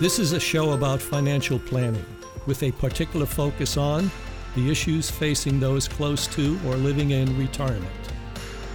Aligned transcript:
This 0.00 0.20
is 0.20 0.30
a 0.30 0.38
show 0.38 0.74
about 0.74 1.02
financial 1.02 1.58
planning 1.58 2.04
with 2.46 2.62
a 2.62 2.70
particular 2.70 3.26
focus 3.26 3.76
on 3.76 4.12
the 4.54 4.70
issues 4.70 5.10
facing 5.10 5.58
those 5.58 5.88
close 5.88 6.28
to 6.28 6.56
or 6.66 6.76
living 6.76 7.10
in 7.10 7.36
retirement. 7.36 7.90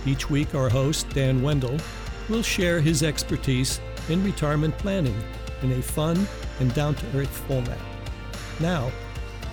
Each 0.05 0.29
week, 0.29 0.54
our 0.54 0.67
host, 0.67 1.07
Dan 1.12 1.41
Wendell, 1.41 1.77
will 2.27 2.44
share 2.44 2.81
his 2.81 3.04
expertise 3.04 3.80
in 4.09 4.21
retirement 4.21 4.77
planning 4.77 5.16
in 5.62 5.71
a 5.71 5.81
fun 5.81 6.27
and 6.59 6.73
down 6.73 6.94
to 6.95 7.17
earth 7.17 7.30
format. 7.48 7.80
Now, 8.59 8.91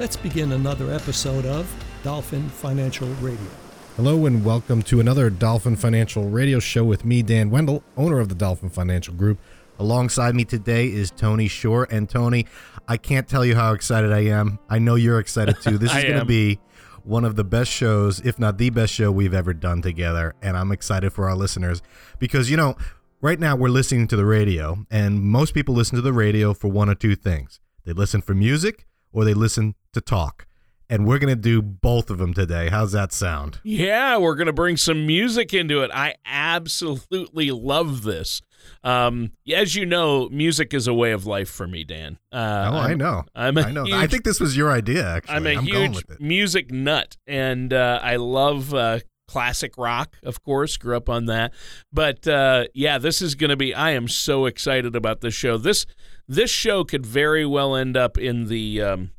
let's 0.00 0.16
begin 0.16 0.50
another 0.50 0.92
episode 0.92 1.46
of 1.46 1.72
Dolphin 2.02 2.48
Financial 2.48 3.06
Radio. 3.20 3.46
Hello 3.94 4.26
and 4.26 4.44
welcome 4.44 4.82
to 4.82 4.98
another 4.98 5.30
Dolphin 5.30 5.76
Financial 5.76 6.24
Radio 6.24 6.58
show 6.58 6.82
with 6.82 7.04
me, 7.04 7.22
Dan 7.22 7.48
Wendell, 7.48 7.84
owner 7.96 8.18
of 8.18 8.28
the 8.28 8.34
Dolphin 8.34 8.70
Financial 8.70 9.14
Group. 9.14 9.38
Alongside 9.80 10.34
me 10.34 10.44
today 10.44 10.88
is 10.92 11.10
Tony 11.10 11.48
Shore. 11.48 11.88
And 11.90 12.06
Tony, 12.06 12.44
I 12.86 12.98
can't 12.98 13.26
tell 13.26 13.46
you 13.46 13.54
how 13.54 13.72
excited 13.72 14.12
I 14.12 14.24
am. 14.24 14.58
I 14.68 14.78
know 14.78 14.94
you're 14.94 15.18
excited 15.18 15.56
too. 15.62 15.78
This 15.78 15.94
is 15.96 16.04
going 16.04 16.18
to 16.18 16.26
be 16.26 16.60
one 17.02 17.24
of 17.24 17.34
the 17.34 17.44
best 17.44 17.70
shows, 17.70 18.20
if 18.20 18.38
not 18.38 18.58
the 18.58 18.68
best 18.68 18.92
show 18.92 19.10
we've 19.10 19.32
ever 19.32 19.54
done 19.54 19.80
together. 19.80 20.34
And 20.42 20.54
I'm 20.54 20.70
excited 20.70 21.14
for 21.14 21.30
our 21.30 21.34
listeners 21.34 21.80
because, 22.18 22.50
you 22.50 22.58
know, 22.58 22.76
right 23.22 23.40
now 23.40 23.56
we're 23.56 23.70
listening 23.70 24.06
to 24.08 24.16
the 24.16 24.26
radio, 24.26 24.84
and 24.90 25.22
most 25.22 25.54
people 25.54 25.74
listen 25.74 25.96
to 25.96 26.02
the 26.02 26.12
radio 26.12 26.52
for 26.52 26.68
one 26.68 26.90
or 26.90 26.94
two 26.94 27.16
things 27.16 27.58
they 27.86 27.94
listen 27.94 28.20
for 28.20 28.34
music 28.34 28.86
or 29.14 29.24
they 29.24 29.32
listen 29.32 29.74
to 29.94 30.02
talk 30.02 30.46
and 30.90 31.06
we're 31.06 31.18
going 31.18 31.34
to 31.34 31.40
do 31.40 31.62
both 31.62 32.10
of 32.10 32.18
them 32.18 32.34
today. 32.34 32.68
How's 32.68 32.92
that 32.92 33.12
sound? 33.12 33.60
Yeah, 33.62 34.18
we're 34.18 34.34
going 34.34 34.48
to 34.48 34.52
bring 34.52 34.76
some 34.76 35.06
music 35.06 35.54
into 35.54 35.82
it. 35.82 35.90
I 35.94 36.16
absolutely 36.26 37.52
love 37.52 38.02
this. 38.02 38.42
Um, 38.82 39.32
as 39.52 39.74
you 39.74 39.86
know, 39.86 40.28
music 40.30 40.72
is 40.72 40.86
a 40.86 40.94
way 40.94 41.12
of 41.12 41.26
life 41.26 41.50
for 41.50 41.66
me, 41.66 41.84
Dan. 41.84 42.18
Uh, 42.32 42.70
oh, 42.72 42.76
I'm, 42.76 42.90
I 42.90 42.94
know. 42.94 43.24
I'm 43.34 43.58
a 43.58 43.62
I 43.62 43.72
know. 43.72 43.84
Huge, 43.84 43.94
I 43.94 44.06
think 44.06 44.24
this 44.24 44.40
was 44.40 44.56
your 44.56 44.70
idea. 44.70 45.06
Actually, 45.06 45.34
I'm 45.34 45.46
a 45.46 45.56
I'm 45.56 45.64
huge 45.64 46.04
music 46.18 46.70
nut, 46.70 47.16
and 47.26 47.72
uh, 47.72 48.00
I 48.02 48.16
love 48.16 48.72
uh, 48.72 49.00
classic 49.28 49.76
rock. 49.76 50.16
Of 50.22 50.42
course, 50.42 50.76
grew 50.76 50.96
up 50.96 51.08
on 51.08 51.26
that. 51.26 51.52
But 51.92 52.26
uh, 52.26 52.64
yeah, 52.74 52.98
this 52.98 53.22
is 53.22 53.34
going 53.34 53.50
to 53.50 53.56
be. 53.56 53.74
I 53.74 53.90
am 53.90 54.08
so 54.08 54.46
excited 54.46 54.96
about 54.96 55.20
this 55.20 55.34
show. 55.34 55.56
This 55.58 55.86
this 56.26 56.50
show 56.50 56.84
could 56.84 57.06
very 57.06 57.46
well 57.46 57.74
end 57.76 57.96
up 57.96 58.18
in 58.18 58.46
the. 58.46 58.82
Um, 58.82 59.10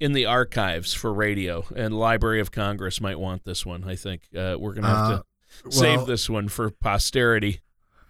in 0.00 0.12
the 0.12 0.26
archives 0.26 0.94
for 0.94 1.12
radio, 1.12 1.64
and 1.74 1.92
Library 1.96 2.40
of 2.40 2.52
Congress 2.52 3.00
might 3.00 3.18
want 3.18 3.44
this 3.44 3.66
one. 3.66 3.82
I 3.84 3.96
think 3.96 4.22
uh, 4.36 4.56
we're 4.58 4.72
going 4.72 4.84
to 4.84 4.88
have 4.88 5.08
to 5.08 5.14
uh, 5.14 5.22
well, 5.64 5.72
save 5.72 6.06
this 6.06 6.30
one 6.30 6.48
for 6.48 6.70
posterity. 6.70 7.60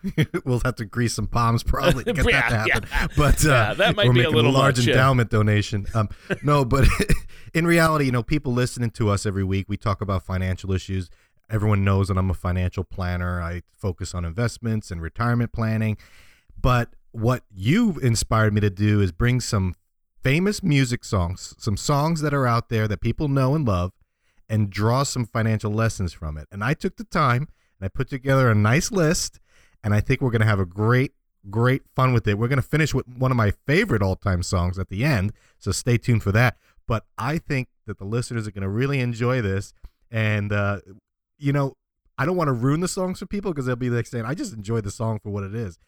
we'll 0.44 0.60
have 0.64 0.77
to 0.77 0.84
grease 0.84 1.14
some 1.14 1.27
palms 1.27 1.62
probably 1.62 2.04
to 2.04 2.12
get 2.14 2.30
yeah, 2.30 2.50
that 2.50 2.64
to 2.66 2.72
happen. 2.72 2.88
Yeah. 2.91 3.06
But 3.16 3.44
uh, 3.44 3.48
yeah, 3.48 3.74
that 3.74 3.96
might 3.96 4.12
be 4.12 4.22
a 4.22 4.30
little 4.30 4.50
a 4.50 4.52
large 4.52 4.78
much, 4.78 4.88
endowment 4.88 5.30
donation. 5.30 5.86
Um, 5.94 6.08
no, 6.42 6.64
but 6.64 6.86
in 7.54 7.66
reality, 7.66 8.06
you 8.06 8.12
know, 8.12 8.22
people 8.22 8.52
listening 8.52 8.91
to 8.91 9.08
us 9.10 9.26
every 9.26 9.44
week, 9.44 9.66
we 9.69 9.76
talk 9.76 10.00
about 10.00 10.24
financial 10.24 10.72
issues. 10.72 11.10
Everyone 11.50 11.84
knows 11.84 12.08
that 12.08 12.19
I'm 12.19 12.30
a 12.30 12.34
financial 12.34 12.84
planner. 12.84 13.41
I 13.41 13.62
focus 13.76 14.14
on 14.14 14.24
investments 14.24 14.91
and 14.91 15.00
retirement 15.00 15.52
planning. 15.52 15.96
But 16.60 16.91
what 17.12 17.44
you've 17.50 17.96
inspired 17.98 18.52
me 18.52 18.60
to 18.60 18.70
do 18.70 19.00
is 19.00 19.12
bring 19.12 19.41
some 19.41 19.74
famous 20.22 20.62
music 20.62 21.04
songs, 21.04 21.54
some 21.58 21.76
songs 21.76 22.20
that 22.20 22.34
are 22.34 22.46
out 22.46 22.69
there 22.69 22.86
that 22.88 23.00
people 23.00 23.28
know 23.28 23.54
and 23.54 23.66
love, 23.66 23.92
and 24.48 24.70
draw 24.70 25.02
some 25.02 25.24
financial 25.24 25.70
lessons 25.70 26.12
from 26.12 26.36
it. 26.36 26.46
And 26.50 26.64
I 26.64 26.74
took 26.74 26.96
the 26.96 27.04
time 27.04 27.48
and 27.78 27.86
I 27.86 27.88
put 27.88 28.08
together 28.08 28.50
a 28.50 28.54
nice 28.54 28.91
list, 28.91 29.41
and 29.89 29.94
I 29.94 30.03
think 30.03 30.20
we're 30.20 30.31
going 30.31 30.42
to 30.42 30.47
have 30.47 30.61
a 30.61 30.67
great, 30.67 31.14
great 31.48 31.81
fun 31.97 32.12
with 32.12 32.28
it. 32.28 32.39
We're 32.39 32.48
going 32.48 32.61
to 32.61 32.69
finish 32.69 32.92
with 32.92 33.08
one 33.08 33.31
of 33.31 33.39
my 33.39 33.53
favorite 33.67 34.03
all 34.03 34.17
time 34.17 34.42
songs 34.42 34.78
at 34.78 34.91
the 34.91 35.03
end, 35.03 35.33
so 35.58 35.72
stay 35.72 35.97
tuned 35.97 36.22
for 36.22 36.31
that. 36.31 36.59
But 36.87 37.06
I 37.16 37.38
think 37.38 37.69
that 37.87 37.97
the 37.97 38.04
listeners 38.04 38.47
are 38.47 38.50
going 38.50 38.65
to 38.65 38.69
really 38.69 39.00
enjoy 39.00 39.41
this. 39.41 39.72
And, 40.10 40.53
uh, 40.53 40.81
you 41.38 41.54
know, 41.54 41.72
I 42.19 42.26
don't 42.26 42.37
want 42.37 42.49
to 42.49 42.53
ruin 42.53 42.81
the 42.81 42.88
songs 42.88 43.21
for 43.21 43.25
people 43.25 43.50
because 43.50 43.65
they'll 43.65 43.76
be 43.76 43.88
like 43.88 44.04
saying, 44.04 44.26
I 44.26 44.34
just 44.34 44.53
enjoy 44.53 44.82
the 44.82 44.91
song 44.91 45.21
for 45.22 45.31
what 45.31 45.43
it 45.43 45.54
is. 45.54 45.78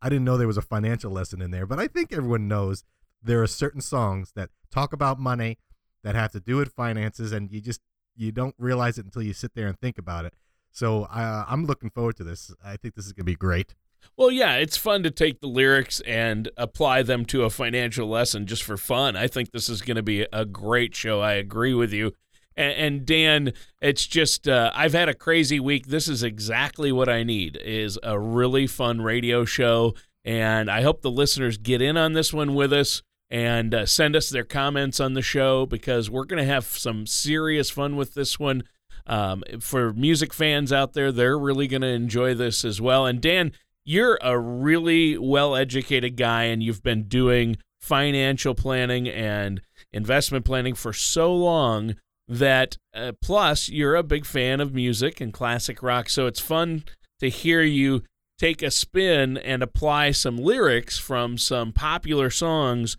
I 0.00 0.08
didn't 0.08 0.24
know 0.24 0.36
there 0.36 0.46
was 0.46 0.56
a 0.56 0.62
financial 0.62 1.10
lesson 1.10 1.42
in 1.42 1.50
there, 1.50 1.66
but 1.66 1.80
I 1.80 1.88
think 1.88 2.12
everyone 2.12 2.46
knows 2.46 2.84
there 3.20 3.42
are 3.42 3.48
certain 3.48 3.80
songs 3.80 4.30
that 4.36 4.50
talk 4.70 4.92
about 4.92 5.18
money 5.18 5.58
that 6.04 6.14
have 6.14 6.30
to 6.30 6.38
do 6.38 6.58
with 6.58 6.72
finances 6.74 7.32
and 7.32 7.50
you 7.50 7.60
just 7.60 7.80
you 8.14 8.30
don't 8.30 8.54
realize 8.56 8.98
it 8.98 9.04
until 9.04 9.22
you 9.22 9.32
sit 9.32 9.56
there 9.56 9.66
and 9.66 9.80
think 9.80 9.98
about 9.98 10.26
it 10.26 10.34
so 10.78 11.04
uh, 11.04 11.44
i'm 11.48 11.64
looking 11.66 11.90
forward 11.90 12.16
to 12.16 12.24
this. 12.24 12.54
I 12.64 12.76
think 12.76 12.94
this 12.94 13.06
is 13.06 13.12
going 13.12 13.24
to 13.24 13.32
be 13.32 13.34
great. 13.34 13.74
Well 14.16 14.30
yeah 14.30 14.54
it's 14.54 14.76
fun 14.76 15.02
to 15.02 15.10
take 15.10 15.40
the 15.40 15.48
lyrics 15.48 16.00
and 16.00 16.48
apply 16.56 17.02
them 17.02 17.24
to 17.26 17.42
a 17.42 17.50
financial 17.50 18.08
lesson 18.08 18.46
just 18.46 18.62
for 18.62 18.76
fun. 18.76 19.16
I 19.16 19.26
think 19.26 19.50
this 19.50 19.68
is 19.68 19.82
going 19.82 19.96
to 19.96 20.02
be 20.02 20.26
a 20.32 20.44
great 20.44 20.94
show. 20.94 21.20
I 21.20 21.32
agree 21.32 21.74
with 21.74 21.92
you. 21.92 22.12
And, 22.56 22.72
and 22.72 23.06
dan 23.06 23.52
it's 23.82 24.06
just 24.06 24.48
uh, 24.48 24.70
i've 24.74 24.94
had 24.94 25.08
a 25.08 25.14
crazy 25.14 25.58
week. 25.58 25.88
This 25.88 26.08
is 26.08 26.22
exactly 26.22 26.92
what 26.92 27.08
i 27.08 27.24
need 27.24 27.58
is 27.64 27.98
a 28.02 28.18
really 28.18 28.66
fun 28.66 29.00
radio 29.00 29.44
show 29.44 29.94
and 30.24 30.70
i 30.70 30.82
hope 30.82 31.02
the 31.02 31.10
listeners 31.10 31.58
get 31.58 31.82
in 31.82 31.96
on 31.96 32.12
this 32.12 32.32
one 32.32 32.54
with 32.54 32.72
us 32.72 33.02
and 33.30 33.74
uh, 33.74 33.86
send 33.86 34.16
us 34.16 34.30
their 34.30 34.44
comments 34.44 35.00
on 35.00 35.14
the 35.14 35.22
show 35.22 35.66
because 35.66 36.08
we're 36.08 36.24
going 36.24 36.42
to 36.42 36.50
have 36.50 36.64
some 36.64 37.06
serious 37.06 37.70
fun 37.70 37.96
with 37.96 38.14
this 38.14 38.38
one. 38.38 38.62
Um, 39.08 39.42
for 39.60 39.92
music 39.92 40.34
fans 40.34 40.72
out 40.72 40.92
there, 40.92 41.10
they're 41.10 41.38
really 41.38 41.66
going 41.66 41.82
to 41.82 41.88
enjoy 41.88 42.34
this 42.34 42.64
as 42.64 42.80
well. 42.80 43.06
And 43.06 43.20
Dan, 43.20 43.52
you're 43.84 44.18
a 44.22 44.38
really 44.38 45.16
well 45.16 45.56
educated 45.56 46.16
guy 46.16 46.44
and 46.44 46.62
you've 46.62 46.82
been 46.82 47.04
doing 47.04 47.56
financial 47.80 48.54
planning 48.54 49.08
and 49.08 49.62
investment 49.92 50.44
planning 50.44 50.74
for 50.74 50.92
so 50.92 51.34
long 51.34 51.94
that 52.28 52.76
uh, 52.94 53.12
plus 53.22 53.68
you're 53.70 53.94
a 53.96 54.02
big 54.02 54.26
fan 54.26 54.60
of 54.60 54.74
music 54.74 55.20
and 55.20 55.32
classic 55.32 55.82
rock. 55.82 56.10
So 56.10 56.26
it's 56.26 56.40
fun 56.40 56.84
to 57.20 57.30
hear 57.30 57.62
you 57.62 58.02
take 58.38 58.62
a 58.62 58.70
spin 58.70 59.38
and 59.38 59.62
apply 59.62 60.10
some 60.10 60.36
lyrics 60.36 60.98
from 60.98 61.38
some 61.38 61.72
popular 61.72 62.30
songs 62.30 62.96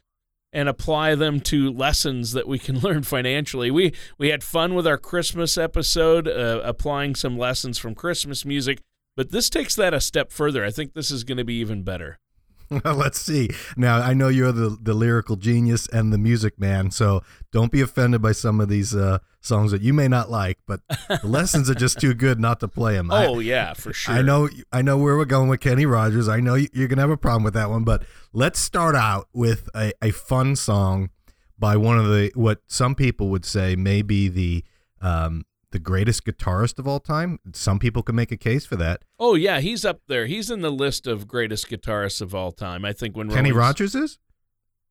and 0.51 0.67
apply 0.67 1.15
them 1.15 1.39
to 1.39 1.71
lessons 1.71 2.31
that 2.33 2.47
we 2.47 2.59
can 2.59 2.79
learn 2.81 3.03
financially. 3.03 3.71
We 3.71 3.93
we 4.17 4.29
had 4.29 4.43
fun 4.43 4.73
with 4.75 4.87
our 4.87 4.97
Christmas 4.97 5.57
episode, 5.57 6.27
uh, 6.27 6.61
applying 6.63 7.15
some 7.15 7.37
lessons 7.37 7.77
from 7.77 7.95
Christmas 7.95 8.45
music, 8.45 8.81
but 9.15 9.31
this 9.31 9.49
takes 9.49 9.75
that 9.75 9.93
a 9.93 10.01
step 10.01 10.31
further. 10.31 10.63
I 10.63 10.71
think 10.71 10.93
this 10.93 11.11
is 11.11 11.23
going 11.23 11.37
to 11.37 11.43
be 11.43 11.55
even 11.55 11.83
better. 11.83 12.19
Let's 12.85 13.19
see. 13.19 13.49
Now, 13.75 13.97
I 13.97 14.13
know 14.13 14.27
you're 14.27 14.51
the, 14.51 14.77
the 14.81 14.93
lyrical 14.93 15.35
genius 15.35 15.87
and 15.87 16.13
the 16.13 16.17
music 16.17 16.59
man, 16.59 16.91
so 16.91 17.23
don't 17.51 17.71
be 17.71 17.81
offended 17.81 18.21
by 18.21 18.31
some 18.31 18.61
of 18.61 18.69
these 18.69 18.95
uh, 18.95 19.19
songs 19.41 19.71
that 19.71 19.81
you 19.81 19.93
may 19.93 20.07
not 20.07 20.29
like, 20.29 20.59
but 20.67 20.81
the 20.87 21.19
lessons 21.23 21.69
are 21.69 21.75
just 21.75 21.99
too 21.99 22.13
good 22.13 22.39
not 22.39 22.59
to 22.59 22.67
play 22.67 22.93
them. 22.93 23.09
Oh, 23.11 23.39
I, 23.39 23.43
yeah, 23.43 23.73
for 23.73 23.91
sure. 23.91 24.13
I 24.13 24.21
know 24.21 24.49
I 24.71 24.81
know 24.81 24.97
where 24.97 25.17
we're 25.17 25.25
going 25.25 25.49
with 25.49 25.61
Kenny 25.61 25.85
Rogers. 25.85 26.29
I 26.29 26.39
know 26.39 26.55
you're 26.55 26.87
going 26.87 26.97
to 26.97 27.01
have 27.01 27.09
a 27.09 27.17
problem 27.17 27.43
with 27.43 27.55
that 27.55 27.69
one, 27.69 27.83
but 27.83 28.03
let's 28.33 28.59
start 28.59 28.95
out 28.95 29.27
with 29.33 29.67
a, 29.75 29.91
a 30.01 30.11
fun 30.11 30.55
song 30.55 31.09
by 31.57 31.75
one 31.75 31.97
of 31.97 32.05
the, 32.05 32.31
what 32.35 32.61
some 32.67 32.95
people 32.95 33.29
would 33.29 33.45
say 33.45 33.75
may 33.75 34.01
be 34.01 34.29
the, 34.29 34.63
um, 35.01 35.45
the 35.71 35.79
greatest 35.79 36.25
guitarist 36.25 36.79
of 36.79 36.87
all 36.87 36.99
time. 36.99 37.39
Some 37.53 37.79
people 37.79 38.03
can 38.03 38.15
make 38.15 38.31
a 38.31 38.37
case 38.37 38.65
for 38.65 38.75
that. 38.77 39.03
Oh 39.19 39.35
yeah, 39.35 39.59
he's 39.59 39.85
up 39.85 40.01
there. 40.07 40.25
He's 40.25 40.49
in 40.49 40.61
the 40.61 40.71
list 40.71 41.07
of 41.07 41.27
greatest 41.27 41.69
guitarists 41.69 42.21
of 42.21 42.33
all 42.33 42.51
time. 42.51 42.85
I 42.85 42.93
think 42.93 43.15
when 43.15 43.29
Kenny 43.29 43.51
Rogers 43.51 43.95
is. 43.95 44.19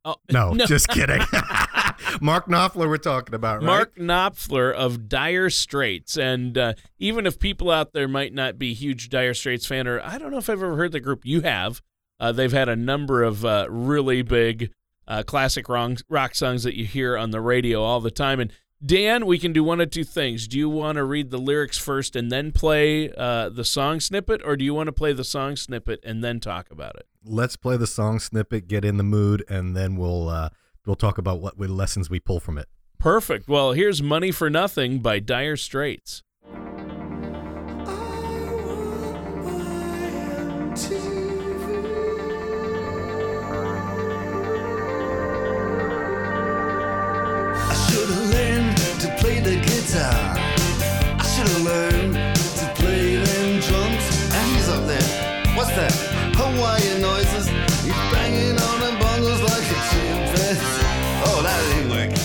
Oh 0.05 0.15
no, 0.31 0.51
no. 0.53 0.65
just 0.65 0.87
kidding. 0.87 1.21
Mark 2.21 2.47
Knopfler, 2.47 2.87
we're 2.87 2.97
talking 2.97 3.35
about, 3.35 3.57
right? 3.57 3.65
Mark 3.65 3.95
Knopfler 3.97 4.73
of 4.73 5.09
Dire 5.09 5.49
Straits, 5.49 6.17
and 6.17 6.57
uh, 6.57 6.73
even 6.97 7.25
if 7.25 7.39
people 7.39 7.69
out 7.69 7.93
there 7.93 8.07
might 8.07 8.33
not 8.33 8.57
be 8.57 8.73
huge 8.73 9.09
Dire 9.09 9.33
Straits 9.33 9.65
fan, 9.65 9.87
or 9.87 10.01
I 10.01 10.17
don't 10.17 10.31
know 10.31 10.37
if 10.37 10.49
I've 10.49 10.63
ever 10.63 10.77
heard 10.77 10.93
the 10.93 10.99
group. 10.99 11.25
You 11.25 11.41
have. 11.41 11.81
Uh, 12.19 12.31
they've 12.33 12.51
had 12.51 12.67
a 12.67 12.75
number 12.75 13.23
of 13.23 13.45
uh, 13.45 13.65
really 13.69 14.21
big 14.21 14.73
uh, 15.07 15.23
classic 15.23 15.67
rock 15.69 16.35
songs 16.35 16.63
that 16.63 16.75
you 16.75 16.85
hear 16.85 17.17
on 17.17 17.31
the 17.31 17.41
radio 17.41 17.81
all 17.81 18.01
the 18.01 18.11
time, 18.11 18.39
and 18.39 18.51
Dan, 18.85 19.25
we 19.25 19.37
can 19.37 19.51
do 19.51 19.61
one 19.61 19.81
of 19.81 19.91
two 19.91 20.05
things. 20.05 20.47
Do 20.47 20.57
you 20.57 20.69
want 20.69 20.95
to 20.95 21.03
read 21.03 21.31
the 21.31 21.37
lyrics 21.37 21.77
first 21.77 22.15
and 22.15 22.31
then 22.31 22.53
play 22.53 23.11
uh, 23.11 23.49
the 23.49 23.65
song 23.65 23.99
snippet, 23.99 24.41
or 24.45 24.55
do 24.55 24.63
you 24.63 24.73
want 24.73 24.87
to 24.87 24.93
play 24.93 25.11
the 25.11 25.25
song 25.25 25.57
snippet 25.57 25.99
and 26.03 26.23
then 26.23 26.39
talk 26.39 26.71
about 26.71 26.95
it? 26.95 27.05
Let's 27.25 27.57
play 27.57 27.75
the 27.75 27.87
song 27.87 28.19
snippet, 28.19 28.69
get 28.69 28.85
in 28.85 28.95
the 28.95 29.03
mood, 29.03 29.43
and 29.49 29.75
then 29.75 29.97
we'll 29.97 30.29
uh, 30.29 30.49
we'll 30.85 30.95
talk 30.95 31.17
about 31.17 31.41
what 31.41 31.59
lessons 31.59 32.09
we 32.09 32.21
pull 32.21 32.39
from 32.39 32.57
it. 32.57 32.69
Perfect. 32.99 33.49
Well, 33.49 33.73
here's 33.73 34.01
"Money 34.01 34.31
for 34.31 34.49
Nothing" 34.49 34.99
by 34.99 35.19
Dire 35.19 35.57
Straits. 35.57 36.23
noises. 57.01 57.47
He's 57.83 58.01
banging 58.11 58.59
on 58.59 58.79
the 58.79 58.89
like 59.43 59.63
a 59.63 59.79
chimpanzee. 59.89 60.85
Oh, 61.25 61.41
that 61.43 61.59
ain't 61.75 61.89
working. 61.89 62.23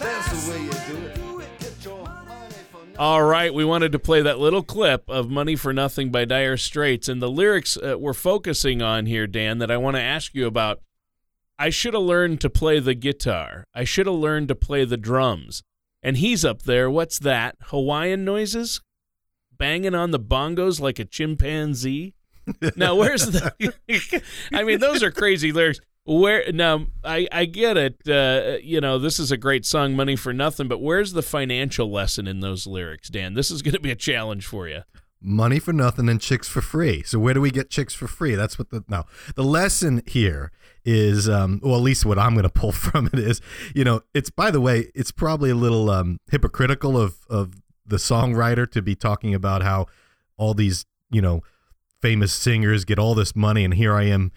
That's 0.00 0.28
the 0.30 0.50
way 0.50 0.60
you 0.62 0.70
do 0.86 1.40
it. 1.40 2.98
All 2.98 3.22
right, 3.22 3.52
we 3.52 3.64
wanted 3.64 3.92
to 3.92 3.98
play 3.98 4.22
that 4.22 4.38
little 4.38 4.62
clip 4.62 5.08
of 5.10 5.28
Money 5.28 5.54
for 5.54 5.72
Nothing 5.72 6.10
by 6.10 6.24
Dire 6.24 6.56
Straits. 6.56 7.08
And 7.08 7.20
the 7.20 7.28
lyrics 7.28 7.76
uh, 7.76 7.98
we're 7.98 8.14
focusing 8.14 8.80
on 8.80 9.04
here, 9.04 9.26
Dan, 9.26 9.58
that 9.58 9.70
I 9.70 9.76
want 9.76 9.96
to 9.96 10.02
ask 10.02 10.34
you 10.34 10.46
about. 10.46 10.80
I 11.58 11.70
should 11.70 11.94
have 11.94 12.02
learned 12.02 12.40
to 12.42 12.50
play 12.50 12.80
the 12.80 12.94
guitar. 12.94 13.66
I 13.74 13.84
should 13.84 14.06
have 14.06 14.16
learned 14.16 14.48
to 14.48 14.54
play 14.54 14.84
the 14.84 14.96
drums. 14.96 15.62
And 16.02 16.18
he's 16.18 16.44
up 16.44 16.62
there. 16.62 16.90
What's 16.90 17.18
that? 17.18 17.56
Hawaiian 17.64 18.24
noises? 18.24 18.80
Banging 19.56 19.94
on 19.94 20.10
the 20.10 20.20
bongos 20.20 20.80
like 20.80 20.98
a 20.98 21.04
chimpanzee? 21.04 22.14
Now, 22.76 22.94
where's 22.94 23.26
the. 23.26 24.22
I 24.52 24.64
mean, 24.64 24.80
those 24.80 25.02
are 25.02 25.10
crazy 25.10 25.52
lyrics. 25.52 25.80
Where 26.04 26.52
now 26.52 26.86
I 27.04 27.26
I 27.32 27.44
get 27.46 27.76
it. 27.76 28.08
Uh, 28.08 28.58
you 28.62 28.80
know, 28.80 28.98
this 28.98 29.18
is 29.18 29.32
a 29.32 29.36
great 29.36 29.66
song, 29.66 29.94
"Money 29.94 30.14
for 30.14 30.32
Nothing," 30.32 30.68
but 30.68 30.80
where's 30.80 31.12
the 31.12 31.22
financial 31.22 31.90
lesson 31.90 32.28
in 32.28 32.40
those 32.40 32.66
lyrics, 32.66 33.08
Dan? 33.08 33.34
This 33.34 33.50
is 33.50 33.60
going 33.62 33.74
to 33.74 33.80
be 33.80 33.90
a 33.90 33.96
challenge 33.96 34.46
for 34.46 34.68
you. 34.68 34.82
Money 35.20 35.58
for 35.58 35.72
nothing 35.72 36.08
and 36.08 36.20
chicks 36.20 36.46
for 36.46 36.60
free. 36.60 37.02
So 37.02 37.18
where 37.18 37.34
do 37.34 37.40
we 37.40 37.50
get 37.50 37.70
chicks 37.70 37.94
for 37.94 38.06
free? 38.06 38.36
That's 38.36 38.58
what 38.58 38.70
the 38.70 38.84
no. 38.86 39.04
The 39.34 39.42
lesson 39.42 40.02
here 40.06 40.52
is, 40.84 41.28
um, 41.28 41.58
well, 41.64 41.74
at 41.74 41.82
least 41.82 42.06
what 42.06 42.18
I'm 42.18 42.34
going 42.34 42.44
to 42.44 42.50
pull 42.50 42.70
from 42.72 43.06
it 43.12 43.18
is, 43.18 43.40
you 43.74 43.82
know, 43.82 44.02
it's 44.14 44.30
by 44.30 44.52
the 44.52 44.60
way, 44.60 44.92
it's 44.94 45.10
probably 45.10 45.50
a 45.50 45.56
little 45.56 45.90
um, 45.90 46.20
hypocritical 46.30 46.96
of 46.96 47.26
of 47.28 47.54
the 47.84 47.96
songwriter 47.96 48.70
to 48.70 48.82
be 48.82 48.94
talking 48.94 49.34
about 49.34 49.62
how 49.62 49.86
all 50.36 50.54
these, 50.54 50.86
you 51.10 51.22
know, 51.22 51.42
famous 52.00 52.32
singers 52.32 52.84
get 52.84 52.98
all 52.98 53.14
this 53.14 53.34
money, 53.34 53.64
and 53.64 53.74
here 53.74 53.94
I 53.94 54.04
am 54.04 54.32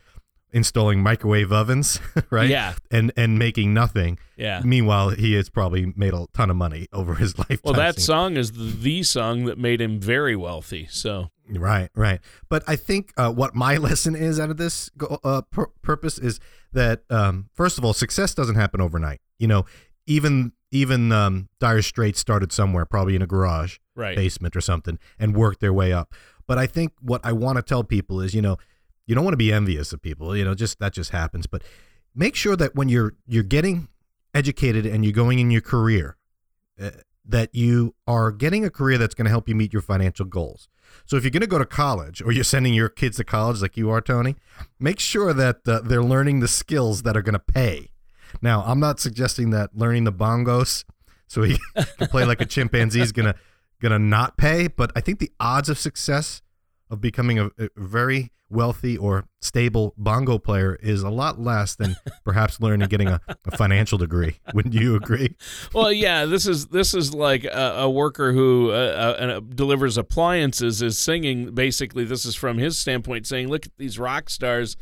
installing 0.51 1.01
microwave 1.03 1.51
ovens, 1.51 2.00
right? 2.29 2.50
Yeah. 2.50 2.73
And 2.91 3.11
and 3.15 3.38
making 3.38 3.73
nothing. 3.73 4.17
Yeah. 4.38 4.61
Meanwhile, 4.63 5.09
he 5.11 5.33
has 5.33 5.50
probably 5.50 5.94
made 5.95 6.13
a 6.13 6.25
ton 6.33 6.50
of 6.50 6.56
money 6.56 6.88
over 6.91 7.15
his 7.15 7.38
life. 7.50 7.59
Well, 7.63 7.73
that 7.75 7.95
singing. 7.95 8.06
song 8.06 8.38
is 8.38 8.51
the, 8.53 8.63
the 8.63 9.03
song 9.03 9.45
that 9.45 9.57
made 9.57 9.81
him 9.81 10.00
very 10.00 10.35
wealthy. 10.35 10.88
So 10.89 11.29
Right, 11.57 11.89
right. 11.95 12.19
But 12.50 12.63
I 12.67 12.75
think 12.75 13.13
uh, 13.17 13.31
what 13.31 13.56
my 13.56 13.77
lesson 13.77 14.15
is 14.15 14.39
out 14.39 14.50
of 14.50 14.57
this 14.57 14.89
uh, 15.23 15.41
pur- 15.50 15.71
purpose 15.81 16.17
is 16.17 16.39
that 16.73 17.03
um, 17.09 17.50
first 17.53 17.77
of 17.77 17.85
all, 17.85 17.94
success 17.94 18.33
doesn't 18.33 18.56
happen 18.56 18.81
overnight. 18.81 19.21
You 19.39 19.47
know, 19.47 19.65
even 20.06 20.53
even 20.71 21.11
um, 21.11 21.50
Dire 21.59 21.81
Straits 21.81 22.19
started 22.19 22.51
somewhere, 22.51 22.85
probably 22.85 23.15
in 23.15 23.23
a 23.23 23.27
garage, 23.27 23.77
right. 23.95 24.15
basement 24.15 24.56
or 24.56 24.61
something, 24.61 25.00
and 25.17 25.35
worked 25.35 25.61
their 25.61 25.73
way 25.73 25.91
up. 25.91 26.13
But 26.49 26.57
I 26.57 26.65
think 26.65 26.93
what 26.99 27.21
I 27.23 27.31
want 27.31 27.57
to 27.57 27.61
tell 27.61 27.83
people 27.83 28.21
is, 28.21 28.33
you 28.33 28.41
know, 28.41 28.57
you 29.05 29.13
don't 29.13 29.23
want 29.23 29.33
to 29.33 29.37
be 29.37 29.53
envious 29.53 29.93
of 29.93 30.01
people. 30.01 30.35
You 30.35 30.43
know, 30.43 30.55
just 30.55 30.79
that 30.79 30.93
just 30.93 31.11
happens. 31.11 31.45
But 31.45 31.61
make 32.15 32.33
sure 32.33 32.55
that 32.55 32.73
when 32.73 32.89
you're 32.89 33.13
you're 33.27 33.43
getting 33.43 33.87
educated 34.33 34.83
and 34.87 35.05
you're 35.05 35.13
going 35.13 35.37
in 35.37 35.51
your 35.51 35.61
career, 35.61 36.17
uh, 36.81 36.89
that 37.23 37.53
you 37.53 37.93
are 38.07 38.31
getting 38.31 38.65
a 38.65 38.71
career 38.71 38.97
that's 38.97 39.13
going 39.13 39.25
to 39.25 39.29
help 39.29 39.47
you 39.47 39.53
meet 39.53 39.71
your 39.71 39.83
financial 39.83 40.25
goals. 40.25 40.69
So 41.05 41.17
if 41.17 41.23
you're 41.23 41.29
going 41.29 41.41
to 41.41 41.47
go 41.47 41.59
to 41.59 41.67
college 41.67 42.19
or 42.19 42.31
you're 42.31 42.43
sending 42.43 42.73
your 42.73 42.89
kids 42.89 43.17
to 43.17 43.23
college 43.23 43.61
like 43.61 43.77
you 43.77 43.91
are, 43.91 44.01
Tony, 44.01 44.35
make 44.79 44.99
sure 44.99 45.33
that 45.33 45.67
uh, 45.67 45.81
they're 45.81 46.01
learning 46.01 46.39
the 46.39 46.47
skills 46.47 47.03
that 47.03 47.15
are 47.15 47.21
going 47.21 47.33
to 47.33 47.39
pay. 47.39 47.91
Now, 48.41 48.63
I'm 48.65 48.79
not 48.79 48.99
suggesting 48.99 49.51
that 49.51 49.77
learning 49.77 50.05
the 50.05 50.13
bongos 50.13 50.83
so 51.27 51.43
he 51.43 51.59
can 51.75 52.07
play 52.07 52.25
like 52.25 52.41
a 52.41 52.45
chimpanzee 52.45 53.01
is 53.01 53.11
going 53.11 53.31
to 53.31 53.35
going 53.81 53.91
to 53.91 53.99
not 53.99 54.37
pay, 54.37 54.67
but 54.67 54.91
I 54.95 55.01
think 55.01 55.19
the 55.19 55.31
odds 55.39 55.69
of 55.69 55.77
success 55.77 56.41
of 56.89 57.01
becoming 57.01 57.39
a, 57.39 57.51
a, 57.57 57.69
very 57.77 58.31
wealthy 58.49 58.97
or 58.97 59.25
stable 59.41 59.93
bongo 59.95 60.39
player 60.39 60.75
is 60.81 61.03
a 61.03 61.09
lot 61.09 61.39
less 61.39 61.75
than 61.75 61.95
perhaps 62.25 62.59
learning 62.59 62.87
getting 62.87 63.07
a, 63.07 63.21
a 63.45 63.55
financial 63.55 63.97
degree. 63.97 64.39
Wouldn't 64.53 64.73
you 64.73 64.95
agree? 64.95 65.35
well, 65.73 65.91
yeah, 65.91 66.25
this 66.25 66.47
is 66.47 66.67
this 66.67 66.93
is 66.93 67.13
like 67.13 67.43
a, 67.43 67.75
a 67.77 67.89
worker 67.89 68.33
who 68.33 68.71
uh, 68.71 68.73
uh, 68.73 69.39
delivers 69.39 69.97
appliances 69.97 70.81
is 70.81 70.97
singing. 70.97 71.53
Basically, 71.53 72.05
this 72.05 72.25
is 72.25 72.35
from 72.35 72.57
his 72.57 72.77
standpoint, 72.77 73.27
saying, 73.27 73.49
"Look 73.49 73.65
at 73.65 73.77
these 73.77 73.99
rock 73.99 74.29
stars. 74.29 74.75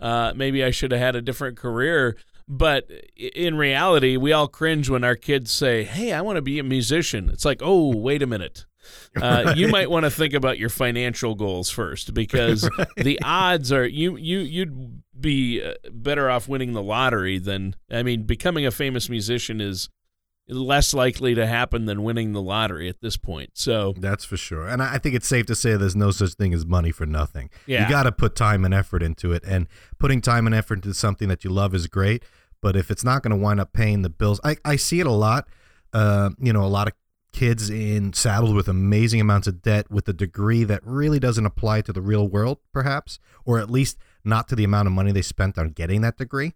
Uh, 0.00 0.32
maybe 0.36 0.62
I 0.62 0.70
should 0.70 0.92
have 0.92 1.00
had 1.00 1.16
a 1.16 1.22
different 1.22 1.56
career." 1.56 2.16
But 2.48 2.90
in 3.16 3.58
reality, 3.58 4.16
we 4.16 4.32
all 4.32 4.48
cringe 4.48 4.88
when 4.88 5.04
our 5.04 5.16
kids 5.16 5.50
say, 5.50 5.84
"Hey, 5.84 6.12
I 6.12 6.22
want 6.22 6.36
to 6.36 6.42
be 6.42 6.58
a 6.58 6.64
musician." 6.64 7.28
It's 7.28 7.44
like, 7.44 7.60
"Oh, 7.62 7.94
wait 7.94 8.22
a 8.22 8.26
minute." 8.26 8.64
Uh, 9.16 9.42
right. 9.46 9.56
You 9.56 9.68
might 9.68 9.90
want 9.90 10.04
to 10.04 10.10
think 10.10 10.32
about 10.32 10.58
your 10.58 10.68
financial 10.68 11.34
goals 11.34 11.68
first, 11.68 12.14
because 12.14 12.68
right. 12.78 12.88
the 12.96 13.20
odds 13.22 13.70
are 13.72 13.86
you 13.86 14.16
you 14.16 14.38
you'd 14.38 15.02
be 15.18 15.62
uh, 15.62 15.74
better 15.90 16.30
off 16.30 16.48
winning 16.48 16.72
the 16.72 16.82
lottery 16.82 17.38
than 17.38 17.74
I 17.90 18.02
mean, 18.02 18.22
becoming 18.22 18.64
a 18.64 18.70
famous 18.70 19.10
musician 19.10 19.60
is 19.60 19.90
less 20.48 20.94
likely 20.94 21.34
to 21.34 21.46
happen 21.46 21.84
than 21.84 22.02
winning 22.02 22.32
the 22.32 22.40
lottery 22.40 22.88
at 22.88 23.00
this 23.00 23.16
point. 23.16 23.50
So 23.54 23.94
that's 23.98 24.24
for 24.24 24.36
sure. 24.36 24.66
And 24.66 24.82
I 24.82 24.98
think 24.98 25.14
it's 25.14 25.28
safe 25.28 25.46
to 25.46 25.54
say 25.54 25.76
there's 25.76 25.96
no 25.96 26.10
such 26.10 26.34
thing 26.34 26.54
as 26.54 26.64
money 26.64 26.90
for 26.90 27.06
nothing. 27.06 27.50
Yeah. 27.66 27.84
You 27.84 27.90
got 27.90 28.04
to 28.04 28.12
put 28.12 28.34
time 28.34 28.64
and 28.64 28.72
effort 28.72 29.02
into 29.02 29.32
it, 29.32 29.44
and 29.46 29.66
putting 29.98 30.20
time 30.20 30.46
and 30.46 30.54
effort 30.54 30.76
into 30.76 30.94
something 30.94 31.28
that 31.28 31.44
you 31.44 31.50
love 31.50 31.74
is 31.74 31.86
great. 31.86 32.24
But 32.60 32.76
if 32.76 32.90
it's 32.90 33.04
not 33.04 33.22
going 33.22 33.30
to 33.30 33.36
wind 33.36 33.60
up 33.60 33.72
paying 33.72 34.02
the 34.02 34.08
bills, 34.08 34.40
I, 34.42 34.56
I 34.64 34.76
see 34.76 35.00
it 35.00 35.06
a 35.06 35.12
lot. 35.12 35.48
Uh, 35.92 36.30
you 36.38 36.52
know, 36.52 36.64
a 36.64 36.66
lot 36.66 36.88
of 36.88 36.94
kids 37.32 37.70
in 37.70 38.12
saddled 38.12 38.54
with 38.54 38.68
amazing 38.68 39.20
amounts 39.20 39.46
of 39.46 39.62
debt 39.62 39.90
with 39.90 40.08
a 40.08 40.12
degree 40.12 40.64
that 40.64 40.80
really 40.84 41.18
doesn't 41.18 41.46
apply 41.46 41.82
to 41.82 41.92
the 41.92 42.00
real 42.00 42.26
world, 42.26 42.58
perhaps, 42.72 43.18
or 43.44 43.58
at 43.58 43.70
least 43.70 43.96
not 44.24 44.48
to 44.48 44.56
the 44.56 44.64
amount 44.64 44.86
of 44.86 44.92
money 44.92 45.12
they 45.12 45.22
spent 45.22 45.58
on 45.58 45.70
getting 45.70 46.00
that 46.00 46.16
degree. 46.16 46.54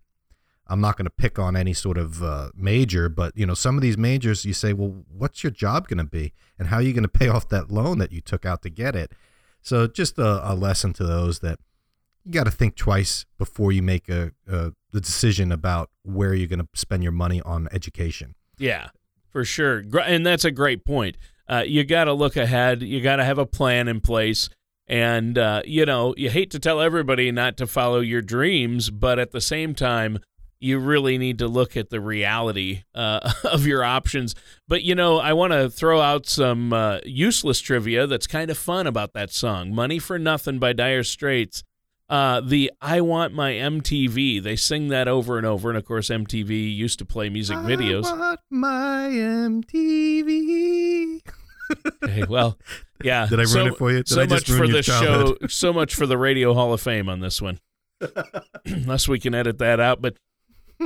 I'm 0.67 0.81
not 0.81 0.97
going 0.97 1.07
to 1.07 1.11
pick 1.11 1.39
on 1.39 1.57
any 1.57 1.75
sort 1.75 1.99
of 1.99 2.23
uh, 2.23 2.51
major, 2.55 3.09
but 3.09 3.37
you 3.37 3.45
know, 3.45 3.55
some 3.55 3.77
of 3.77 3.83
these 3.83 3.99
majors, 3.99 4.45
you 4.45 4.55
say, 4.55 4.73
well, 4.73 5.05
what's 5.09 5.43
your 5.43 5.51
job 5.51 5.89
going 5.89 5.99
to 5.99 6.05
be, 6.05 6.33
and 6.59 6.69
how 6.69 6.77
are 6.77 6.83
you 6.83 6.93
going 6.93 7.03
to 7.03 7.09
pay 7.09 7.29
off 7.29 7.49
that 7.49 7.71
loan 7.71 7.99
that 7.99 8.13
you 8.13 8.21
took 8.21 8.47
out 8.47 8.63
to 8.63 8.71
get 8.71 8.97
it? 8.97 9.13
So, 9.61 9.87
just 9.87 10.19
a, 10.19 10.51
a 10.51 10.55
lesson 10.55 10.93
to 10.95 11.05
those 11.05 11.41
that 11.41 11.59
you 12.25 12.33
got 12.33 12.45
to 12.45 12.51
think 12.51 12.77
twice 12.77 13.27
before 13.39 13.73
you 13.73 13.83
make 13.83 14.09
a, 14.09 14.33
a 14.49 14.73
the 14.93 15.01
decision 15.01 15.51
about 15.51 15.91
where 16.03 16.35
you're 16.35 16.49
going 16.49 16.61
to 16.61 16.69
spend 16.75 17.03
your 17.03 17.13
money 17.13 17.41
on 17.43 17.69
education. 17.73 18.35
Yeah, 18.59 18.89
for 19.31 19.45
sure. 19.45 19.83
And 20.05 20.25
that's 20.25 20.45
a 20.45 20.51
great 20.51 20.85
point. 20.85 21.17
Uh, 21.49 21.65
you 21.67 21.85
got 21.85 22.05
to 22.05 22.13
look 22.13 22.37
ahead. 22.37 22.83
You 22.83 23.01
got 23.01 23.17
to 23.17 23.25
have 23.25 23.39
a 23.39 23.47
plan 23.47 23.89
in 23.89 24.01
place. 24.01 24.49
And, 24.87 25.39
uh, 25.39 25.63
you 25.65 25.87
know, 25.87 26.15
you 26.17 26.31
hate 26.31 26.51
to 26.51 26.59
tell 26.59 26.81
everybody 26.81 27.31
not 27.33 27.57
to 27.59 27.67
follow 27.67 28.01
your 28.01 28.23
dreams, 28.23 28.91
but 28.91 29.19
at 29.19 29.33
the 29.33 29.41
same 29.41 29.75
time, 29.75 30.19
you 30.61 30.79
really 30.79 31.19
need 31.19 31.39
to 31.39 31.49
look 31.49 31.77
at 31.77 31.91
the 31.91 32.01
reality 32.01 32.85
uh, 32.95 33.33
of 33.45 33.67
your 33.67 33.83
options. 33.83 34.35
But, 34.69 34.83
you 34.83 34.95
know, 34.95 35.19
I 35.19 35.33
want 35.33 35.53
to 35.53 35.69
throw 35.69 36.01
out 36.01 36.27
some 36.27 36.73
uh, 36.73 36.99
useless 37.05 37.61
trivia 37.61 38.07
that's 38.07 38.27
kind 38.27 38.51
of 38.51 38.57
fun 38.57 38.87
about 38.87 39.13
that 39.15 39.33
song 39.33 39.75
Money 39.75 39.99
for 39.99 40.19
Nothing 40.19 40.59
by 40.59 40.73
Dire 40.73 41.03
Straits. 41.03 41.65
Uh, 42.13 42.41
the 42.43 42.71
I 42.79 43.01
Want 43.01 43.33
My 43.33 43.53
MTV. 43.53 44.43
They 44.43 44.55
sing 44.55 44.89
that 44.89 45.09
over 45.09 45.39
and 45.39 45.47
over. 45.47 45.71
And 45.71 45.79
of 45.79 45.87
course, 45.87 46.11
MTV 46.11 46.77
used 46.77 46.99
to 46.99 47.07
play 47.07 47.31
music 47.31 47.57
videos. 47.57 48.05
I 48.05 48.19
want 48.19 48.41
my 48.51 49.09
MTV. 49.11 51.23
okay, 52.05 52.25
well, 52.29 52.59
yeah. 53.03 53.27
Did 53.27 53.41
I 53.41 53.45
so, 53.45 53.61
ruin 53.61 53.73
it 53.73 53.79
for 53.79 53.91
you? 53.91 53.97
Did 53.99 54.09
so 54.09 54.21
I 54.21 54.27
much 54.27 54.47
for 54.47 54.69
the 54.69 54.83
childhood? 54.83 55.39
show. 55.41 55.47
So 55.47 55.73
much 55.73 55.95
for 55.95 56.05
the 56.05 56.19
Radio 56.19 56.53
Hall 56.53 56.75
of 56.75 56.83
Fame 56.83 57.09
on 57.09 57.21
this 57.21 57.41
one. 57.41 57.59
Unless 58.67 59.09
we 59.09 59.19
can 59.19 59.35
edit 59.35 59.57
that 59.57 59.81
out. 59.81 60.03
But 60.03 60.17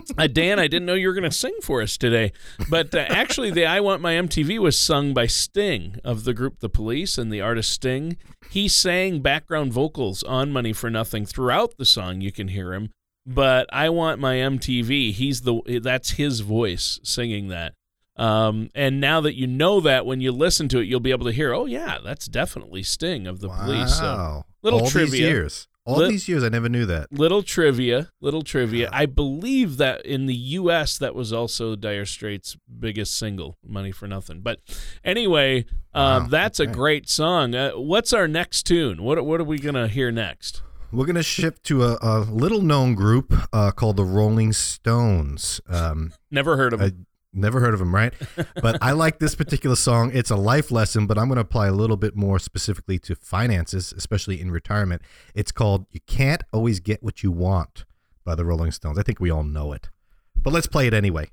uh, 0.18 0.26
Dan, 0.26 0.58
I 0.58 0.66
didn't 0.66 0.86
know 0.86 0.94
you 0.94 1.08
were 1.08 1.14
going 1.14 1.24
to 1.24 1.30
sing 1.30 1.56
for 1.62 1.82
us 1.82 1.96
today. 1.96 2.32
But 2.70 2.94
uh, 2.94 3.04
actually, 3.08 3.50
the 3.50 3.66
I 3.66 3.80
Want 3.80 4.02
My 4.02 4.14
MTV 4.14 4.58
was 4.58 4.78
sung 4.78 5.14
by 5.14 5.26
Sting 5.26 5.96
of 6.04 6.24
the 6.24 6.34
group 6.34 6.60
The 6.60 6.68
Police 6.68 7.18
and 7.18 7.32
the 7.32 7.40
artist 7.40 7.72
Sting. 7.72 8.16
He 8.50 8.68
sang 8.68 9.20
background 9.20 9.72
vocals 9.72 10.22
on 10.22 10.52
Money 10.52 10.72
for 10.72 10.90
Nothing 10.90 11.26
throughout 11.26 11.76
the 11.78 11.84
song. 11.84 12.20
You 12.20 12.32
can 12.32 12.48
hear 12.48 12.72
him. 12.72 12.90
But 13.26 13.66
I 13.72 13.88
Want 13.88 14.20
My 14.20 14.36
MTV, 14.36 15.12
he's 15.12 15.42
the 15.42 15.80
that's 15.82 16.12
his 16.12 16.40
voice 16.40 17.00
singing 17.02 17.48
that. 17.48 17.74
Um, 18.16 18.70
and 18.74 19.00
now 19.00 19.20
that 19.20 19.36
you 19.36 19.46
know 19.46 19.80
that, 19.80 20.06
when 20.06 20.20
you 20.20 20.32
listen 20.32 20.68
to 20.68 20.78
it, 20.78 20.84
you'll 20.84 21.00
be 21.00 21.10
able 21.10 21.26
to 21.26 21.32
hear, 21.32 21.52
oh, 21.52 21.66
yeah, 21.66 21.98
that's 22.02 22.26
definitely 22.26 22.82
Sting 22.82 23.26
of 23.26 23.40
the 23.40 23.48
wow. 23.48 23.64
Police. 23.64 23.98
So, 23.98 24.44
little 24.62 24.80
All 24.82 24.90
trivia. 24.90 25.48
All 25.86 26.08
these 26.08 26.28
years, 26.28 26.42
I 26.42 26.48
never 26.48 26.68
knew 26.68 26.84
that. 26.86 27.12
Little 27.12 27.42
trivia, 27.42 28.10
little 28.20 28.42
trivia. 28.42 28.90
I 28.92 29.06
believe 29.06 29.76
that 29.76 30.04
in 30.04 30.26
the 30.26 30.34
U.S., 30.34 30.98
that 30.98 31.14
was 31.14 31.32
also 31.32 31.76
Dire 31.76 32.04
Straits' 32.04 32.56
biggest 32.80 33.16
single, 33.16 33.56
"Money 33.64 33.92
for 33.92 34.06
Nothing." 34.08 34.40
But 34.40 34.58
anyway, 35.04 35.64
um, 35.94 36.24
Wow, 36.24 36.28
that's 36.28 36.58
okay. 36.60 36.70
a 36.70 36.74
great 36.74 37.08
song. 37.08 37.54
Uh, 37.54 37.70
what's 37.72 38.12
our 38.12 38.26
next 38.26 38.64
tune? 38.64 39.02
What 39.02 39.24
What 39.24 39.40
are 39.40 39.44
we 39.44 39.58
gonna 39.58 39.88
hear 39.88 40.10
next? 40.10 40.62
We're 40.92 41.06
gonna 41.06 41.22
shift 41.22 41.64
to 41.64 41.84
a, 41.84 41.98
a 42.00 42.18
little 42.20 42.62
known 42.62 42.94
group 42.94 43.32
uh, 43.52 43.70
called 43.70 43.96
the 43.96 44.04
Rolling 44.04 44.52
Stones. 44.52 45.60
Um, 45.68 46.12
Never 46.30 46.56
heard 46.56 46.72
of 46.72 46.80
it. 46.80 46.94
Never 47.36 47.60
heard 47.60 47.74
of 47.74 47.80
them, 47.80 47.94
right? 47.94 48.14
But 48.62 48.78
I 48.80 48.92
like 48.92 49.18
this 49.18 49.34
particular 49.34 49.76
song. 49.76 50.10
It's 50.14 50.30
a 50.30 50.36
life 50.36 50.70
lesson, 50.70 51.06
but 51.06 51.18
I'm 51.18 51.28
going 51.28 51.36
to 51.36 51.42
apply 51.42 51.66
a 51.66 51.72
little 51.72 51.98
bit 51.98 52.16
more 52.16 52.38
specifically 52.38 52.98
to 53.00 53.14
finances, 53.14 53.92
especially 53.96 54.40
in 54.40 54.50
retirement. 54.50 55.02
It's 55.34 55.52
called 55.52 55.86
You 55.90 56.00
Can't 56.06 56.42
Always 56.52 56.80
Get 56.80 57.02
What 57.02 57.22
You 57.22 57.30
Want 57.30 57.84
by 58.24 58.34
the 58.34 58.44
Rolling 58.44 58.72
Stones. 58.72 58.98
I 58.98 59.02
think 59.02 59.20
we 59.20 59.30
all 59.30 59.44
know 59.44 59.72
it. 59.72 59.90
But 60.34 60.52
let's 60.52 60.66
play 60.66 60.86
it 60.86 60.94
anyway. 60.94 61.28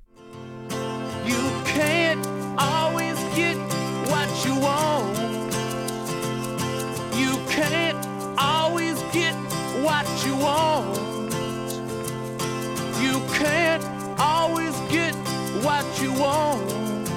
You 16.04 16.12
want. 16.12 17.08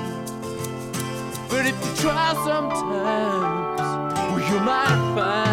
But 1.50 1.66
if 1.66 1.76
you 1.86 1.96
try 1.98 2.34
sometimes, 2.46 3.82
well, 4.16 4.40
you 4.40 4.60
might 4.62 5.14
find. 5.16 5.48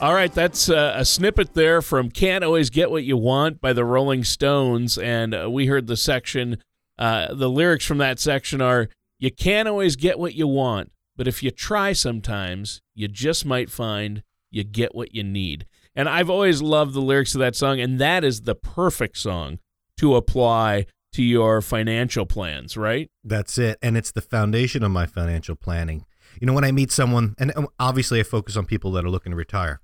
All 0.00 0.14
right, 0.14 0.32
that's 0.32 0.68
uh, 0.68 0.92
a 0.94 1.04
snippet 1.04 1.54
there 1.54 1.82
from 1.82 2.08
Can't 2.08 2.44
Always 2.44 2.70
Get 2.70 2.88
What 2.92 3.02
You 3.02 3.16
Want 3.16 3.60
by 3.60 3.72
the 3.72 3.84
Rolling 3.84 4.22
Stones. 4.22 4.96
And 4.96 5.34
uh, 5.34 5.50
we 5.50 5.66
heard 5.66 5.88
the 5.88 5.96
section, 5.96 6.58
uh, 7.00 7.34
the 7.34 7.50
lyrics 7.50 7.84
from 7.84 7.98
that 7.98 8.20
section 8.20 8.60
are 8.60 8.90
You 9.18 9.32
can't 9.32 9.66
always 9.66 9.96
get 9.96 10.20
what 10.20 10.34
you 10.34 10.46
want, 10.46 10.92
but 11.16 11.26
if 11.26 11.42
you 11.42 11.50
try 11.50 11.94
sometimes, 11.94 12.80
you 12.94 13.08
just 13.08 13.44
might 13.44 13.70
find 13.70 14.22
you 14.50 14.64
get 14.64 14.94
what 14.94 15.14
you 15.14 15.22
need. 15.22 15.66
And 15.94 16.08
I've 16.08 16.30
always 16.30 16.62
loved 16.62 16.94
the 16.94 17.00
lyrics 17.00 17.34
of 17.34 17.40
that 17.40 17.56
song, 17.56 17.80
and 17.80 17.98
that 17.98 18.24
is 18.24 18.42
the 18.42 18.54
perfect 18.54 19.18
song 19.18 19.58
to 19.96 20.14
apply 20.14 20.86
to 21.12 21.22
your 21.22 21.60
financial 21.60 22.26
plans, 22.26 22.76
right? 22.76 23.10
That's 23.24 23.58
it. 23.58 23.78
And 23.82 23.96
it's 23.96 24.12
the 24.12 24.20
foundation 24.20 24.82
of 24.82 24.90
my 24.90 25.06
financial 25.06 25.56
planning. 25.56 26.04
You 26.40 26.46
know, 26.46 26.52
when 26.52 26.64
I 26.64 26.72
meet 26.72 26.92
someone, 26.92 27.34
and 27.38 27.52
obviously 27.80 28.20
I 28.20 28.22
focus 28.22 28.56
on 28.56 28.66
people 28.66 28.92
that 28.92 29.04
are 29.04 29.10
looking 29.10 29.32
to 29.32 29.36
retire, 29.36 29.80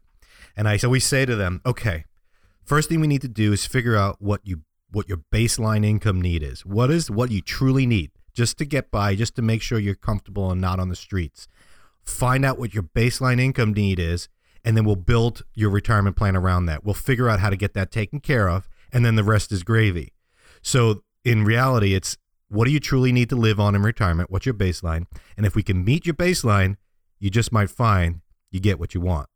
and 0.57 0.69
I 0.69 0.79
always 0.85 1.05
say 1.05 1.25
to 1.25 1.35
them, 1.35 1.61
okay, 1.67 2.05
first 2.65 2.89
thing 2.89 3.01
we 3.01 3.07
need 3.07 3.23
to 3.23 3.29
do 3.29 3.53
is 3.53 3.67
figure 3.67 3.97
out 3.97 4.17
what 4.21 4.41
you 4.45 4.63
what 4.93 5.09
your 5.09 5.19
baseline 5.33 5.85
income 5.85 6.21
need 6.21 6.43
is. 6.43 6.65
What 6.65 6.91
is 6.91 7.11
what 7.11 7.33
you 7.33 7.41
truly 7.43 7.85
need 7.85 8.13
just 8.33 8.59
to 8.59 8.65
get 8.65 8.91
by, 8.91 9.17
just 9.17 9.35
to 9.37 9.43
make 9.43 9.63
sure 9.63 9.79
you're 9.79 9.95
comfortable 9.95 10.51
and 10.51 10.61
not 10.61 10.79
on 10.79 10.89
the 10.89 10.97
streets. 10.97 11.49
Find 12.05 12.45
out 12.45 12.59
what 12.59 12.75
your 12.75 12.83
baseline 12.83 13.41
income 13.41 13.73
need 13.73 13.99
is, 13.99 14.29
and 14.65 14.77
then 14.77 14.85
we'll 14.85 14.97
build 14.97 15.43
your 15.55 15.71
retirement 15.71 16.17
plan 16.17 16.37
around 16.37 16.67
that. 16.67 16.85
We'll 16.85 16.95
figure 16.95 17.29
out 17.29 17.41
how 17.41 17.51
to 17.51 17.57
get 17.57 17.75
that 17.75 17.91
taken 17.91 18.21
care 18.21 18.49
of, 18.49 18.69
and 18.93 19.05
then 19.05 19.17
the 19.17 19.25
rest 19.25 19.53
is 19.53 19.63
gravy. 19.63 20.13
So 20.63 21.03
in 21.25 21.45
reality, 21.45 21.95
it's 21.95 22.17
what 22.49 22.67
do 22.67 22.71
you 22.71 22.81
truly 22.81 23.13
need 23.13 23.29
to 23.31 23.37
live 23.37 23.59
on 23.59 23.75
in 23.75 23.83
retirement? 23.83 24.31
What's 24.31 24.47
your 24.47 24.55
baseline? 24.55 25.07
And 25.37 25.45
if 25.45 25.55
we 25.55 25.63
can 25.63 25.85
meet 25.85 26.07
your 26.07 26.15
baseline, 26.15 26.77
you 27.19 27.31
just 27.31 27.53
might 27.53 27.71
find 27.71 28.21
you 28.51 28.61
get 28.61 28.79
what 28.79 28.95
you 28.95 29.01
want. 29.01 29.29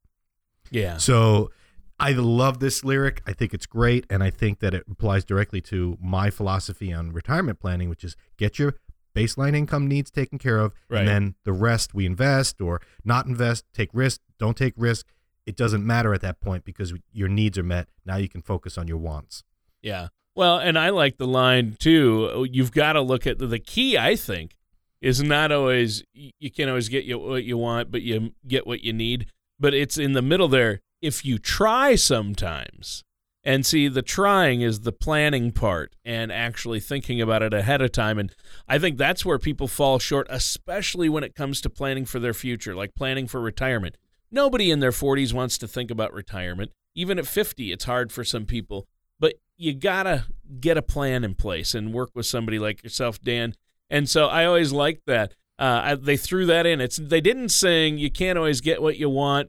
Yeah. 0.70 0.99
So 0.99 1.50
I 1.99 2.12
love 2.12 2.61
this 2.61 2.85
lyric. 2.85 3.23
I 3.26 3.32
think 3.32 3.52
it's 3.52 3.66
great. 3.66 4.06
And 4.08 4.23
I 4.23 4.30
think 4.30 4.61
that 4.61 4.75
it 4.75 4.85
applies 4.90 5.25
directly 5.25 5.61
to 5.62 5.97
my 6.00 6.30
philosophy 6.30 6.92
on 6.92 7.12
retirement 7.12 7.58
planning, 7.58 7.88
which 7.88 8.04
is 8.04 8.14
get 8.37 8.58
your 8.58 8.75
baseline 9.16 9.56
income 9.56 9.88
needs 9.88 10.11
taken 10.11 10.38
care 10.38 10.58
of. 10.58 10.73
Right. 10.88 11.00
And 11.00 11.08
then 11.08 11.35
the 11.44 11.52
rest 11.52 11.94
we 11.94 12.06
invest 12.06 12.61
or 12.61 12.80
not 13.04 13.26
invest, 13.26 13.64
take 13.75 13.90
risk, 13.92 14.20
don't 14.38 14.56
take 14.56 14.75
risk. 14.76 15.06
It 15.49 15.57
doesn't 15.57 15.87
matter 15.87 16.12
at 16.12 16.21
that 16.21 16.43
point 16.43 16.67
because 16.67 16.93
your 17.11 17.28
needs 17.28 17.57
are 17.57 17.62
met. 17.62 17.88
Now 18.05 18.17
you 18.19 18.28
can 18.28 18.43
focus 18.43 18.76
on 18.76 18.87
your 18.87 18.99
wants. 18.99 19.45
Yeah. 19.81 20.09
Well, 20.37 20.59
and 20.59 20.78
I 20.78 20.90
like 20.90 21.17
the 21.17 21.26
line 21.26 21.78
too. 21.81 22.47
You've 22.52 22.71
got 22.71 22.93
to 22.93 23.00
look 23.00 23.26
at 23.26 23.38
the, 23.38 23.59
key, 23.59 23.97
I 23.97 24.14
think, 24.14 24.57
is 25.00 25.23
not 25.23 25.50
always, 25.50 26.05
you 26.12 26.50
can't 26.50 26.69
always 26.69 26.90
get 26.90 27.19
what 27.19 27.45
you 27.45 27.57
want, 27.57 27.90
but 27.90 28.02
you 28.02 28.35
get 28.47 28.67
what 28.67 28.85
you 28.85 28.93
need. 28.93 29.28
But 29.59 29.73
it's 29.73 29.97
in 29.97 30.12
the 30.12 30.21
middle 30.21 30.49
there. 30.49 30.83
If 31.00 31.25
you 31.25 31.38
try 31.38 31.95
sometimes, 31.95 33.05
and 33.43 33.64
see, 33.64 33.88
the 33.88 34.02
trying 34.02 34.61
is 34.61 34.81
the 34.81 34.93
planning 34.93 35.50
part 35.50 35.97
and 36.05 36.31
actually 36.31 36.81
thinking 36.81 37.23
about 37.23 37.43
it 37.43 37.55
ahead 37.55 37.81
of 37.81 37.93
time. 37.93 38.19
And 38.19 38.35
I 38.69 38.78
think 38.78 38.99
that's 38.99 39.25
where 39.25 39.38
people 39.38 39.67
fall 39.67 39.99
short, 39.99 40.26
especially 40.28 41.09
when 41.09 41.25
it 41.25 41.35
comes 41.35 41.62
to 41.62 41.71
planning 41.71 42.05
for 42.05 42.19
their 42.19 42.35
future, 42.35 42.75
like 42.75 42.95
planning 42.95 43.26
for 43.26 43.40
retirement. 43.40 43.97
Nobody 44.30 44.70
in 44.70 44.80
their 44.80 44.90
40s 44.90 45.32
wants 45.32 45.58
to 45.58 45.68
think 45.68 45.90
about 45.90 46.12
retirement. 46.12 46.73
Even 46.94 47.18
at 47.18 47.26
50, 47.26 47.73
it's 47.73 47.85
hard 47.85 48.12
for 48.12 48.25
some 48.25 48.44
people. 48.44 48.87
But 49.18 49.35
you 49.56 49.75
got 49.75 50.04
to 50.04 50.26
get 50.61 50.76
a 50.76 50.82
plan 50.82 51.25
in 51.25 51.35
place 51.35 51.75
and 51.75 51.92
work 51.92 52.11
with 52.14 52.26
somebody 52.26 52.58
like 52.58 52.82
yourself, 52.82 53.20
Dan. 53.20 53.54
And 53.90 54.08
so 54.08 54.26
I 54.26 54.44
always 54.44 54.73
liked 54.73 55.06
that. 55.06 55.35
Uh, 55.58 55.80
I, 55.85 55.94
they 55.97 56.16
threw 56.16 56.47
that 56.47 56.66
in. 56.66 56.80
It's 56.80 56.99
they 56.99 57.20
didn't 57.20 57.49
sing 57.49 57.99
you 57.99 58.11
can't 58.11 58.38
always 58.38 58.61
get 58.61 58.80
what 58.80 58.97
you 58.97 59.11
want, 59.11 59.49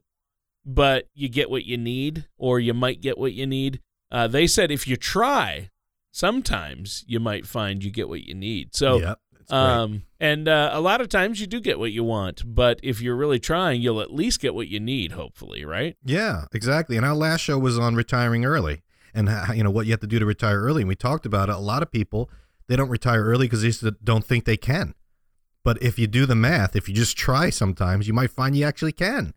but 0.65 1.07
you 1.13 1.29
get 1.29 1.51
what 1.51 1.65
you 1.65 1.77
need, 1.77 2.25
or 2.37 2.59
you 2.59 2.73
might 2.73 3.01
get 3.01 3.17
what 3.17 3.33
you 3.33 3.45
need. 3.45 3.79
Uh, 4.11 4.27
they 4.27 4.47
said 4.47 4.71
if 4.71 4.87
you 4.87 4.95
try, 4.95 5.69
sometimes 6.11 7.03
you 7.07 7.19
might 7.19 7.45
find 7.45 7.83
you 7.83 7.91
get 7.91 8.09
what 8.09 8.23
you 8.23 8.33
need. 8.33 8.75
So, 8.75 8.99
yep, 8.99 9.19
um, 9.49 10.03
and 10.19 10.47
uh, 10.47 10.71
a 10.73 10.81
lot 10.81 11.01
of 11.01 11.09
times 11.09 11.39
you 11.39 11.47
do 11.47 11.59
get 11.59 11.79
what 11.79 11.91
you 11.91 12.03
want, 12.03 12.43
but 12.45 12.79
if 12.83 13.01
you're 13.01 13.15
really 13.15 13.39
trying, 13.39 13.81
you'll 13.81 14.01
at 14.01 14.13
least 14.13 14.41
get 14.41 14.53
what 14.53 14.67
you 14.67 14.79
need, 14.79 15.13
hopefully, 15.13 15.65
right? 15.65 15.95
Yeah, 16.03 16.45
exactly. 16.53 16.97
And 16.97 17.05
our 17.05 17.15
last 17.15 17.41
show 17.41 17.57
was 17.57 17.77
on 17.77 17.95
retiring 17.95 18.45
early 18.45 18.83
and 19.13 19.29
how, 19.29 19.53
you 19.53 19.63
know 19.63 19.71
what 19.71 19.85
you 19.85 19.91
have 19.91 20.01
to 20.01 20.07
do 20.07 20.19
to 20.19 20.25
retire 20.25 20.59
early. 20.61 20.81
And 20.81 20.89
we 20.89 20.95
talked 20.95 21.25
about 21.25 21.49
it. 21.49 21.55
A 21.55 21.59
lot 21.59 21.81
of 21.81 21.91
people 21.91 22.29
they 22.67 22.75
don't 22.75 22.89
retire 22.89 23.23
early 23.23 23.47
because 23.47 23.81
they 23.81 23.91
don't 24.03 24.23
think 24.23 24.45
they 24.45 24.57
can. 24.57 24.93
But 25.63 25.81
if 25.81 25.99
you 25.99 26.07
do 26.07 26.25
the 26.25 26.35
math, 26.35 26.75
if 26.75 26.87
you 26.87 26.95
just 26.95 27.17
try, 27.17 27.49
sometimes 27.49 28.07
you 28.07 28.13
might 28.13 28.31
find 28.31 28.55
you 28.55 28.65
actually 28.65 28.93
can. 28.93 29.33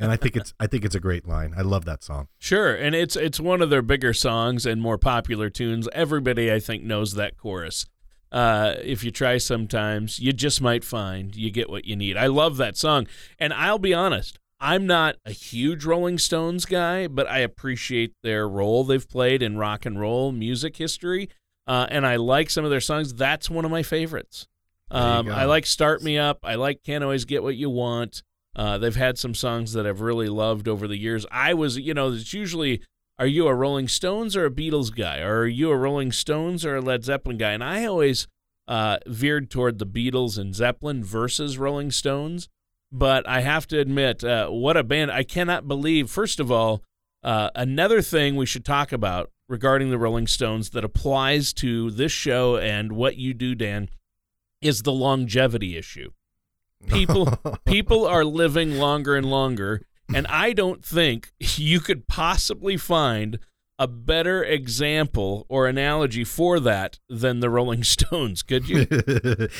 and 0.00 0.10
I 0.10 0.16
think 0.16 0.36
it's 0.36 0.54
I 0.58 0.66
think 0.66 0.84
it's 0.84 0.94
a 0.94 1.00
great 1.00 1.28
line. 1.28 1.54
I 1.56 1.60
love 1.60 1.84
that 1.84 2.02
song. 2.02 2.26
Sure, 2.38 2.74
and 2.74 2.96
it's 2.96 3.14
it's 3.14 3.38
one 3.38 3.62
of 3.62 3.70
their 3.70 3.82
bigger 3.82 4.12
songs 4.12 4.66
and 4.66 4.82
more 4.82 4.98
popular 4.98 5.50
tunes. 5.50 5.88
Everybody 5.92 6.52
I 6.52 6.58
think 6.58 6.82
knows 6.82 7.14
that 7.14 7.36
chorus. 7.36 7.86
Uh, 8.32 8.76
if 8.82 9.04
you 9.04 9.10
try 9.10 9.36
sometimes, 9.36 10.18
you 10.18 10.32
just 10.32 10.60
might 10.60 10.82
find 10.82 11.36
you 11.36 11.50
get 11.50 11.68
what 11.68 11.84
you 11.84 11.94
need. 11.94 12.16
I 12.16 12.26
love 12.26 12.56
that 12.56 12.76
song, 12.76 13.06
and 13.38 13.52
I'll 13.52 13.78
be 13.78 13.92
honest, 13.92 14.38
I'm 14.58 14.86
not 14.86 15.16
a 15.26 15.32
huge 15.32 15.84
Rolling 15.84 16.18
Stones 16.18 16.64
guy, 16.64 17.08
but 17.08 17.28
I 17.28 17.40
appreciate 17.40 18.14
their 18.22 18.48
role 18.48 18.84
they've 18.84 19.06
played 19.08 19.42
in 19.42 19.58
rock 19.58 19.84
and 19.84 20.00
roll 20.00 20.32
music 20.32 20.78
history, 20.78 21.28
uh, 21.66 21.86
and 21.90 22.06
I 22.06 22.16
like 22.16 22.48
some 22.48 22.64
of 22.64 22.70
their 22.70 22.80
songs. 22.80 23.12
That's 23.12 23.50
one 23.50 23.66
of 23.66 23.70
my 23.70 23.82
favorites. 23.82 24.46
Um, 24.90 25.28
I 25.28 25.44
like 25.44 25.66
"Start 25.66 26.02
Me 26.02 26.16
Up." 26.16 26.38
I 26.42 26.54
like 26.54 26.82
"Can't 26.84 27.04
Always 27.04 27.24
Get 27.24 27.42
What 27.42 27.56
You 27.56 27.70
Want." 27.70 28.22
Uh, 28.54 28.78
they've 28.78 28.96
had 28.96 29.18
some 29.18 29.34
songs 29.34 29.72
that 29.72 29.86
I've 29.86 30.00
really 30.02 30.28
loved 30.28 30.68
over 30.68 30.86
the 30.86 30.98
years. 30.98 31.24
I 31.30 31.54
was, 31.54 31.78
you 31.78 31.94
know, 31.94 32.12
it's 32.12 32.34
usually, 32.34 32.82
are 33.22 33.26
you 33.26 33.46
a 33.46 33.54
Rolling 33.54 33.86
Stones 33.86 34.34
or 34.34 34.44
a 34.44 34.50
Beatles 34.50 34.92
guy? 34.92 35.20
Or 35.20 35.42
are 35.42 35.46
you 35.46 35.70
a 35.70 35.76
Rolling 35.76 36.10
Stones 36.10 36.64
or 36.64 36.74
a 36.74 36.80
Led 36.80 37.04
Zeppelin 37.04 37.38
guy? 37.38 37.52
And 37.52 37.62
I 37.62 37.86
always 37.86 38.26
uh, 38.66 38.98
veered 39.06 39.48
toward 39.48 39.78
the 39.78 39.86
Beatles 39.86 40.36
and 40.36 40.52
Zeppelin 40.52 41.04
versus 41.04 41.56
Rolling 41.56 41.92
Stones. 41.92 42.48
But 42.90 43.24
I 43.28 43.42
have 43.42 43.68
to 43.68 43.78
admit, 43.78 44.24
uh, 44.24 44.48
what 44.48 44.76
a 44.76 44.82
band. 44.82 45.12
I 45.12 45.22
cannot 45.22 45.68
believe, 45.68 46.10
first 46.10 46.40
of 46.40 46.50
all, 46.50 46.82
uh, 47.22 47.50
another 47.54 48.02
thing 48.02 48.34
we 48.34 48.44
should 48.44 48.64
talk 48.64 48.90
about 48.90 49.30
regarding 49.48 49.90
the 49.90 49.98
Rolling 49.98 50.26
Stones 50.26 50.70
that 50.70 50.82
applies 50.82 51.52
to 51.52 51.92
this 51.92 52.10
show 52.10 52.56
and 52.56 52.90
what 52.90 53.18
you 53.18 53.34
do, 53.34 53.54
Dan, 53.54 53.88
is 54.60 54.82
the 54.82 54.90
longevity 54.90 55.76
issue 55.76 56.10
people 56.88 57.38
people 57.64 58.04
are 58.04 58.24
living 58.24 58.78
longer 58.78 59.16
and 59.16 59.26
longer 59.26 59.82
and 60.14 60.26
i 60.28 60.52
don't 60.52 60.84
think 60.84 61.32
you 61.56 61.80
could 61.80 62.06
possibly 62.06 62.76
find 62.76 63.38
a 63.78 63.86
better 63.86 64.44
example 64.44 65.46
or 65.48 65.66
analogy 65.66 66.24
for 66.24 66.60
that 66.60 66.98
than 67.08 67.40
the 67.40 67.50
rolling 67.50 67.82
stones 67.84 68.42
could 68.42 68.68
you 68.68 68.86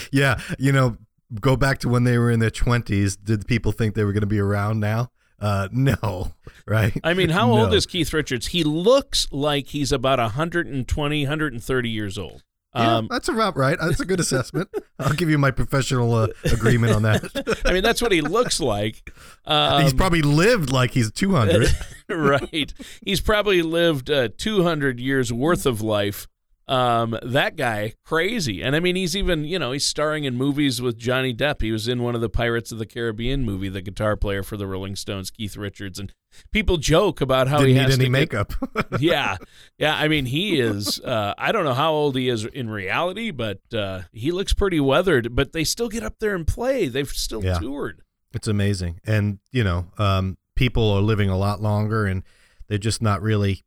yeah 0.12 0.38
you 0.58 0.72
know 0.72 0.96
go 1.40 1.56
back 1.56 1.78
to 1.78 1.88
when 1.88 2.04
they 2.04 2.18
were 2.18 2.30
in 2.30 2.40
their 2.40 2.50
20s 2.50 3.16
did 3.22 3.46
people 3.46 3.72
think 3.72 3.94
they 3.94 4.04
were 4.04 4.12
going 4.12 4.20
to 4.20 4.26
be 4.26 4.40
around 4.40 4.80
now 4.80 5.10
uh, 5.42 5.66
no, 5.72 6.34
right? 6.68 6.96
I 7.02 7.14
mean, 7.14 7.30
how 7.30 7.48
no. 7.48 7.64
old 7.64 7.74
is 7.74 7.84
Keith 7.84 8.12
Richards? 8.12 8.46
He 8.46 8.62
looks 8.62 9.26
like 9.32 9.66
he's 9.66 9.90
about 9.90 10.20
120, 10.20 11.22
130 11.24 11.90
years 11.90 12.16
old. 12.16 12.44
Yeah, 12.74 12.96
um, 12.96 13.08
that's 13.10 13.28
about 13.28 13.56
right. 13.56 13.78
That's 13.78 14.00
a 14.00 14.06
good 14.06 14.20
assessment. 14.20 14.70
I'll 14.98 15.12
give 15.12 15.28
you 15.28 15.36
my 15.36 15.50
professional 15.50 16.14
uh, 16.14 16.28
agreement 16.44 16.94
on 16.94 17.02
that. 17.02 17.60
I 17.66 17.72
mean, 17.72 17.82
that's 17.82 18.00
what 18.00 18.12
he 18.12 18.22
looks 18.22 18.60
like. 18.60 19.12
Um, 19.44 19.82
he's 19.82 19.92
probably 19.92 20.22
lived 20.22 20.70
like 20.70 20.92
he's 20.92 21.10
200. 21.10 21.68
right. 22.08 22.72
He's 23.04 23.20
probably 23.20 23.60
lived 23.60 24.10
uh, 24.10 24.28
200 24.36 25.00
years 25.00 25.32
worth 25.32 25.66
of 25.66 25.82
life 25.82 26.28
um, 26.72 27.18
that 27.22 27.56
guy 27.56 27.92
crazy, 28.02 28.62
and 28.62 28.74
I 28.74 28.80
mean 28.80 28.96
he's 28.96 29.14
even 29.14 29.44
you 29.44 29.58
know 29.58 29.72
he's 29.72 29.84
starring 29.84 30.24
in 30.24 30.36
movies 30.36 30.80
with 30.80 30.96
Johnny 30.96 31.34
Depp. 31.34 31.60
He 31.60 31.70
was 31.70 31.86
in 31.86 32.02
one 32.02 32.14
of 32.14 32.22
the 32.22 32.30
Pirates 32.30 32.72
of 32.72 32.78
the 32.78 32.86
Caribbean 32.86 33.44
movie, 33.44 33.68
the 33.68 33.82
guitar 33.82 34.16
player 34.16 34.42
for 34.42 34.56
the 34.56 34.66
Rolling 34.66 34.96
Stones, 34.96 35.30
Keith 35.30 35.54
Richards, 35.54 35.98
and 35.98 36.14
people 36.50 36.78
joke 36.78 37.20
about 37.20 37.48
how 37.48 37.58
Didn't 37.58 37.68
he 37.68 37.74
need 37.74 37.82
has 37.82 37.98
any 37.98 38.08
makeup. 38.08 38.54
Get, 38.74 38.86
yeah, 39.02 39.36
yeah. 39.76 39.94
I 39.94 40.08
mean 40.08 40.24
he 40.24 40.60
is. 40.60 40.98
Uh, 40.98 41.34
I 41.36 41.52
don't 41.52 41.64
know 41.64 41.74
how 41.74 41.92
old 41.92 42.16
he 42.16 42.30
is 42.30 42.46
in 42.46 42.70
reality, 42.70 43.30
but 43.32 43.60
uh, 43.74 44.02
he 44.10 44.32
looks 44.32 44.54
pretty 44.54 44.80
weathered. 44.80 45.36
But 45.36 45.52
they 45.52 45.64
still 45.64 45.90
get 45.90 46.02
up 46.02 46.20
there 46.20 46.34
and 46.34 46.46
play. 46.46 46.88
They've 46.88 47.06
still 47.06 47.44
yeah. 47.44 47.58
toured. 47.58 48.00
It's 48.32 48.48
amazing, 48.48 48.98
and 49.04 49.40
you 49.50 49.62
know, 49.62 49.88
um, 49.98 50.38
people 50.54 50.90
are 50.90 51.02
living 51.02 51.28
a 51.28 51.36
lot 51.36 51.60
longer, 51.60 52.06
and 52.06 52.22
they're 52.68 52.78
just 52.78 53.02
not 53.02 53.20
really 53.20 53.62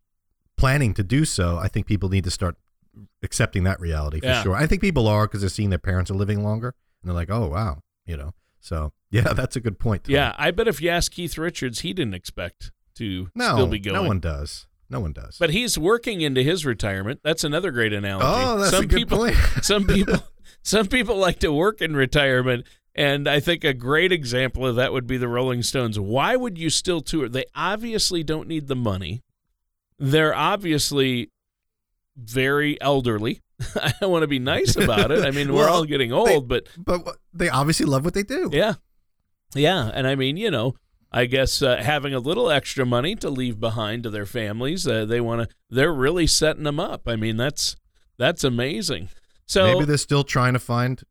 planning 0.58 0.96
to 0.96 1.04
do 1.04 1.24
so. 1.24 1.60
I 1.60 1.68
think 1.68 1.86
people 1.86 2.10
need 2.10 2.24
to 2.24 2.32
start 2.32 2.56
accepting 3.24 3.64
that 3.64 3.80
reality 3.80 4.20
for 4.20 4.26
Yeah. 4.28 4.44
sure. 4.44 4.56
I 4.56 4.68
think 4.68 4.82
people 4.82 5.08
are 5.08 5.28
because 5.28 5.42
they're 5.42 5.50
seeing 5.50 5.70
their 5.70 5.80
parents 5.80 6.10
are 6.12 6.16
living 6.16 6.44
longer, 6.44 6.74
and 7.02 7.10
they're 7.10 7.16
like, 7.16 7.30
oh 7.30 7.48
wow, 7.48 7.80
you 8.06 8.18
know. 8.18 8.34
So 8.60 8.94
yeah, 9.12 9.34
that's 9.34 9.56
a 9.56 9.60
good 9.62 9.80
point. 9.80 10.08
Yeah, 10.08 10.34
I 10.38 10.52
bet 10.52 10.68
if 10.68 10.82
you 10.82 10.90
ask 10.90 11.12
Keith 11.12 11.38
Richards, 11.38 11.82
he 11.82 11.94
didn't 11.94 12.14
expect 12.16 12.72
to 12.96 13.30
no, 13.36 13.54
still 13.56 13.68
be 13.68 13.80
going. 13.80 14.02
no 14.02 14.08
one 14.08 14.20
does. 14.20 14.68
No 14.90 15.00
one 15.00 15.14
does. 15.14 15.38
But 15.40 15.50
he's 15.50 15.78
working 15.80 16.22
into 16.22 16.44
his 16.44 16.64
retirement. 16.66 17.20
That's 17.24 17.44
another 17.44 17.72
great 17.72 17.92
analogy. 17.92 18.26
oh, 18.28 18.58
that's 18.60 18.70
some 18.72 18.84
a 18.84 18.88
good 18.88 18.98
people, 18.98 19.18
point. 19.18 19.36
some 19.64 19.86
people, 19.88 20.20
some 20.62 20.86
people 20.88 21.18
like 21.18 21.40
to 21.40 21.52
work 21.52 21.82
in 21.82 21.96
retirement, 21.96 22.68
and 22.94 23.28
I 23.28 23.40
think 23.40 23.64
a 23.64 23.74
great 23.74 24.12
example 24.12 24.66
of 24.68 24.76
that 24.76 24.94
would 24.94 25.08
be 25.08 25.18
the 25.18 25.28
Rolling 25.28 25.64
Stones. 25.64 26.00
Why 26.00 26.36
would 26.36 26.58
you 26.60 26.70
still 26.70 27.02
tour? 27.02 27.28
They 27.28 27.46
obviously 27.56 28.24
don't 28.24 28.48
need 28.48 28.68
the 28.68 28.76
money. 28.76 29.24
They're 29.98 30.36
obviously 30.36 31.32
very 32.16 32.80
elderly. 32.82 33.42
I 33.76 33.94
don't 34.00 34.12
want 34.12 34.24
to 34.24 34.28
be 34.28 34.40
nice 34.40 34.76
about 34.84 35.12
it. 35.12 35.26
I 35.26 35.32
mean, 35.32 35.54
we're 35.54 35.70
all 35.70 35.86
getting 35.86 36.12
old, 36.12 36.48
but 36.48 36.68
but 36.78 37.06
they 37.34 37.50
obviously 37.50 37.86
love 37.86 38.04
what 38.04 38.14
they 38.14 38.24
do. 38.24 38.50
yeah. 38.52 38.76
Yeah. 39.54 39.90
And 39.94 40.06
I 40.06 40.16
mean, 40.16 40.36
you 40.38 40.52
know, 40.52 40.76
I 41.12 41.26
guess 41.26 41.62
uh, 41.62 41.78
having 41.78 42.14
a 42.14 42.20
little 42.20 42.52
extra 42.52 42.86
money 42.86 43.16
to 43.16 43.30
leave 43.30 43.58
behind 43.60 44.04
to 44.04 44.10
their 44.10 44.26
families, 44.26 44.86
uh, 44.86 45.06
they 45.06 45.22
want 45.22 45.44
to, 45.50 45.56
they're 45.70 45.94
really 45.94 46.28
setting 46.28 46.64
them 46.64 46.78
up. 46.78 47.08
I 47.08 47.16
mean, 47.16 47.38
that's, 47.38 47.78
that's 48.18 48.44
amazing. 48.44 49.10
So 49.46 49.66
maybe 49.66 49.86
they're 49.86 49.98
still 49.98 50.26
trying 50.26 50.54
to 50.54 50.60
find, 50.60 51.02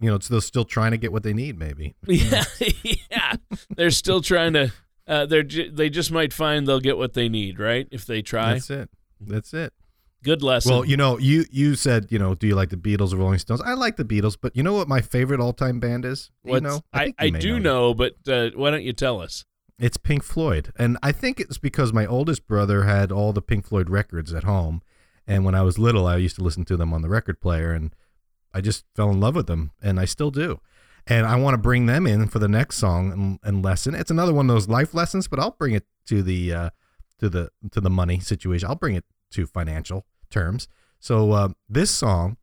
you 0.00 0.10
know, 0.10 0.16
they're 0.16 0.40
still 0.40 0.64
trying 0.64 0.92
to 0.92 0.96
get 0.96 1.12
what 1.12 1.22
they 1.22 1.34
need. 1.34 1.58
Maybe. 1.58 1.96
yeah, 2.06 2.44
yeah, 3.10 3.34
they're 3.76 3.90
still 3.90 4.22
trying 4.22 4.54
to, 4.54 4.72
uh, 5.06 5.26
they're, 5.26 5.42
they 5.42 5.90
just 5.90 6.10
might 6.10 6.32
find 6.32 6.66
they'll 6.66 6.80
get 6.80 6.96
what 6.96 7.12
they 7.12 7.28
need, 7.28 7.58
right? 7.58 7.86
If 7.90 8.06
they 8.06 8.22
try. 8.22 8.54
That's 8.54 8.70
it. 8.70 8.90
That's 9.20 9.52
it. 9.52 9.74
Good 10.22 10.42
lesson. 10.42 10.72
Well, 10.72 10.84
you 10.84 10.96
know, 10.96 11.18
you 11.18 11.44
you 11.50 11.74
said, 11.74 12.06
you 12.10 12.18
know, 12.18 12.34
do 12.34 12.46
you 12.46 12.54
like 12.54 12.70
the 12.70 12.76
Beatles 12.76 13.12
or 13.12 13.16
Rolling 13.16 13.38
Stones? 13.38 13.60
I 13.60 13.74
like 13.74 13.96
the 13.96 14.04
Beatles, 14.04 14.36
but 14.40 14.56
you 14.56 14.62
know 14.62 14.74
what 14.74 14.86
my 14.88 15.00
favorite 15.00 15.40
all 15.40 15.52
time 15.52 15.80
band 15.80 16.04
is? 16.04 16.30
Do 16.44 16.52
you 16.52 16.60
know? 16.60 16.82
I, 16.92 17.04
think 17.04 17.16
I, 17.18 17.30
do 17.30 17.54
this. 17.54 17.62
know, 17.62 17.92
but 17.92 18.14
uh, 18.28 18.50
why 18.54 18.70
don't 18.70 18.84
you 18.84 18.92
tell 18.92 19.20
us? 19.20 19.44
It's 19.82 19.96
Pink 19.96 20.22
Floyd. 20.22 20.72
And 20.78 20.96
I 21.02 21.10
think 21.10 21.40
it's 21.40 21.58
because 21.58 21.92
my 21.92 22.06
oldest 22.06 22.46
brother 22.46 22.84
had 22.84 23.10
all 23.10 23.32
the 23.32 23.42
Pink 23.42 23.66
Floyd 23.66 23.90
records 23.90 24.32
at 24.32 24.44
home. 24.44 24.80
And 25.26 25.44
when 25.44 25.56
I 25.56 25.62
was 25.62 25.76
little, 25.76 26.06
I 26.06 26.18
used 26.18 26.36
to 26.36 26.44
listen 26.44 26.64
to 26.66 26.76
them 26.76 26.92
on 26.92 27.02
the 27.02 27.08
record 27.08 27.40
player 27.40 27.72
and 27.72 27.92
I 28.54 28.60
just 28.60 28.84
fell 28.94 29.10
in 29.10 29.18
love 29.18 29.34
with 29.34 29.48
them 29.48 29.72
and 29.82 29.98
I 29.98 30.04
still 30.04 30.30
do. 30.30 30.60
And 31.06 31.26
I 31.26 31.34
want 31.34 31.54
to 31.54 31.58
bring 31.58 31.86
them 31.86 32.06
in 32.06 32.28
for 32.28 32.38
the 32.38 32.48
next 32.48 32.76
song 32.76 33.12
and, 33.12 33.38
and 33.42 33.64
lesson. 33.64 33.96
It's 33.96 34.10
another 34.10 34.32
one 34.32 34.48
of 34.48 34.54
those 34.54 34.68
life 34.68 34.94
lessons, 34.94 35.26
but 35.26 35.40
I'll 35.40 35.56
bring 35.58 35.74
it 35.74 35.84
to 36.06 36.22
the 36.22 36.52
uh, 36.52 36.70
to 37.18 37.28
the 37.28 37.50
to 37.72 37.80
the 37.80 37.90
money 37.90 38.20
situation. 38.20 38.68
I'll 38.68 38.76
bring 38.76 38.94
it 38.94 39.04
to 39.32 39.46
financial 39.46 40.06
terms. 40.32 40.66
So 40.98 41.30
uh, 41.32 41.48
this 41.68 41.90
song 41.90 42.36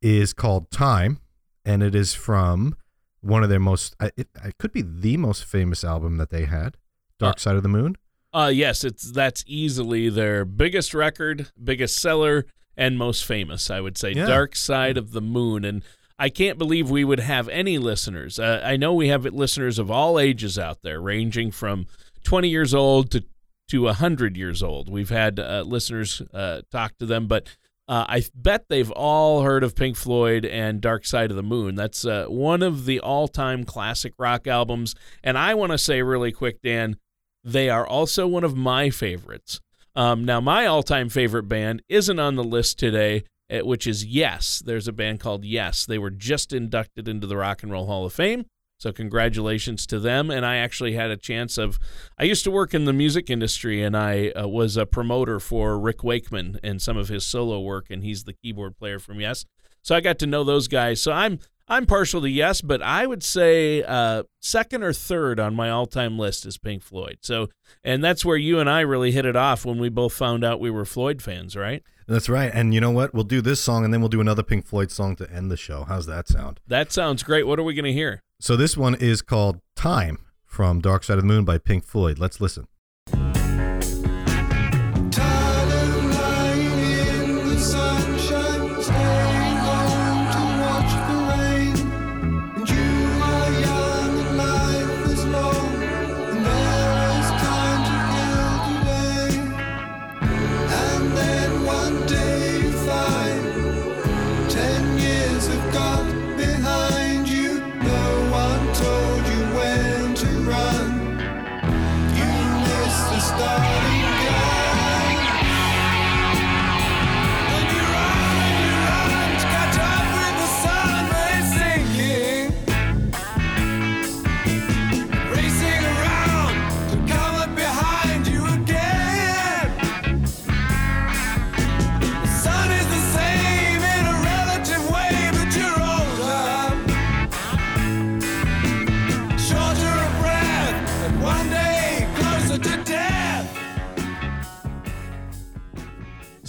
is 0.00 0.32
called 0.32 0.70
Time, 0.70 1.20
and 1.64 1.82
it 1.82 1.94
is 1.94 2.14
from 2.14 2.76
one 3.20 3.42
of 3.44 3.48
their 3.48 3.60
most. 3.60 3.94
It, 4.00 4.28
it 4.44 4.58
could 4.58 4.72
be 4.72 4.82
the 4.82 5.16
most 5.16 5.44
famous 5.44 5.84
album 5.84 6.16
that 6.16 6.30
they 6.30 6.44
had, 6.46 6.76
Dark 7.18 7.36
Uh, 7.36 7.38
Side 7.38 7.56
of 7.56 7.62
the 7.62 7.68
Moon. 7.68 7.96
Uh, 8.34 8.50
yes, 8.52 8.82
it's 8.82 9.12
that's 9.12 9.44
easily 9.46 10.08
their 10.08 10.44
biggest 10.44 10.94
record, 10.94 11.50
biggest 11.62 11.98
seller, 11.98 12.46
and 12.76 12.96
most 12.98 13.24
famous. 13.24 13.70
I 13.70 13.80
would 13.80 13.98
say, 13.98 14.12
Yeah. 14.12 14.26
"Dark 14.26 14.56
Side 14.56 14.96
of 14.96 15.12
the 15.12 15.20
Moon," 15.20 15.64
and 15.64 15.82
I 16.18 16.28
can't 16.30 16.58
believe 16.58 16.88
we 16.90 17.04
would 17.04 17.20
have 17.20 17.48
any 17.50 17.78
listeners. 17.78 18.38
Uh, 18.38 18.60
I 18.64 18.76
know 18.76 18.94
we 18.94 19.08
have 19.08 19.24
listeners 19.26 19.78
of 19.78 19.90
all 19.90 20.18
ages 20.18 20.58
out 20.58 20.82
there, 20.82 21.00
ranging 21.00 21.50
from 21.50 21.86
20 22.24 22.48
years 22.48 22.72
old 22.74 23.10
to 23.10 23.24
to 23.72 23.84
100 23.84 24.36
years 24.36 24.62
old. 24.62 24.90
We've 24.90 25.08
had 25.08 25.40
uh, 25.40 25.64
listeners 25.66 26.20
uh, 26.34 26.60
talk 26.70 26.98
to 26.98 27.06
them, 27.06 27.26
but 27.26 27.48
uh, 27.88 28.04
I 28.06 28.22
bet 28.34 28.66
they've 28.68 28.90
all 28.90 29.40
heard 29.40 29.64
of 29.64 29.74
Pink 29.74 29.96
Floyd 29.96 30.44
and 30.44 30.82
Dark 30.82 31.06
Side 31.06 31.30
of 31.30 31.38
the 31.38 31.42
Moon. 31.42 31.74
That's 31.74 32.04
uh, 32.04 32.26
one 32.26 32.62
of 32.62 32.84
the 32.84 33.00
all-time 33.00 33.64
classic 33.64 34.12
rock 34.18 34.46
albums, 34.46 34.94
and 35.24 35.38
I 35.38 35.54
want 35.54 35.72
to 35.72 35.78
say 35.78 36.02
really 36.02 36.32
quick, 36.32 36.60
Dan, 36.60 36.98
they 37.42 37.70
are 37.70 37.86
also 37.86 38.26
one 38.26 38.44
of 38.44 38.54
my 38.54 38.90
favorites. 38.90 39.58
Um, 39.96 40.26
now, 40.26 40.38
my 40.42 40.66
all 40.66 40.82
time 40.82 41.08
favorite 41.08 41.44
band 41.44 41.82
isn't 41.88 42.18
on 42.18 42.36
the 42.36 42.44
list 42.44 42.78
today, 42.78 43.24
eh, 43.48 43.62
which 43.62 43.86
is 43.86 44.04
Yes. 44.04 44.62
There's 44.64 44.86
a 44.86 44.92
band 44.92 45.20
called 45.20 45.46
Yes. 45.46 45.86
They 45.86 45.98
were 45.98 46.10
just 46.10 46.52
inducted 46.52 47.08
into 47.08 47.26
the 47.26 47.38
Rock 47.38 47.62
and 47.62 47.72
Roll 47.72 47.86
Hall 47.86 48.04
of 48.04 48.12
Fame. 48.12 48.44
So, 48.82 48.92
congratulations 48.92 49.86
to 49.86 49.98
them. 49.98 50.30
And 50.30 50.44
I 50.44 50.56
actually 50.56 50.92
had 50.92 51.10
a 51.10 51.16
chance 51.16 51.56
of, 51.56 51.78
I 52.18 52.24
used 52.24 52.44
to 52.44 52.50
work 52.50 52.74
in 52.74 52.84
the 52.84 52.92
music 52.92 53.30
industry 53.30 53.82
and 53.82 53.96
I 53.96 54.30
uh, 54.30 54.48
was 54.48 54.76
a 54.76 54.84
promoter 54.84 55.40
for 55.40 55.78
Rick 55.78 56.04
Wakeman 56.04 56.58
and 56.62 56.82
some 56.82 56.96
of 56.96 57.08
his 57.08 57.24
solo 57.24 57.60
work, 57.60 57.86
and 57.90 58.02
he's 58.02 58.24
the 58.24 58.32
keyboard 58.32 58.76
player 58.76 58.98
from 58.98 59.20
Yes. 59.20 59.44
So 59.82 59.94
I 59.94 60.00
got 60.00 60.18
to 60.20 60.26
know 60.26 60.44
those 60.44 60.68
guys. 60.68 61.00
So 61.00 61.12
I'm 61.12 61.38
I'm 61.68 61.86
partial 61.86 62.20
to 62.22 62.28
yes, 62.28 62.60
but 62.60 62.82
I 62.82 63.06
would 63.06 63.22
say 63.22 63.82
uh, 63.82 64.24
second 64.40 64.82
or 64.82 64.92
third 64.92 65.38
on 65.38 65.54
my 65.54 65.70
all-time 65.70 66.18
list 66.18 66.44
is 66.44 66.58
Pink 66.58 66.82
Floyd. 66.82 67.18
So, 67.22 67.48
and 67.84 68.02
that's 68.02 68.24
where 68.24 68.36
you 68.36 68.58
and 68.58 68.68
I 68.68 68.80
really 68.80 69.12
hit 69.12 69.24
it 69.24 69.36
off 69.36 69.64
when 69.64 69.78
we 69.78 69.88
both 69.88 70.12
found 70.12 70.44
out 70.44 70.60
we 70.60 70.70
were 70.70 70.84
Floyd 70.84 71.22
fans, 71.22 71.56
right? 71.56 71.82
That's 72.06 72.28
right. 72.28 72.50
And 72.52 72.74
you 72.74 72.80
know 72.80 72.90
what? 72.90 73.14
We'll 73.14 73.24
do 73.24 73.40
this 73.40 73.60
song 73.60 73.84
and 73.84 73.94
then 73.94 74.00
we'll 74.00 74.08
do 74.08 74.20
another 74.20 74.42
Pink 74.42 74.66
Floyd 74.66 74.90
song 74.90 75.16
to 75.16 75.30
end 75.30 75.50
the 75.50 75.56
show. 75.56 75.84
How's 75.84 76.06
that 76.06 76.28
sound? 76.28 76.60
That 76.66 76.92
sounds 76.92 77.22
great. 77.22 77.46
What 77.46 77.58
are 77.58 77.62
we 77.62 77.74
going 77.74 77.84
to 77.84 77.92
hear? 77.92 78.22
So 78.42 78.56
this 78.56 78.76
one 78.76 78.96
is 78.96 79.22
called 79.22 79.60
Time 79.76 80.18
from 80.44 80.80
Dark 80.80 81.04
Side 81.04 81.16
of 81.16 81.22
the 81.22 81.28
Moon 81.28 81.44
by 81.44 81.58
Pink 81.58 81.84
Floyd. 81.84 82.18
Let's 82.18 82.40
listen. 82.40 82.66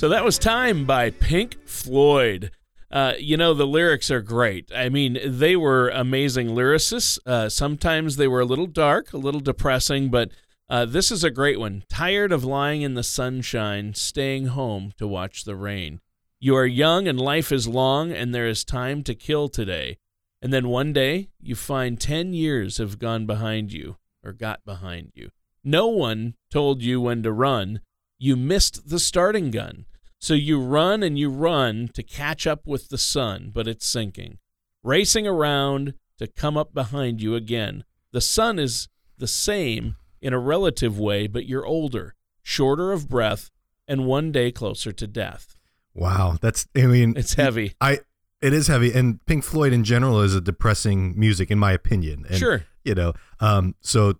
So 0.03 0.09
that 0.09 0.25
was 0.25 0.37
Time 0.37 0.83
by 0.83 1.11
Pink 1.11 1.65
Floyd. 1.65 2.51
Uh, 2.91 3.13
you 3.17 3.37
know, 3.37 3.53
the 3.53 3.65
lyrics 3.65 4.11
are 4.11 4.19
great. 4.19 4.69
I 4.75 4.89
mean, 4.89 5.17
they 5.25 5.55
were 5.55 5.87
amazing 5.87 6.49
lyricists. 6.49 7.19
Uh, 7.25 7.47
sometimes 7.47 8.17
they 8.17 8.27
were 8.27 8.41
a 8.41 8.45
little 8.45 8.67
dark, 8.67 9.13
a 9.13 9.17
little 9.17 9.39
depressing, 9.39 10.09
but 10.09 10.29
uh, 10.69 10.83
this 10.83 11.09
is 11.09 11.23
a 11.23 11.31
great 11.31 11.57
one. 11.57 11.85
Tired 11.87 12.33
of 12.33 12.43
lying 12.43 12.81
in 12.81 12.95
the 12.95 13.01
sunshine, 13.01 13.93
staying 13.93 14.47
home 14.47 14.91
to 14.97 15.07
watch 15.07 15.45
the 15.45 15.55
rain. 15.55 16.01
You 16.37 16.53
are 16.57 16.65
young 16.65 17.07
and 17.07 17.17
life 17.17 17.49
is 17.49 17.65
long, 17.65 18.11
and 18.11 18.35
there 18.35 18.49
is 18.49 18.65
time 18.65 19.03
to 19.03 19.15
kill 19.15 19.47
today. 19.47 19.99
And 20.41 20.51
then 20.51 20.67
one 20.67 20.91
day, 20.91 21.29
you 21.39 21.55
find 21.55 21.97
10 21.97 22.33
years 22.33 22.77
have 22.77 22.99
gone 22.99 23.25
behind 23.25 23.71
you, 23.71 23.95
or 24.21 24.33
got 24.33 24.65
behind 24.65 25.13
you. 25.15 25.29
No 25.63 25.87
one 25.87 26.33
told 26.51 26.81
you 26.81 26.99
when 26.99 27.23
to 27.23 27.31
run. 27.31 27.79
You 28.19 28.35
missed 28.35 28.89
the 28.89 28.99
starting 28.99 29.49
gun. 29.49 29.85
So 30.23 30.35
you 30.35 30.57
run 30.61 31.03
and 31.03 31.19
you 31.19 31.29
run 31.29 31.89
to 31.95 32.01
catch 32.01 32.47
up 32.47 32.65
with 32.65 32.87
the 32.87 32.97
sun, 32.97 33.51
but 33.53 33.67
it's 33.67 33.85
sinking. 33.85 34.37
Racing 34.81 35.27
around 35.27 35.95
to 36.17 36.27
come 36.27 36.55
up 36.55 36.73
behind 36.73 37.21
you 37.21 37.35
again. 37.35 37.83
The 38.13 38.21
sun 38.21 38.57
is 38.57 38.87
the 39.17 39.27
same 39.27 39.97
in 40.21 40.31
a 40.31 40.39
relative 40.39 40.97
way, 40.97 41.27
but 41.27 41.45
you're 41.45 41.65
older, 41.65 42.15
shorter 42.41 42.93
of 42.93 43.09
breath, 43.09 43.51
and 43.85 44.05
one 44.05 44.31
day 44.31 44.49
closer 44.49 44.93
to 44.93 45.07
death. 45.07 45.57
Wow, 45.93 46.37
that's 46.39 46.69
I 46.73 46.85
mean 46.85 47.17
It's 47.17 47.33
heavy. 47.33 47.73
I 47.81 47.99
it 48.41 48.53
is 48.53 48.67
heavy 48.67 48.93
and 48.93 49.23
Pink 49.25 49.43
Floyd 49.43 49.73
in 49.73 49.83
general 49.83 50.21
is 50.21 50.33
a 50.33 50.39
depressing 50.39 51.19
music 51.19 51.51
in 51.51 51.59
my 51.59 51.73
opinion. 51.73 52.25
And, 52.29 52.37
Sure. 52.37 52.63
You 52.85 52.95
know, 52.95 53.11
um 53.41 53.75
so 53.81 54.13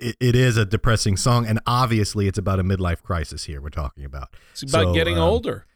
it, 0.00 0.16
it 0.20 0.36
is 0.36 0.56
a 0.56 0.64
depressing 0.64 1.16
song 1.16 1.46
and 1.46 1.60
obviously 1.66 2.26
it's 2.28 2.38
about 2.38 2.58
a 2.60 2.64
midlife 2.64 3.02
crisis 3.02 3.44
here 3.44 3.60
we're 3.60 3.68
talking 3.70 4.04
about. 4.04 4.34
It's 4.52 4.62
about 4.62 4.86
So, 4.86 4.94
getting 4.94 5.16
um, 5.16 5.22
older. 5.24 5.66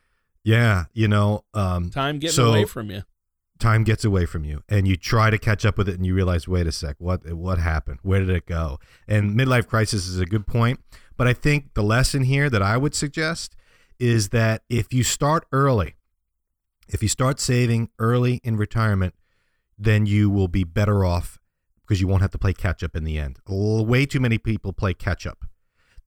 Yeah, 0.42 0.84
you 0.92 1.08
know, 1.08 1.44
um 1.54 1.90
Time 1.90 2.18
getting 2.18 2.34
so- 2.34 2.48
away 2.50 2.64
from 2.64 2.90
you. 2.90 3.02
time 3.58 3.84
gets 3.84 4.04
away 4.04 4.26
from 4.26 4.44
you 4.44 4.62
and 4.68 4.86
you 4.88 4.96
try 4.96 5.30
to 5.30 5.38
catch 5.38 5.64
up 5.64 5.78
with 5.78 5.88
it 5.88 5.94
and 5.94 6.04
you 6.04 6.12
realize 6.14 6.46
wait 6.48 6.66
a 6.66 6.72
sec 6.72 6.96
what 6.98 7.20
what 7.32 7.58
happened 7.58 7.98
where 8.02 8.18
did 8.20 8.28
it 8.30 8.46
go 8.46 8.78
and 9.06 9.30
midlife 9.38 9.66
crisis 9.68 10.08
is 10.08 10.18
a 10.18 10.26
good 10.26 10.44
point 10.46 10.80
but 11.16 11.28
i 11.28 11.32
think 11.32 11.72
the 11.74 11.82
lesson 11.82 12.24
here 12.24 12.50
that 12.50 12.60
i 12.62 12.76
would 12.76 12.94
suggest 12.96 13.54
is 14.00 14.30
that 14.30 14.62
if 14.68 14.92
you 14.92 15.04
start 15.04 15.46
early 15.52 15.94
if 16.88 17.00
you 17.00 17.08
start 17.08 17.38
saving 17.38 17.88
early 18.00 18.40
in 18.42 18.56
retirement 18.56 19.14
then 19.78 20.04
you 20.04 20.28
will 20.28 20.48
be 20.48 20.64
better 20.64 21.04
off 21.04 21.38
because 21.86 22.00
you 22.00 22.08
won't 22.08 22.22
have 22.22 22.30
to 22.30 22.38
play 22.38 22.52
catch 22.52 22.82
up 22.82 22.96
in 22.96 23.04
the 23.04 23.18
end. 23.18 23.38
Way 23.46 24.06
too 24.06 24.20
many 24.20 24.38
people 24.38 24.72
play 24.72 24.94
catch 24.94 25.26
up. 25.26 25.44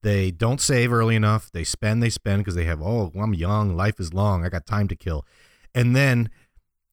They 0.04 0.32
don't 0.32 0.62
save 0.62 0.94
early 0.94 1.16
enough. 1.16 1.52
They 1.52 1.64
spend 1.64 2.02
they 2.02 2.10
spend 2.10 2.42
because 2.42 2.56
they 2.56 2.66
have 2.66 2.82
oh 2.82 3.12
i'm 3.20 3.34
young. 3.34 3.76
Life 3.76 4.00
is 4.00 4.14
long. 4.14 4.46
I 4.46 4.50
got 4.50 4.66
time 4.66 4.88
to 4.90 4.96
kill. 4.96 5.26
And 5.74 5.96
then 5.96 6.30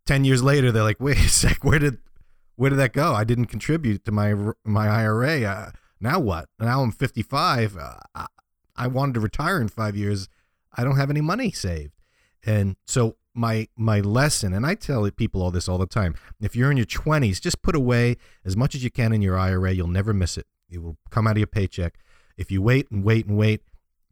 10 0.06 0.24
years 0.24 0.42
later 0.42 0.72
they're 0.72 0.82
like 0.82 1.00
wait 1.00 1.18
a 1.18 1.28
sec. 1.28 1.64
Where 1.64 1.78
did 1.78 1.98
where 2.56 2.70
did 2.70 2.78
that 2.78 2.92
go? 2.92 3.12
I 3.12 3.24
didn't 3.24 3.46
contribute 3.46 4.04
to 4.04 4.12
my 4.12 4.34
my 4.64 4.88
ira 4.88 5.42
uh, 5.42 5.70
now 6.00 6.18
what? 6.18 6.48
Now 6.58 6.82
i'm 6.82 6.92
55 6.92 7.76
uh, 7.76 7.94
I, 8.14 8.26
I 8.76 8.86
wanted 8.88 9.14
to 9.14 9.20
retire 9.20 9.60
in 9.60 9.68
five 9.68 9.96
years. 9.96 10.28
I 10.76 10.82
don't 10.82 10.96
have 10.96 11.10
any 11.10 11.20
money 11.20 11.52
saved. 11.52 11.92
And 12.44 12.76
so 12.86 13.16
my 13.34 13.66
my 13.76 14.00
lesson 14.00 14.52
and 14.52 14.64
i 14.64 14.74
tell 14.74 15.08
people 15.10 15.42
all 15.42 15.50
this 15.50 15.68
all 15.68 15.78
the 15.78 15.86
time 15.86 16.14
if 16.40 16.54
you're 16.54 16.70
in 16.70 16.76
your 16.76 16.86
20s 16.86 17.40
just 17.40 17.62
put 17.62 17.74
away 17.74 18.16
as 18.44 18.56
much 18.56 18.74
as 18.74 18.84
you 18.84 18.90
can 18.90 19.12
in 19.12 19.20
your 19.20 19.36
ira 19.36 19.72
you'll 19.72 19.88
never 19.88 20.14
miss 20.14 20.38
it 20.38 20.46
it 20.70 20.80
will 20.82 20.96
come 21.10 21.26
out 21.26 21.32
of 21.32 21.38
your 21.38 21.46
paycheck 21.46 21.98
if 22.36 22.50
you 22.50 22.62
wait 22.62 22.90
and 22.90 23.04
wait 23.04 23.26
and 23.26 23.36
wait 23.36 23.62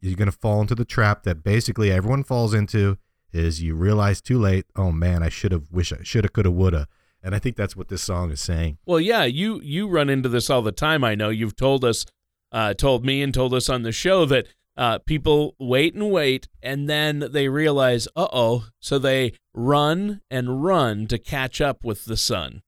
you're 0.01 0.17
going 0.17 0.29
to 0.29 0.37
fall 0.37 0.59
into 0.59 0.75
the 0.75 0.85
trap 0.85 1.23
that 1.23 1.43
basically 1.43 1.89
everyone 1.89 2.23
falls 2.23 2.53
into 2.53 2.97
is 3.31 3.61
you 3.61 3.75
realize 3.75 4.21
too 4.21 4.37
late, 4.37 4.65
oh 4.75 4.91
man, 4.91 5.23
I 5.23 5.29
should 5.29 5.51
have, 5.51 5.71
wish 5.71 5.91
I 5.91 6.03
should 6.03 6.23
have, 6.23 6.33
could 6.33 6.45
have, 6.45 6.53
would 6.53 6.73
have. 6.73 6.87
And 7.23 7.33
I 7.33 7.39
think 7.39 7.55
that's 7.55 7.75
what 7.75 7.87
this 7.87 8.01
song 8.01 8.31
is 8.31 8.41
saying. 8.41 8.77
Well, 8.85 8.99
yeah, 8.99 9.23
you 9.23 9.61
you 9.61 9.87
run 9.87 10.09
into 10.09 10.27
this 10.27 10.49
all 10.49 10.61
the 10.61 10.73
time. 10.73 11.05
I 11.05 11.15
know 11.15 11.29
you've 11.29 11.55
told 11.55 11.85
us, 11.85 12.05
uh, 12.51 12.73
told 12.73 13.05
me, 13.05 13.21
and 13.21 13.33
told 13.33 13.53
us 13.53 13.69
on 13.69 13.83
the 13.83 13.93
show 13.93 14.25
that 14.25 14.47
uh, 14.77 14.99
people 14.99 15.55
wait 15.59 15.93
and 15.93 16.11
wait, 16.11 16.47
and 16.61 16.89
then 16.89 17.27
they 17.31 17.47
realize, 17.47 18.07
uh 18.15 18.27
oh, 18.33 18.67
so 18.79 18.97
they 18.97 19.33
run 19.53 20.21
and 20.31 20.63
run 20.63 21.07
to 21.07 21.17
catch 21.17 21.61
up 21.61 21.83
with 21.83 22.05
the 22.05 22.17
sun 22.17 22.61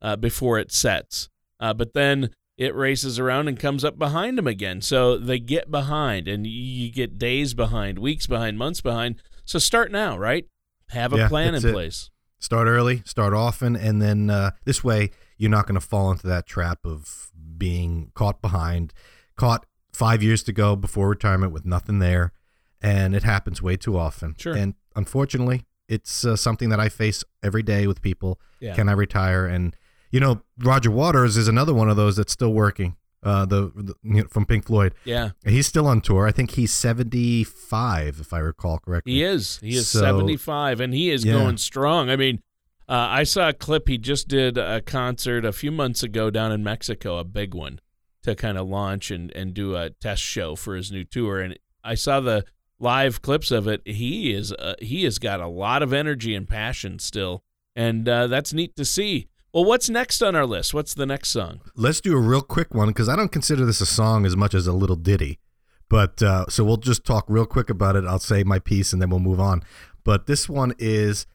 uh, 0.00 0.16
before 0.16 0.58
it 0.58 0.72
sets. 0.72 1.28
Uh, 1.58 1.74
but 1.74 1.92
then 1.92 2.30
it 2.56 2.74
races 2.74 3.18
around 3.18 3.48
and 3.48 3.58
comes 3.58 3.84
up 3.84 3.98
behind 3.98 4.36
them 4.38 4.46
again. 4.46 4.80
So 4.80 5.16
they 5.18 5.38
get 5.38 5.70
behind, 5.70 6.28
and 6.28 6.46
you 6.46 6.90
get 6.90 7.18
days 7.18 7.54
behind, 7.54 7.98
weeks 7.98 8.26
behind, 8.26 8.58
months 8.58 8.80
behind. 8.80 9.16
So 9.44 9.58
start 9.58 9.90
now, 9.90 10.16
right? 10.18 10.46
Have 10.90 11.12
a 11.12 11.18
Yeah, 11.18 11.28
plan 11.28 11.54
in 11.54 11.66
it. 11.66 11.72
place. 11.72 12.10
Start 12.38 12.68
early, 12.68 13.02
start 13.04 13.34
often, 13.34 13.76
and 13.76 14.00
then 14.00 14.30
uh, 14.30 14.52
this 14.64 14.82
way 14.82 15.10
you're 15.36 15.50
not 15.50 15.66
going 15.66 15.78
to 15.78 15.86
fall 15.86 16.10
into 16.10 16.26
that 16.26 16.46
trap 16.46 16.78
of 16.84 17.30
being 17.58 18.12
caught 18.14 18.40
behind, 18.40 18.92
caught 19.36 19.66
five 19.92 20.22
years 20.22 20.42
to 20.44 20.52
go 20.52 20.76
before 20.76 21.08
retirement 21.08 21.52
with 21.52 21.64
nothing 21.66 21.98
there, 21.98 22.32
and 22.80 23.14
it 23.14 23.22
happens 23.22 23.60
way 23.62 23.76
too 23.76 23.96
often. 23.98 24.34
Sure. 24.38 24.54
And 24.56 24.74
unfortunately, 24.96 25.66
it's 25.88 26.24
uh, 26.24 26.36
something 26.36 26.68
that 26.70 26.80
I 26.80 26.88
face 26.88 27.24
every 27.42 27.62
day 27.62 27.86
with 27.86 28.00
people. 28.02 28.40
Yeah. 28.60 28.74
Can 28.74 28.88
I 28.88 28.92
retire? 28.92 29.46
And 29.46 29.74
you 30.12 30.20
know, 30.20 30.42
Roger 30.58 30.90
Waters 30.90 31.36
is 31.36 31.48
another 31.48 31.72
one 31.74 31.88
of 31.88 31.96
those 31.96 32.16
that's 32.16 32.32
still 32.32 32.52
working. 32.52 32.96
Uh, 33.22 33.44
the, 33.44 33.70
the 33.76 33.94
you 34.02 34.22
know, 34.22 34.28
from 34.30 34.46
Pink 34.46 34.64
Floyd, 34.66 34.94
Yeah, 35.04 35.32
he's 35.44 35.66
still 35.66 35.86
on 35.86 36.00
tour. 36.00 36.26
I 36.26 36.32
think 36.32 36.52
he's 36.52 36.72
75, 36.72 38.20
if 38.20 38.32
I 38.32 38.38
recall 38.38 38.78
correctly. 38.78 39.12
he 39.12 39.22
is. 39.22 39.58
He 39.58 39.76
is 39.76 39.88
So- 39.88 40.00
75, 40.00 40.80
and 40.80 40.94
he 40.94 41.10
is 41.10 41.24
Yeah. 41.24 41.34
going 41.34 41.56
strong. 41.58 42.08
I 42.10 42.16
mean, 42.16 42.42
uh, 42.88 43.06
I 43.10 43.24
saw 43.24 43.48
a 43.50 43.52
clip. 43.52 43.88
He 43.88 43.98
just 43.98 44.26
did 44.28 44.56
a 44.58 44.80
concert 44.80 45.44
a 45.44 45.52
few 45.52 45.70
months 45.70 46.02
ago 46.02 46.30
down 46.30 46.50
in 46.52 46.64
Mexico, 46.64 47.18
a 47.18 47.24
big 47.24 47.54
one, 47.54 47.80
to 48.22 48.34
kind 48.34 48.58
of 48.58 48.68
launch 48.68 49.10
and, 49.10 49.30
and 49.32 49.54
do 49.54 49.76
a 49.76 49.90
test 49.90 50.22
show 50.22 50.56
for 50.56 50.76
his 50.76 50.92
new 50.92 51.04
tour. 51.04 51.40
And 51.40 51.58
I 51.82 51.94
saw 51.94 52.20
the 52.20 52.44
live 52.78 53.22
clips 53.22 53.50
of 53.50 53.66
it. 53.66 53.82
He 53.86 54.32
is 54.32 54.52
uh, 54.52 54.74
he 54.80 55.04
has 55.04 55.18
got 55.18 55.40
a 55.40 55.46
lot 55.46 55.82
of 55.82 55.92
energy 55.92 56.34
and 56.34 56.48
passion 56.48 56.98
still, 56.98 57.42
and 57.76 58.08
uh, 58.08 58.26
that's 58.26 58.52
neat 58.52 58.76
to 58.76 58.84
see. 58.84 59.28
Well, 59.52 59.64
what's 59.64 59.88
next 59.88 60.22
on 60.22 60.36
our 60.36 60.46
list? 60.46 60.74
What's 60.74 60.94
the 60.94 61.06
next 61.06 61.30
song? 61.30 61.60
Let's 61.74 62.00
do 62.00 62.16
a 62.16 62.20
real 62.20 62.40
quick 62.42 62.72
one 62.72 62.88
because 62.88 63.08
I 63.08 63.16
don't 63.16 63.32
consider 63.32 63.64
this 63.64 63.80
a 63.80 63.86
song 63.86 64.24
as 64.24 64.36
much 64.36 64.54
as 64.54 64.68
a 64.68 64.72
little 64.72 64.96
ditty. 64.96 65.40
But 65.88 66.22
uh, 66.22 66.46
so 66.48 66.62
we'll 66.62 66.76
just 66.76 67.04
talk 67.04 67.24
real 67.28 67.46
quick 67.46 67.68
about 67.68 67.96
it. 67.96 68.04
I'll 68.04 68.20
say 68.20 68.44
my 68.44 68.60
piece 68.60 68.92
and 68.92 69.02
then 69.02 69.10
we'll 69.10 69.18
move 69.18 69.40
on. 69.40 69.64
But 70.04 70.26
this 70.26 70.48
one 70.48 70.72
is 70.78 71.26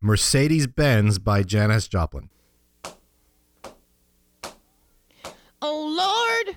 Mercedes 0.00 0.66
Benz 0.66 1.20
by 1.20 1.44
Janis 1.44 1.86
Joplin. 1.86 2.28
Oh 5.62 6.44
Lord, 6.44 6.56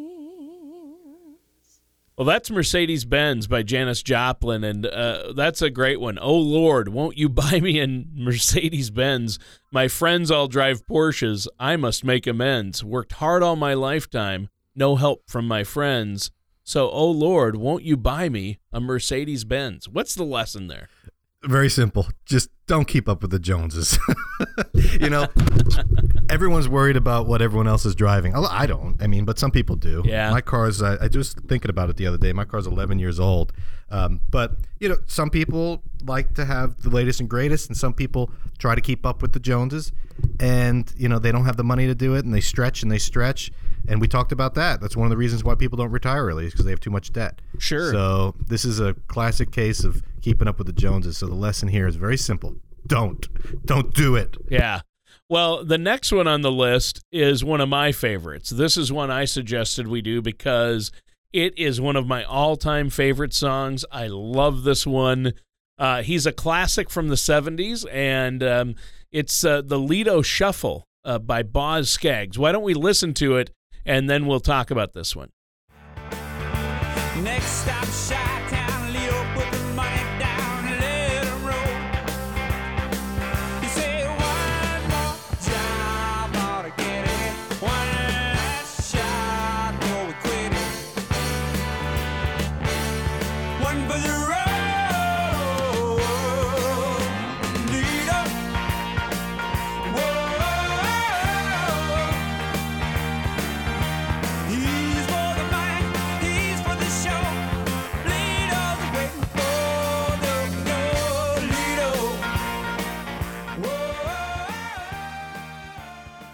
Well, 2.21 2.27
that's 2.27 2.51
Mercedes 2.51 3.03
Benz 3.03 3.47
by 3.47 3.63
Janis 3.63 4.03
Joplin, 4.03 4.63
and 4.63 4.85
uh, 4.85 5.33
that's 5.35 5.63
a 5.63 5.71
great 5.71 5.99
one. 5.99 6.19
Oh 6.21 6.37
Lord, 6.37 6.89
won't 6.89 7.17
you 7.17 7.27
buy 7.29 7.59
me 7.59 7.79
a 7.79 7.87
Mercedes 7.87 8.91
Benz? 8.91 9.39
My 9.71 9.87
friends 9.87 10.29
all 10.29 10.47
drive 10.47 10.85
Porsches. 10.85 11.47
I 11.59 11.77
must 11.77 12.03
make 12.03 12.27
amends. 12.27 12.83
Worked 12.83 13.13
hard 13.13 13.41
all 13.41 13.55
my 13.55 13.73
lifetime, 13.73 14.49
no 14.75 14.97
help 14.97 15.23
from 15.31 15.47
my 15.47 15.63
friends. 15.63 16.29
So, 16.63 16.91
oh 16.91 17.09
Lord, 17.09 17.55
won't 17.55 17.85
you 17.85 17.97
buy 17.97 18.29
me 18.29 18.59
a 18.71 18.79
Mercedes 18.79 19.43
Benz? 19.43 19.89
What's 19.89 20.13
the 20.13 20.23
lesson 20.23 20.67
there? 20.67 20.89
Very 21.43 21.71
simple. 21.71 22.07
Just 22.27 22.51
don't 22.67 22.87
keep 22.87 23.09
up 23.09 23.23
with 23.23 23.31
the 23.31 23.39
Joneses. 23.39 23.97
you 24.75 25.09
know, 25.09 25.25
everyone's 26.31 26.69
worried 26.69 26.95
about 26.95 27.27
what 27.27 27.41
everyone 27.41 27.67
else 27.67 27.85
is 27.85 27.93
driving. 27.93 28.33
I 28.33 28.65
don't. 28.65 29.01
I 29.01 29.07
mean, 29.07 29.25
but 29.25 29.37
some 29.37 29.51
people 29.51 29.75
do. 29.75 30.01
Yeah. 30.05 30.31
My 30.31 30.41
car's, 30.41 30.81
I, 30.81 31.03
I 31.03 31.07
just 31.09 31.37
thinking 31.41 31.69
about 31.69 31.89
it 31.89 31.97
the 31.97 32.07
other 32.07 32.17
day. 32.17 32.31
My 32.31 32.45
car's 32.45 32.65
11 32.65 32.99
years 32.99 33.19
old. 33.19 33.51
Um, 33.89 34.21
but, 34.29 34.55
you 34.79 34.87
know, 34.87 34.95
some 35.07 35.29
people 35.29 35.83
like 36.05 36.33
to 36.35 36.45
have 36.45 36.81
the 36.81 36.89
latest 36.89 37.19
and 37.19 37.29
greatest, 37.29 37.67
and 37.67 37.77
some 37.77 37.93
people 37.93 38.31
try 38.57 38.73
to 38.73 38.81
keep 38.81 39.05
up 39.05 39.21
with 39.21 39.33
the 39.33 39.39
Joneses. 39.39 39.91
And, 40.39 40.91
you 40.95 41.09
know, 41.09 41.19
they 41.19 41.31
don't 41.31 41.45
have 41.45 41.57
the 41.57 41.63
money 41.65 41.87
to 41.87 41.95
do 41.95 42.15
it, 42.15 42.23
and 42.23 42.33
they 42.33 42.41
stretch 42.41 42.81
and 42.81 42.91
they 42.91 42.97
stretch. 42.97 43.51
And 43.89 43.99
we 43.99 44.07
talked 44.07 44.31
about 44.31 44.53
that. 44.55 44.79
That's 44.79 44.95
one 44.95 45.07
of 45.07 45.09
the 45.09 45.17
reasons 45.17 45.43
why 45.43 45.55
people 45.55 45.77
don't 45.77 45.91
retire 45.91 46.25
early, 46.25 46.45
is 46.45 46.53
because 46.53 46.65
they 46.65 46.71
have 46.71 46.79
too 46.79 46.91
much 46.91 47.11
debt. 47.11 47.41
Sure. 47.57 47.91
So 47.91 48.35
this 48.47 48.63
is 48.63 48.79
a 48.79 48.93
classic 49.07 49.51
case 49.51 49.83
of 49.83 50.01
keeping 50.21 50.47
up 50.47 50.57
with 50.59 50.67
the 50.67 50.73
Joneses. 50.73 51.17
So 51.17 51.27
the 51.27 51.35
lesson 51.35 51.67
here 51.67 51.87
is 51.87 51.95
very 51.97 52.17
simple: 52.17 52.55
don't, 52.87 53.27
don't 53.65 53.93
do 53.93 54.15
it. 54.15 54.37
Yeah. 54.49 54.81
Well, 55.31 55.63
the 55.63 55.77
next 55.77 56.11
one 56.11 56.27
on 56.27 56.41
the 56.41 56.51
list 56.51 57.05
is 57.09 57.41
one 57.41 57.61
of 57.61 57.69
my 57.69 57.93
favorites. 57.93 58.49
This 58.49 58.75
is 58.75 58.91
one 58.91 59.09
I 59.09 59.23
suggested 59.23 59.87
we 59.87 60.01
do 60.01 60.21
because 60.21 60.91
it 61.31 61.57
is 61.57 61.79
one 61.79 61.95
of 61.95 62.05
my 62.05 62.25
all 62.25 62.57
time 62.57 62.89
favorite 62.89 63.33
songs. 63.33 63.85
I 63.93 64.07
love 64.07 64.63
this 64.63 64.85
one. 64.85 65.31
Uh, 65.79 66.01
he's 66.03 66.25
a 66.25 66.33
classic 66.33 66.89
from 66.89 67.07
the 67.07 67.15
70s, 67.15 67.85
and 67.89 68.43
um, 68.43 68.75
it's 69.09 69.45
uh, 69.45 69.61
the 69.61 69.79
Lido 69.79 70.21
Shuffle 70.21 70.83
uh, 71.05 71.17
by 71.17 71.43
Boz 71.43 71.89
Skaggs. 71.89 72.37
Why 72.37 72.51
don't 72.51 72.61
we 72.61 72.73
listen 72.73 73.13
to 73.13 73.37
it 73.37 73.51
and 73.85 74.09
then 74.09 74.25
we'll 74.25 74.41
talk 74.41 74.69
about 74.69 74.91
this 74.91 75.15
one? 75.15 75.29
Next 77.23 77.47
stop, 77.47 77.85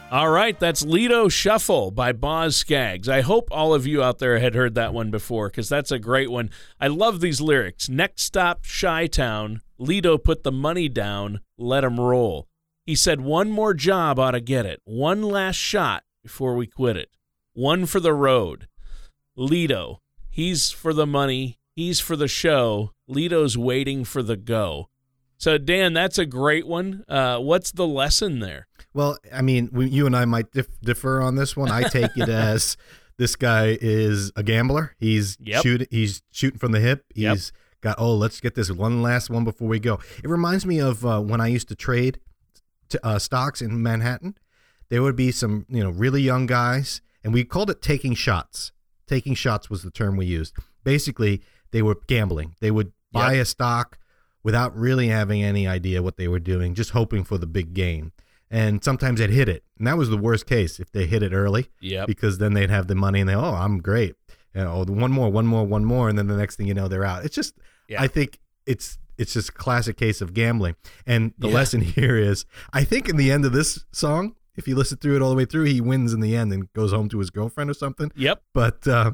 All 0.09 0.29
right, 0.29 0.57
that's 0.57 0.85
Lido 0.85 1.27
Shuffle 1.27 1.91
by 1.91 2.13
Boz 2.13 2.55
Skaggs. 2.55 3.09
I 3.09 3.19
hope 3.19 3.49
all 3.51 3.73
of 3.73 3.85
you 3.85 4.01
out 4.01 4.19
there 4.19 4.39
had 4.39 4.55
heard 4.55 4.73
that 4.75 4.93
one 4.93 5.11
before 5.11 5.49
because 5.49 5.67
that's 5.67 5.91
a 5.91 5.99
great 5.99 6.31
one. 6.31 6.49
I 6.79 6.87
love 6.87 7.19
these 7.19 7.41
lyrics. 7.41 7.89
Next 7.89 8.23
stop, 8.23 8.61
Chi 8.63 9.07
Town. 9.07 9.61
Lido 9.77 10.17
put 10.17 10.43
the 10.43 10.51
money 10.51 10.87
down, 10.87 11.41
let 11.57 11.83
'em 11.83 11.99
roll. 11.99 12.47
He 12.85 12.95
said, 12.95 13.19
One 13.19 13.51
more 13.51 13.73
job 13.73 14.17
ought 14.17 14.31
to 14.31 14.39
get 14.39 14.65
it. 14.65 14.79
One 14.85 15.21
last 15.21 15.57
shot 15.57 16.03
before 16.23 16.55
we 16.55 16.67
quit 16.67 16.95
it. 16.95 17.09
One 17.51 17.85
for 17.85 17.99
the 17.99 18.13
road. 18.13 18.69
Lido, 19.35 19.99
he's 20.29 20.71
for 20.71 20.93
the 20.93 21.05
money, 21.05 21.59
he's 21.75 21.99
for 21.99 22.15
the 22.15 22.29
show. 22.29 22.93
Lido's 23.09 23.57
waiting 23.57 24.05
for 24.05 24.23
the 24.23 24.37
go. 24.37 24.87
So, 25.37 25.57
Dan, 25.57 25.91
that's 25.91 26.17
a 26.17 26.25
great 26.25 26.65
one. 26.65 27.03
Uh, 27.09 27.39
what's 27.39 27.71
the 27.71 27.85
lesson 27.85 28.39
there? 28.39 28.67
Well, 28.97 29.17
I 29.31 29.43
mean, 29.43 29.69
we, 29.71 29.87
you 29.89 30.07
and 30.07 30.15
I 30.17 30.25
might 30.25 30.51
dif- 30.51 30.81
differ 30.81 31.21
on 31.21 31.35
this 31.35 31.55
one. 31.55 31.69
I 31.69 31.83
take 31.83 32.17
it 32.17 32.27
as 32.49 32.77
this 33.17 33.35
guy 33.35 33.77
is 33.79 34.31
a 34.35 34.41
gambler. 34.41 34.95
He's 34.99 35.37
Yep. 35.39 35.61
shooting. 35.63 35.87
He's 35.91 36.23
shooting 36.31 36.57
from 36.59 36.71
the 36.71 36.79
hip. 36.79 37.05
Yep. 37.13 37.33
He's 37.35 37.51
got. 37.81 37.95
Oh, 37.99 38.15
let's 38.15 38.39
get 38.41 38.55
this 38.55 38.71
one 38.71 39.03
last 39.03 39.29
one 39.29 39.43
before 39.43 39.67
we 39.67 39.79
go. 39.79 39.99
It 40.23 40.27
reminds 40.29 40.65
me 40.65 40.79
of 40.79 41.05
uh, 41.05 41.21
when 41.21 41.39
I 41.39 41.45
used 41.47 41.67
to 41.69 41.75
trade 41.75 42.19
t- 42.89 42.97
uh, 43.03 43.19
stocks 43.19 43.61
in 43.61 43.83
Manhattan. 43.83 44.35
There 44.89 45.03
would 45.03 45.15
be 45.15 45.31
some, 45.31 45.65
you 45.69 45.83
know, 45.83 45.91
really 45.91 46.21
young 46.23 46.47
guys, 46.47 47.01
and 47.23 47.33
we 47.33 47.43
called 47.43 47.69
it 47.69 47.81
taking 47.83 48.15
shots. 48.15 48.71
Taking 49.05 49.35
shots 49.35 49.69
was 49.69 49.83
the 49.83 49.91
term 49.91 50.17
we 50.17 50.25
used. 50.25 50.55
Basically, 50.83 51.41
they 51.71 51.81
were 51.83 51.97
gambling. 52.07 52.55
They 52.61 52.71
would 52.71 52.93
buy 53.11 53.33
Yep. 53.33 53.41
a 53.41 53.45
stock 53.45 53.99
without 54.43 54.75
really 54.75 55.09
having 55.09 55.43
any 55.43 55.67
idea 55.67 56.01
what 56.01 56.17
they 56.17 56.27
were 56.27 56.39
doing, 56.39 56.73
just 56.73 56.91
hoping 56.91 57.23
for 57.23 57.37
the 57.37 57.45
big 57.47 57.73
gain. 57.75 58.11
And 58.49 58.83
sometimes 58.83 59.19
they'd 59.19 59.29
hit 59.29 59.49
it. 59.49 59.63
And 59.77 59.85
that 59.87 59.97
was 59.97 60.09
the 60.09 60.17
worst 60.17 60.45
case 60.45 60.79
if 60.79 60.91
they 60.91 61.05
hit 61.05 61.21
it 61.23 61.33
early 61.33 61.69
Yeah. 61.81 62.05
because 62.05 62.37
then 62.37 62.53
they'd 62.53 62.69
have 62.69 62.87
the 62.87 62.95
money 62.95 63.19
and 63.19 63.29
they, 63.29 63.35
oh, 63.35 63.53
I'm 63.53 63.79
great. 63.79 64.15
You 64.55 64.63
know, 64.63 64.83
one 64.87 65.11
more, 65.11 65.29
one 65.29 65.45
more, 65.45 65.65
one 65.65 65.83
more. 65.85 66.07
And 66.09 66.17
then 66.17 66.27
the 66.27 66.37
next 66.37 66.55
thing 66.55 66.65
you 66.67 66.73
know, 66.73 66.87
they're 66.87 67.03
out. 67.05 67.25
It's 67.25 67.35
just, 67.35 67.55
Yeah. 67.89 68.01
I 68.01 68.07
think 68.07 68.39
it's, 68.65 68.97
it's 69.17 69.33
just 69.33 69.49
a 69.49 69.51
classic 69.51 69.97
case 69.97 70.21
of 70.21 70.33
gambling. 70.33 70.75
And 71.05 71.33
the 71.37 71.47
Yeah. 71.49 71.55
lesson 71.55 71.81
here 71.97 72.17
is, 72.17 72.45
I 72.73 72.83
think 72.83 73.09
in 73.09 73.17
the 73.17 73.31
end 73.31 73.43
of 73.45 73.51
this 73.51 73.83
song, 73.91 74.35
if 74.55 74.67
you 74.67 74.75
listen 74.75 74.97
through 74.97 75.17
it 75.17 75.21
all 75.21 75.29
the 75.29 75.35
way 75.35 75.45
through, 75.45 75.65
he 75.65 75.81
wins 75.81 76.13
in 76.13 76.19
the 76.21 76.35
end 76.35 76.51
and 76.53 76.71
goes 76.73 76.91
home 76.93 77.09
to 77.09 77.19
his 77.19 77.29
girlfriend 77.29 77.69
or 77.69 77.73
something. 77.75 78.11
Yep. 78.15 78.41
But 78.53 78.87
uh, 78.87 79.11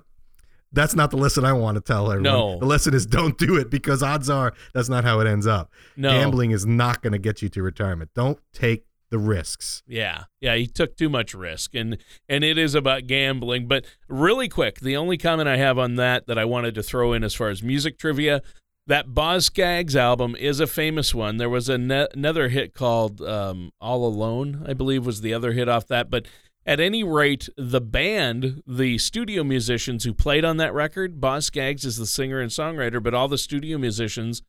that's 0.71 0.95
not 0.95 1.11
the 1.11 1.17
lesson 1.17 1.43
I 1.43 1.53
want 1.53 1.75
to 1.75 1.81
tell 1.81 2.11
everyone. 2.11 2.23
No. 2.23 2.59
The 2.59 2.65
lesson 2.65 2.93
is 2.93 3.05
don't 3.05 3.37
do 3.37 3.57
it 3.57 3.69
because 3.69 4.01
odds 4.03 4.29
are 4.29 4.53
that's 4.73 4.89
not 4.89 5.03
how 5.03 5.19
it 5.19 5.27
ends 5.27 5.45
up. 5.47 5.71
No. 5.97 6.09
Gambling 6.11 6.51
is 6.51 6.65
not 6.65 7.01
going 7.01 7.13
to 7.13 7.19
get 7.19 7.41
you 7.41 7.49
to 7.49 7.61
retirement. 7.63 8.11
Don't 8.15 8.39
take 8.53 8.85
the 9.13 9.19
risks. 9.19 9.83
Yeah, 9.85 10.23
yeah, 10.41 10.55
he 10.55 10.65
took 10.65 10.97
too 10.97 11.07
much 11.07 11.35
risk, 11.35 11.75
and 11.75 11.99
and 12.27 12.43
it 12.43 12.57
is 12.57 12.73
about 12.73 13.05
gambling. 13.05 13.67
But 13.67 13.85
really 14.09 14.49
quick, 14.49 14.79
the 14.79 14.97
only 14.97 15.19
comment 15.19 15.47
I 15.47 15.57
have 15.57 15.77
on 15.77 15.97
that 15.97 16.25
that 16.25 16.39
I 16.39 16.45
wanted 16.45 16.73
to 16.73 16.81
throw 16.81 17.13
in 17.13 17.23
as 17.23 17.35
far 17.35 17.49
as 17.49 17.61
music 17.61 17.99
trivia, 17.99 18.41
that 18.87 19.13
Boz 19.13 19.45
Skaggs 19.45 19.95
album 19.95 20.35
is 20.35 20.59
a 20.59 20.65
famous 20.65 21.13
one. 21.13 21.37
There 21.37 21.47
was 21.47 21.69
ne- 21.69 22.07
another 22.15 22.49
hit 22.49 22.73
called 22.73 23.21
um, 23.21 23.69
"All 23.79 24.03
Alone," 24.07 24.65
I 24.67 24.73
believe, 24.73 25.05
was 25.05 25.21
the 25.21 25.31
other 25.31 25.51
hit 25.51 25.69
off 25.69 25.85
that. 25.89 26.09
But 26.09 26.25
at 26.65 26.79
any 26.79 27.03
rate, 27.03 27.49
the 27.55 27.81
band, 27.81 28.63
the 28.65 28.97
studio 28.97 29.43
musicians 29.43 30.05
who 30.05 30.15
played 30.15 30.43
on 30.43 30.57
that 30.57 30.73
record, 30.73 31.21
Boz 31.21 31.45
Skaggs 31.45 31.85
is 31.85 31.97
the 31.97 32.07
singer 32.07 32.39
and 32.39 32.49
songwriter, 32.49 33.01
but 33.01 33.13
all 33.13 33.27
the 33.27 33.37
studio 33.37 33.77
musicians 33.77 34.41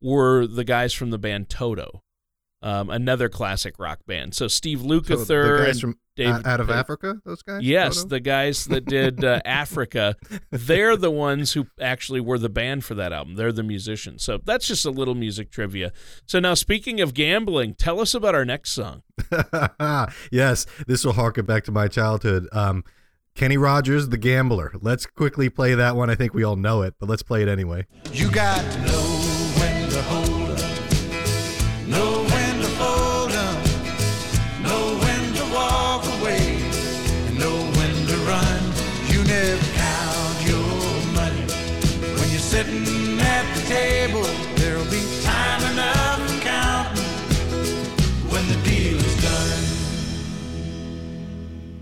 were 0.00 0.46
the 0.46 0.64
guys 0.64 0.92
from 0.92 1.10
the 1.10 1.18
band 1.18 1.48
Toto. 1.48 2.02
Um, 2.62 2.90
another 2.90 3.28
classic 3.28 3.78
rock 3.78 4.00
band. 4.06 4.34
So 4.34 4.46
Steve 4.48 4.80
So 4.80 4.86
Lukather 4.86 5.58
the 5.58 5.64
guys 5.64 5.68
and 5.74 5.80
from 5.80 5.98
David- 6.14 6.46
out 6.46 6.60
of 6.60 6.68
Dave- 6.68 6.76
Africa, 6.76 7.20
those 7.24 7.42
guys. 7.42 7.62
Yes, 7.62 7.96
Toto? 7.96 8.08
the 8.08 8.20
guys 8.20 8.66
that 8.66 8.84
did 8.84 9.24
uh, 9.24 9.40
Africa, 9.44 10.14
they're 10.50 10.96
the 10.96 11.10
ones 11.10 11.54
who 11.54 11.66
actually 11.80 12.20
were 12.20 12.38
the 12.38 12.48
band 12.48 12.84
for 12.84 12.94
that 12.94 13.12
album. 13.12 13.34
They're 13.34 13.50
the 13.50 13.62
musicians. 13.62 14.22
So 14.22 14.38
that's 14.44 14.68
just 14.68 14.84
a 14.86 14.90
little 14.90 15.14
music 15.14 15.50
trivia. 15.50 15.92
So 16.26 16.38
now, 16.38 16.54
speaking 16.54 17.00
of 17.00 17.14
gambling, 17.14 17.74
tell 17.74 17.98
us 18.00 18.14
about 18.14 18.34
our 18.34 18.44
next 18.44 18.70
song. 18.72 19.02
yes, 20.30 20.66
this 20.86 21.04
will 21.04 21.14
harken 21.14 21.44
back 21.44 21.64
to 21.64 21.72
my 21.72 21.88
childhood. 21.88 22.48
Um, 22.52 22.84
Kenny 23.34 23.56
Rogers, 23.56 24.10
The 24.10 24.18
Gambler. 24.18 24.72
Let's 24.80 25.06
quickly 25.06 25.48
play 25.48 25.74
that 25.74 25.96
one. 25.96 26.10
I 26.10 26.14
think 26.14 26.34
we 26.34 26.44
all 26.44 26.56
know 26.56 26.82
it, 26.82 26.94
but 27.00 27.08
let's 27.08 27.22
play 27.22 27.42
it 27.42 27.48
anyway. 27.48 27.86
You 28.12 28.30
got 28.30 28.60
to 28.60 28.78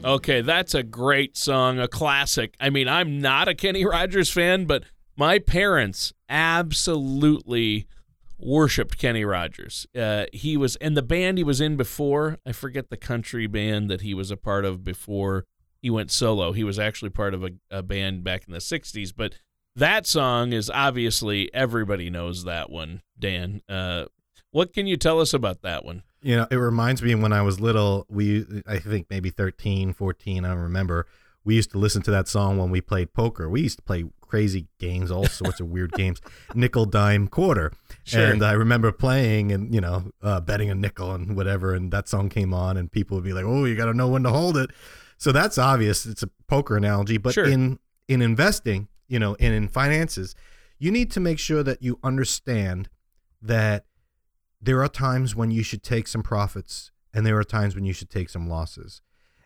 Okay, 0.02 0.40
that's 0.40 0.74
a 0.74 0.82
great 0.82 1.36
song, 1.36 1.78
a 1.78 1.86
classic. 1.86 2.54
I 2.58 2.70
mean, 2.70 2.88
I'm 2.88 3.20
not 3.20 3.48
a 3.48 3.54
Kenny 3.54 3.84
Rogers 3.84 4.30
fan, 4.30 4.64
but 4.64 4.84
my 5.14 5.38
parents 5.38 6.14
absolutely 6.28 7.86
worshipped 8.38 8.96
Kenny 8.96 9.26
Rogers. 9.26 9.86
Uh, 9.94 10.24
he 10.32 10.56
was 10.56 10.76
in 10.76 10.94
the 10.94 11.02
band 11.02 11.36
he 11.36 11.44
was 11.44 11.60
in 11.60 11.76
before. 11.76 12.38
I 12.46 12.52
forget 12.52 12.88
the 12.88 12.96
country 12.96 13.46
band 13.46 13.90
that 13.90 14.00
he 14.00 14.14
was 14.14 14.30
a 14.30 14.38
part 14.38 14.64
of 14.64 14.82
before 14.82 15.44
he 15.82 15.90
went 15.90 16.10
solo. 16.10 16.52
He 16.52 16.64
was 16.64 16.78
actually 16.78 17.10
part 17.10 17.34
of 17.34 17.44
a, 17.44 17.50
a 17.70 17.82
band 17.82 18.24
back 18.24 18.44
in 18.46 18.54
the 18.54 18.58
60s, 18.58 19.12
but 19.14 19.34
that 19.76 20.06
song 20.06 20.54
is 20.54 20.70
obviously 20.70 21.52
everybody 21.52 22.08
knows 22.08 22.44
that 22.44 22.70
one, 22.70 23.02
Dan. 23.18 23.60
Uh, 23.68 24.06
what 24.50 24.72
can 24.72 24.86
you 24.86 24.96
tell 24.96 25.20
us 25.20 25.34
about 25.34 25.60
that 25.60 25.84
one? 25.84 26.02
You 26.22 26.36
know, 26.36 26.46
it 26.50 26.56
reminds 26.56 27.02
me 27.02 27.14
when 27.14 27.32
I 27.32 27.42
was 27.42 27.60
little, 27.60 28.06
we, 28.08 28.44
I 28.66 28.78
think 28.78 29.06
maybe 29.08 29.30
13, 29.30 29.92
14, 29.92 30.44
I 30.44 30.48
don't 30.48 30.58
remember. 30.58 31.06
We 31.44 31.54
used 31.54 31.70
to 31.70 31.78
listen 31.78 32.02
to 32.02 32.10
that 32.10 32.28
song 32.28 32.58
when 32.58 32.70
we 32.70 32.82
played 32.82 33.14
poker. 33.14 33.48
We 33.48 33.62
used 33.62 33.78
to 33.78 33.82
play 33.82 34.04
crazy 34.20 34.66
games, 34.78 35.10
all 35.10 35.26
sorts 35.26 35.58
of 35.60 35.68
weird 35.68 35.92
games, 35.92 36.20
nickel, 36.54 36.84
dime, 36.84 37.26
quarter. 37.28 37.72
Sure. 38.04 38.26
And 38.26 38.44
I 38.44 38.52
remember 38.52 38.92
playing 38.92 39.50
and, 39.50 39.74
you 39.74 39.80
know, 39.80 40.12
uh, 40.22 40.40
betting 40.40 40.70
a 40.70 40.74
nickel 40.74 41.12
and 41.12 41.34
whatever. 41.34 41.74
And 41.74 41.90
that 41.92 42.08
song 42.08 42.28
came 42.28 42.52
on 42.52 42.76
and 42.76 42.92
people 42.92 43.16
would 43.16 43.24
be 43.24 43.32
like, 43.32 43.46
oh, 43.46 43.64
you 43.64 43.74
got 43.74 43.86
to 43.86 43.94
know 43.94 44.08
when 44.08 44.22
to 44.24 44.30
hold 44.30 44.58
it. 44.58 44.70
So 45.16 45.32
that's 45.32 45.56
obvious. 45.58 46.04
It's 46.06 46.22
a 46.22 46.30
poker 46.46 46.76
analogy. 46.76 47.16
But 47.16 47.32
Sure. 47.34 47.46
in, 47.46 47.78
in 48.08 48.20
investing, 48.20 48.88
you 49.08 49.18
know, 49.18 49.36
and 49.40 49.54
in 49.54 49.68
finances, 49.68 50.34
you 50.78 50.90
need 50.90 51.10
to 51.12 51.20
make 51.20 51.38
sure 51.38 51.62
that 51.62 51.82
you 51.82 51.98
understand 52.02 52.88
that 53.42 53.86
there 54.60 54.82
are 54.82 54.88
times 54.88 55.34
when 55.34 55.50
you 55.50 55.62
should 55.62 55.82
take 55.82 56.06
some 56.06 56.22
profits 56.22 56.90
and 57.14 57.26
there 57.26 57.38
are 57.38 57.44
times 57.44 57.74
when 57.74 57.84
you 57.84 57.92
should 57.92 58.10
take 58.10 58.28
some 58.28 58.48
losses. 58.48 59.00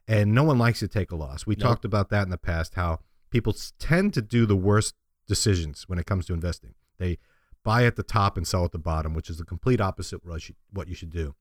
And 0.07 0.35
no 0.35 0.42
one 0.42 0.59
likes 0.59 0.81
to 0.81 0.88
take 0.88 1.11
a 1.11 1.16
loss. 1.16 1.46
We 1.46 1.55
Nope. 1.55 1.62
talked 1.68 1.85
about 1.85 2.11
that 2.11 2.24
in 2.24 2.31
the 2.31 2.37
past 2.38 2.74
how 2.74 3.00
people 3.31 3.55
tend 3.79 4.12
to 4.14 4.22
do 4.22 4.44
the 4.44 4.57
worst 4.57 4.94
decisions 5.27 5.85
when 5.88 5.98
it 5.98 6.07
comes 6.07 6.27
to 6.27 6.35
investing. 6.35 6.74
They 6.98 7.18
buy 7.62 7.87
at 7.87 7.96
the 7.96 8.03
top 8.03 8.37
and 8.37 8.46
sell 8.46 8.64
at 8.64 8.72
the 8.72 8.79
bottom, 8.79 9.14
which 9.14 9.31
is 9.31 9.38
the 9.38 9.44
complete 9.44 9.81
opposite 9.81 10.24
what 10.24 10.35
you 10.35 10.40
should, 10.40 10.57
what 10.70 10.88
you 10.88 10.94
should 10.94 11.11
do. 11.11 11.35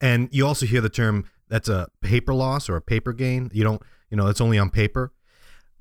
And 0.00 0.28
you 0.32 0.46
also 0.46 0.64
hear 0.66 0.80
the 0.80 0.88
term 0.88 1.26
that's 1.48 1.68
a 1.68 1.88
paper 2.00 2.32
loss 2.34 2.68
or 2.68 2.76
a 2.76 2.80
paper 2.80 3.12
gain. 3.12 3.50
You 3.52 3.64
don't, 3.64 3.82
you 4.10 4.16
know, 4.16 4.28
it's 4.28 4.40
only 4.40 4.58
on 4.58 4.70
paper. 4.70 5.12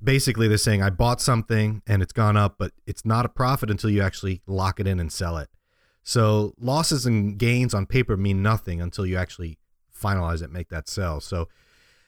Basically, 0.04 0.50
they're 0.50 0.58
saying 0.58 0.82
I 0.82 0.90
bought 0.90 1.22
something 1.22 1.82
and 1.88 2.02
it's 2.02 2.12
gone 2.12 2.36
up, 2.36 2.56
but 2.58 2.74
it's 2.86 3.06
not 3.06 3.26
a 3.26 3.30
profit 3.30 3.72
until 3.72 3.90
you 3.90 4.02
actually 4.02 4.42
lock 4.46 4.82
it 4.82 4.88
in 4.88 5.00
and 5.00 5.12
sell 5.12 5.38
it. 5.38 5.50
So 6.04 6.54
losses 6.60 7.06
and 7.06 7.38
gains 7.38 7.74
on 7.74 7.86
paper 7.86 8.18
mean 8.18 8.42
nothing 8.44 8.82
until 8.82 9.06
you 9.06 9.18
actually 9.18 9.58
finalize 9.98 10.44
it, 10.44 10.52
make 10.52 10.70
that 10.70 10.88
sell. 10.88 11.22
So 11.22 11.48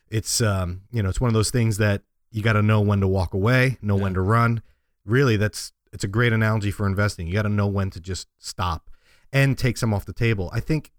it's 0.10 0.41
um, 0.41 0.81
you 0.91 1.01
know, 1.01 1.10
it's 1.10 1.21
one 1.21 1.29
of 1.29 1.34
those 1.34 1.51
things 1.51 1.77
that 1.77 2.03
you 2.31 2.43
got 2.43 2.53
to 2.53 2.62
know 2.62 2.81
when 2.81 2.99
to 2.99 3.08
walk 3.08 3.34
away, 3.34 3.77
know 3.81 3.95
when 3.95 4.13
to 4.13 4.21
run. 4.21 4.62
Really, 5.05 5.38
that's 5.38 5.71
it's 5.93 6.03
a 6.03 6.10
great 6.10 6.34
analogy 6.34 6.71
for 6.71 6.86
investing. 6.86 7.27
You 7.27 7.34
got 7.34 7.43
to 7.43 7.49
know 7.49 7.67
when 7.67 7.89
to 7.91 8.01
just 8.01 8.27
stop 8.38 8.89
and 9.31 9.58
take 9.58 9.77
some 9.77 9.93
off 9.93 10.05
the 10.05 10.13
table. 10.13 10.49
I 10.53 10.60
think 10.60 10.91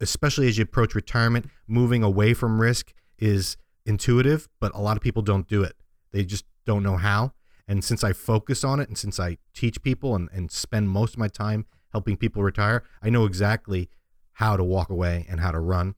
especially 0.00 0.48
as 0.48 0.58
you 0.58 0.64
approach 0.64 0.94
retirement, 0.94 1.48
moving 1.66 2.02
away 2.02 2.34
from 2.34 2.60
risk 2.60 2.92
is 3.18 3.56
intuitive, 3.86 4.48
but 4.60 4.74
a 4.74 4.80
lot 4.80 4.96
of 4.96 5.02
people 5.02 5.22
don't 5.22 5.48
do 5.48 5.62
it. 5.62 5.76
They 6.10 6.24
just 6.24 6.44
don't 6.66 6.82
know 6.82 6.96
how. 6.96 7.32
And 7.68 7.84
since 7.84 8.02
I 8.04 8.12
focus 8.12 8.64
on 8.64 8.80
it 8.80 8.88
and 8.88 8.98
since 8.98 9.18
I 9.20 9.38
teach 9.54 9.80
people 9.82 10.14
and, 10.16 10.28
and 10.32 10.50
spend 10.50 10.90
most 10.90 11.14
of 11.14 11.18
my 11.18 11.28
time 11.28 11.66
helping 11.92 12.16
people 12.16 12.42
retire, 12.42 12.82
I 13.02 13.10
know 13.10 13.24
exactly 13.24 13.88
how 14.32 14.56
to 14.56 14.64
walk 14.64 14.90
away 14.90 15.26
and 15.28 15.40
how 15.40 15.50
to 15.52 15.60
run. 15.60 15.94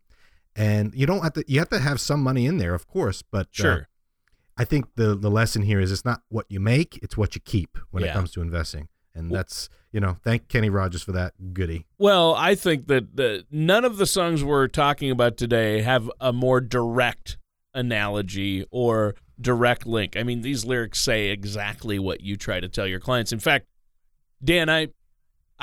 And 0.57 0.93
you 0.95 1.07
don't 1.07 1.23
have 1.23 1.33
to 1.35 1.45
you 1.49 1.59
have 1.59 1.69
to 1.71 1.79
have 1.81 2.01
some 2.01 2.23
money 2.23 2.47
in 2.47 2.59
there, 2.59 2.75
of 2.75 2.87
course, 2.87 3.23
but 3.23 3.47
uh, 3.47 3.63
Sure. 3.63 3.89
I 4.57 4.65
think 4.65 4.87
the 4.95 5.17
the 5.17 5.31
lesson 5.31 5.63
here 5.63 5.81
is 5.81 5.91
it's 5.91 6.05
not 6.05 6.23
what 6.29 6.47
you 6.49 6.61
make, 6.61 6.99
it's 7.03 7.17
what 7.17 7.35
you 7.35 7.41
keep 7.41 7.77
when 7.91 8.03
Yeah. 8.05 8.11
it 8.11 8.13
comes 8.15 8.31
to 8.33 8.41
investing. 8.43 8.89
and 9.17 9.31
that's 9.31 9.69
you 9.93 10.01
know 10.01 10.17
thank 10.25 10.49
Kenny 10.49 10.69
Rogers 10.71 11.03
for 11.03 11.13
that 11.13 11.35
goodie. 11.55 11.87
Well, 11.99 12.35
I 12.35 12.55
think 12.57 12.89
that 12.89 13.15
the, 13.17 13.47
none 13.51 13.85
of 13.85 13.97
the 13.97 14.07
songs 14.07 14.43
we're 14.43 14.67
talking 14.69 15.09
about 15.11 15.37
today 15.37 15.83
have 15.83 16.11
a 16.21 16.33
more 16.33 16.61
direct 16.61 17.39
analogy 17.75 18.65
or 18.71 19.15
direct 19.41 19.87
link. 19.87 20.17
I 20.17 20.23
mean, 20.23 20.41
these 20.43 20.65
lyrics 20.65 21.01
say 21.01 21.29
exactly 21.31 21.99
what 21.99 22.21
you 22.23 22.37
try 22.37 22.59
to 22.61 22.69
tell 22.69 22.87
your 22.87 23.01
clients. 23.01 23.33
In 23.33 23.39
fact, 23.41 23.67
Dan, 24.43 24.69
I 24.69 24.89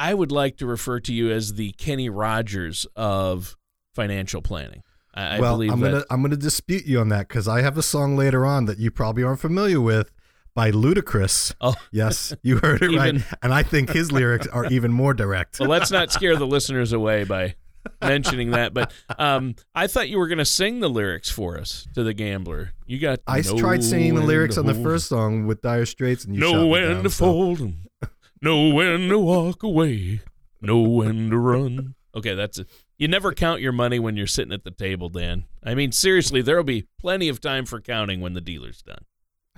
I 0.01 0.15
would 0.15 0.31
like 0.31 0.57
to 0.57 0.65
refer 0.65 0.99
to 1.01 1.13
you 1.13 1.29
as 1.29 1.53
the 1.53 1.73
Kenny 1.73 2.09
Rogers 2.09 2.87
of 2.95 3.55
financial 3.93 4.41
planning. 4.41 4.81
I, 5.13 5.35
I 5.35 5.39
well, 5.39 5.53
believe 5.53 5.71
I'm 5.71 5.79
that. 5.81 5.91
gonna 5.91 6.05
I'm 6.09 6.21
gonna 6.23 6.37
dispute 6.37 6.85
you 6.85 6.99
on 6.99 7.09
that 7.09 7.27
because 7.27 7.47
I 7.47 7.61
have 7.61 7.77
a 7.77 7.83
song 7.83 8.17
later 8.17 8.43
on 8.43 8.65
that 8.65 8.79
you 8.79 8.89
probably 8.89 9.21
aren't 9.23 9.39
familiar 9.41 9.79
with 9.79 10.09
by 10.55 10.71
Ludacris. 10.71 11.53
Oh. 11.61 11.75
yes, 11.91 12.33
you 12.41 12.57
heard 12.57 12.81
it 12.81 12.89
right, 12.97 13.21
and 13.43 13.53
I 13.53 13.61
think 13.61 13.91
his 13.91 14.11
lyrics 14.11 14.47
are 14.47 14.65
even 14.67 14.91
more 14.91 15.13
direct. 15.13 15.59
well, 15.59 15.69
let's 15.69 15.91
not 15.91 16.11
scare 16.11 16.35
the 16.35 16.47
listeners 16.47 16.93
away 16.93 17.23
by 17.23 17.53
mentioning 18.01 18.51
that. 18.51 18.73
But 18.73 18.91
um, 19.19 19.55
I 19.75 19.85
thought 19.85 20.09
you 20.09 20.17
were 20.17 20.27
going 20.27 20.39
to 20.39 20.45
sing 20.45 20.79
the 20.79 20.89
lyrics 20.89 21.29
for 21.29 21.59
us 21.59 21.87
to 21.93 22.03
the 22.03 22.15
Gambler. 22.15 22.71
You 22.87 22.97
got 22.97 23.19
I 23.27 23.41
know 23.41 23.55
tried 23.55 23.83
singing 23.83 24.15
the 24.15 24.23
lyrics 24.23 24.57
on 24.57 24.65
the 24.65 24.73
first 24.73 25.07
song 25.07 25.45
with 25.45 25.61
Dire 25.61 25.85
Straits, 25.85 26.25
and 26.25 26.35
you 26.35 26.41
shot 26.41 26.53
know 26.53 26.69
me 26.71 26.81
down, 26.81 27.03
to 27.03 27.09
so- 27.11 27.25
fold 27.25 27.61
'em, 27.61 27.77
know 28.41 28.69
when 28.69 29.09
to 29.09 29.19
walk 29.19 29.63
away, 29.63 30.21
know 30.61 30.79
when 30.79 31.29
to 31.29 31.37
run. 31.37 31.95
Okay, 32.15 32.35
that's 32.35 32.59
it. 32.59 32.67
You 32.97 33.07
never 33.07 33.33
count 33.33 33.61
your 33.61 33.71
money 33.71 33.99
when 33.99 34.15
you're 34.15 34.27
sitting 34.27 34.53
at 34.53 34.63
the 34.63 34.71
table, 34.71 35.09
Dan. 35.09 35.45
I 35.63 35.75
mean, 35.75 35.91
seriously, 35.91 36.41
there'll 36.41 36.63
be 36.63 36.87
plenty 36.99 37.29
of 37.29 37.39
time 37.39 37.65
for 37.65 37.79
counting 37.79 38.21
when 38.21 38.33
the 38.33 38.41
dealer's 38.41 38.81
done. 38.81 39.05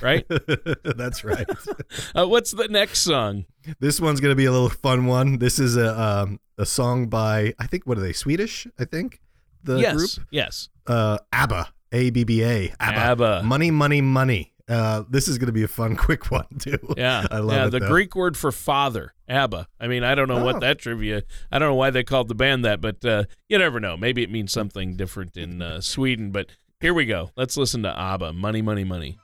Right? 0.02 0.26
That's 0.84 1.24
right. 1.24 1.46
uh, 2.16 2.28
what's 2.28 2.52
the 2.52 2.68
next 2.68 3.00
song? 3.00 3.46
this 3.80 4.00
one's 4.00 4.20
gonna 4.20 4.36
be 4.36 4.46
a 4.46 4.52
little 4.52 4.70
fun 4.70 5.06
one. 5.06 5.40
This 5.40 5.60
is 5.60 5.78
a 5.78 6.00
um, 6.00 6.40
a 6.58 6.66
song 6.66 7.08
by 7.08 7.54
I 7.60 7.68
think 7.68 7.86
what 7.86 7.98
are 7.98 8.02
they 8.02 8.14
Swedish? 8.14 8.68
I 8.78 8.86
think 8.86 9.22
the 9.64 9.78
yes, 9.78 9.96
group 9.96 10.28
yes. 10.32 10.70
uh, 10.88 11.20
ABBA 11.32 11.70
A 11.92 12.10
B 12.10 12.24
B 12.24 12.44
A 12.44 12.74
ABBA. 12.80 13.00
ABBA. 13.00 13.44
Money, 13.44 13.72
money, 13.72 14.02
money. 14.02 14.53
Uh, 14.70 15.04
this 15.10 15.28
is 15.28 15.38
gonna 15.38 15.52
be 15.52 15.64
a 15.64 15.68
fun, 15.68 15.96
quick 15.98 16.32
one 16.32 16.48
too. 16.58 16.78
Yeah, 16.96 17.26
I 17.30 17.40
love 17.40 17.56
yeah. 17.58 17.66
it. 17.68 17.70
the 17.72 17.80
though. 17.80 17.88
Greek 17.90 18.16
word 18.16 18.38
for 18.38 18.52
father, 18.52 19.14
Abba. 19.28 19.68
I 19.80 19.88
mean, 19.88 20.04
I 20.06 20.16
don't 20.16 20.28
know 20.30 20.38
Oh. 20.38 20.46
what 20.46 20.62
that 20.62 20.80
trivia. 20.80 21.24
I 21.52 21.60
don't 21.60 21.70
know 21.70 21.76
why 21.76 21.90
they 21.90 22.04
called 22.04 22.30
the 22.30 22.36
band 22.36 22.64
that, 22.64 22.80
but 22.80 23.04
uh, 23.04 23.26
you 23.50 23.58
never 23.58 23.80
know. 23.82 23.98
Maybe 23.98 24.24
it 24.24 24.32
means 24.32 24.52
something 24.54 24.96
different 24.96 25.36
in 25.36 25.62
uh, 25.62 25.82
Sweden. 25.82 26.32
But 26.32 26.48
here 26.80 26.94
we 26.94 27.06
go. 27.06 27.32
Let's 27.36 27.58
listen 27.58 27.84
to 27.84 27.98
Abba. 28.00 28.32
Money, 28.34 28.62
money, 28.62 28.84
money. 28.86 29.18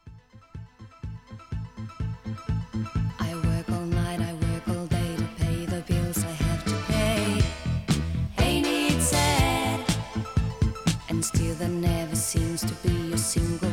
I 3.19 3.34
work 3.36 3.69
all 3.71 3.86
night, 3.86 4.19
I 4.21 4.34
work 4.34 4.67
all 4.67 4.86
day 4.88 5.15
to 5.15 5.23
pay 5.38 5.65
the 5.65 5.82
bills 5.88 6.23
I 6.23 6.32
have 6.32 6.65
to 6.65 6.75
pay. 6.91 8.43
Ain't 8.43 8.67
it 8.67 9.02
sad? 9.02 9.86
And 11.10 11.23
still 11.23 11.56
there 11.56 11.69
never 11.69 12.15
seems 12.15 12.62
to 12.62 12.73
be 12.88 13.13
a 13.13 13.17
single 13.17 13.71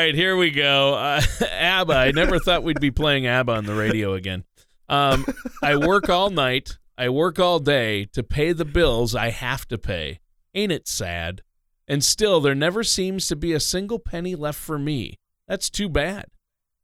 right, 0.00 0.14
here 0.14 0.36
we 0.36 0.50
go. 0.50 0.94
Uh, 0.94 1.20
ABBA. 1.50 1.94
I 1.94 2.10
never 2.12 2.38
thought 2.38 2.62
we'd 2.62 2.80
be 2.80 2.90
playing 2.90 3.26
ABBA 3.26 3.52
on 3.52 3.66
the 3.66 3.74
radio 3.74 4.14
again. 4.14 4.44
Um, 4.88 5.26
I 5.62 5.76
work 5.76 6.08
all 6.08 6.30
night. 6.30 6.78
I 6.96 7.08
work 7.10 7.38
all 7.38 7.58
day 7.58 8.06
to 8.12 8.22
pay 8.22 8.52
the 8.52 8.64
bills 8.64 9.14
I 9.14 9.30
have 9.30 9.68
to 9.68 9.78
pay. 9.78 10.20
Ain't 10.54 10.72
it 10.72 10.88
sad? 10.88 11.42
And 11.86 12.02
still, 12.02 12.40
there 12.40 12.54
never 12.54 12.82
seems 12.82 13.26
to 13.28 13.36
be 13.36 13.52
a 13.52 13.60
single 13.60 13.98
penny 13.98 14.34
left 14.34 14.58
for 14.58 14.78
me. 14.78 15.18
That's 15.46 15.68
too 15.68 15.88
bad. 15.88 16.26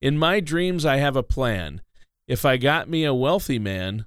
In 0.03 0.19
my 0.19 0.41
dreams, 0.41 0.85
I 0.85 0.97
have 0.97 1.17
a 1.17 1.23
plan. 1.23 1.81
If 2.29 2.45
I 2.45 2.57
got 2.59 2.89
me 2.89 3.05
a 3.05 3.15
wealthy 3.15 3.59
man, 3.59 4.07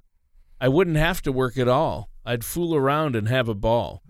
I 0.60 0.68
wouldn't 0.68 0.96
have 0.96 1.20
to 1.22 1.32
work 1.32 1.58
at 1.58 1.68
all. 1.68 2.09
I'd 2.24 2.44
fool 2.44 2.74
around 2.76 3.16
and 3.16 3.28
have 3.28 3.48
a 3.48 3.54
ball. 3.54 4.02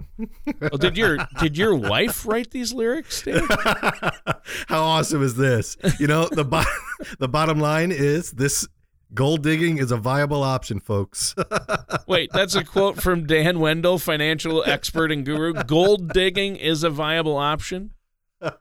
Well, 0.61 0.79
did 0.79 0.97
your 0.97 1.19
did 1.41 1.57
your 1.57 1.75
wife 1.75 2.27
write 2.27 2.51
these 2.51 2.73
lyrics, 2.73 3.23
Dan? 3.23 3.47
How 4.69 4.83
awesome 4.83 5.23
is 5.23 5.37
this? 5.37 5.77
You 5.99 6.07
know, 6.07 6.29
the 6.29 6.45
bo- 6.45 6.65
the 7.19 7.29
bottom 7.29 7.61
line 7.61 7.93
is 7.93 8.33
this 8.33 8.67
gold 9.15 9.43
digging 9.43 9.79
is 9.79 9.93
a 9.93 9.97
viable 9.97 10.43
option, 10.43 10.81
folks. 10.81 11.35
Wait, 12.07 12.31
that's 12.33 12.55
a 12.55 12.65
quote 12.65 13.01
from 13.01 13.27
Dan 13.27 13.61
Wendell, 13.61 13.99
financial 13.99 14.65
expert 14.67 15.13
and 15.13 15.25
guru. 15.25 15.53
Gold 15.65 16.13
digging 16.13 16.57
is 16.57 16.83
a 16.83 16.91
viable 16.91 17.37
option. 17.37 17.93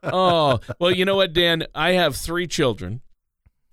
Oh, 0.02 0.60
well, 0.78 0.90
you 0.90 1.04
know 1.04 1.16
what, 1.16 1.32
Dan? 1.32 1.66
I 1.74 1.92
have 1.92 2.14
three 2.14 2.46
children. 2.46 3.00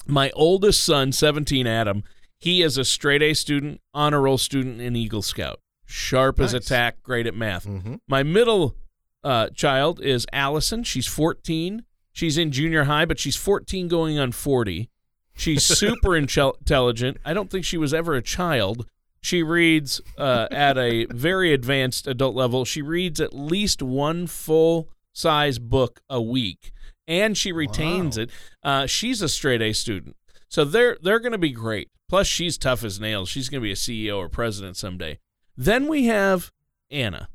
My 0.07 0.31
oldest 0.31 0.83
son, 0.83 1.11
17, 1.11 1.67
Adam, 1.67 2.03
he 2.39 2.61
is 2.61 2.77
a 2.77 2.85
straight 2.85 3.21
A 3.21 3.33
student, 3.33 3.81
honor 3.93 4.21
roll 4.21 4.37
student, 4.37 4.79
and 4.79 4.95
Eagle 4.95 5.21
Scout. 5.21 5.59
Sharp 5.87 6.39
as 6.39 6.53
a 6.53 6.59
tack, 6.59 7.01
great 7.01 7.25
at 7.27 7.33
math. 7.33 7.63
hmm 7.63 7.95
My 8.07 8.21
middle 8.21 8.75
uh, 9.23 9.49
child 9.49 9.99
is 10.01 10.25
Allison. 10.33 10.83
She's 10.83 11.07
14. 11.07 11.83
She's 12.11 12.37
in 12.37 12.51
junior 12.51 12.83
high, 12.83 13.05
but 13.05 13.19
she's 13.19 13.35
14 13.35 13.87
going 13.87 14.19
on 14.19 14.31
40. 14.31 14.89
She's 15.35 15.63
super 15.79 16.15
intelligent. 16.15 17.17
I 17.23 17.33
don't 17.33 17.49
think 17.49 17.63
she 17.65 17.77
was 17.77 17.93
ever 17.93 18.15
a 18.15 18.21
child. 18.21 18.85
She 19.21 19.43
reads 19.43 20.01
uh, 20.17 20.47
at 20.51 20.77
a 20.77 21.05
very 21.05 21.53
advanced 21.53 22.05
adult 22.07 22.35
level. 22.35 22.65
She 22.65 22.81
reads 22.81 23.19
at 23.19 23.33
least 23.33 23.81
one 23.81 24.27
full 24.27 24.89
size 25.13 25.57
book 25.59 26.01
a 26.09 26.21
week, 26.21 26.71
and 27.07 27.37
she 27.37 27.51
retains 27.51 28.17
Wow. 28.17 28.23
it. 28.23 28.29
Uh, 28.63 28.85
she's 28.85 29.21
a 29.21 29.29
straight 29.29 29.61
A 29.61 29.73
student, 29.73 30.15
so 30.47 30.63
they're 30.63 30.97
they're 31.01 31.19
going 31.19 31.31
to 31.31 31.37
be 31.37 31.51
great. 31.51 31.89
Plus, 32.07 32.27
she's 32.27 32.57
tough 32.57 32.83
as 32.83 32.99
nails. 32.99 33.27
She's 33.27 33.49
going 33.49 33.61
to 33.61 33.65
be 33.65 33.71
a 33.71 33.75
CEO 33.75 34.17
or 34.17 34.29
president 34.29 34.77
someday. 34.77 35.19
Then 35.57 35.87
we 35.87 36.05
have 36.05 36.51
Anna. 36.91 37.29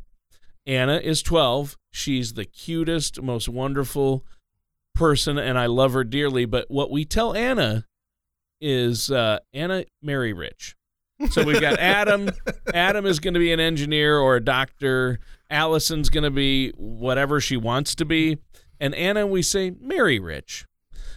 Anna 0.67 0.99
is 0.99 1.23
12. 1.23 1.77
She's 1.91 2.35
the 2.35 2.45
cutest, 2.45 3.21
most 3.21 3.49
wonderful 3.49 4.25
person, 4.95 5.39
and 5.39 5.59
I 5.59 5.67
love 5.67 5.93
her 5.93 6.05
dearly. 6.05 6.45
But 6.45 6.71
what 6.71 6.91
we 6.91 7.05
tell 7.05 7.35
Anna 7.35 7.87
is 8.61 9.11
uh, 9.11 9.41
Anna, 9.53 9.85
marry 10.01 10.33
rich. 10.33 10.77
So 11.31 11.45
we've 11.45 11.61
got 11.61 11.79
Adam. 11.79 12.31
Adam 12.73 13.07
is 13.07 13.19
going 13.19 13.35
to 13.35 13.41
be 13.41 13.53
an 13.53 13.61
engineer 13.61 14.19
or 14.19 14.37
a 14.37 14.45
doctor. 14.45 15.19
Allison's 15.51 16.09
going 16.09 16.25
to 16.25 16.31
be 16.31 16.71
whatever 16.77 17.41
she 17.41 17.57
wants 17.57 17.95
to 17.97 18.05
be. 18.05 18.39
And 18.81 18.95
Anna, 18.95 19.27
we 19.27 19.43
say, 19.43 19.73
marry 19.81 20.19
rich. 20.19 20.67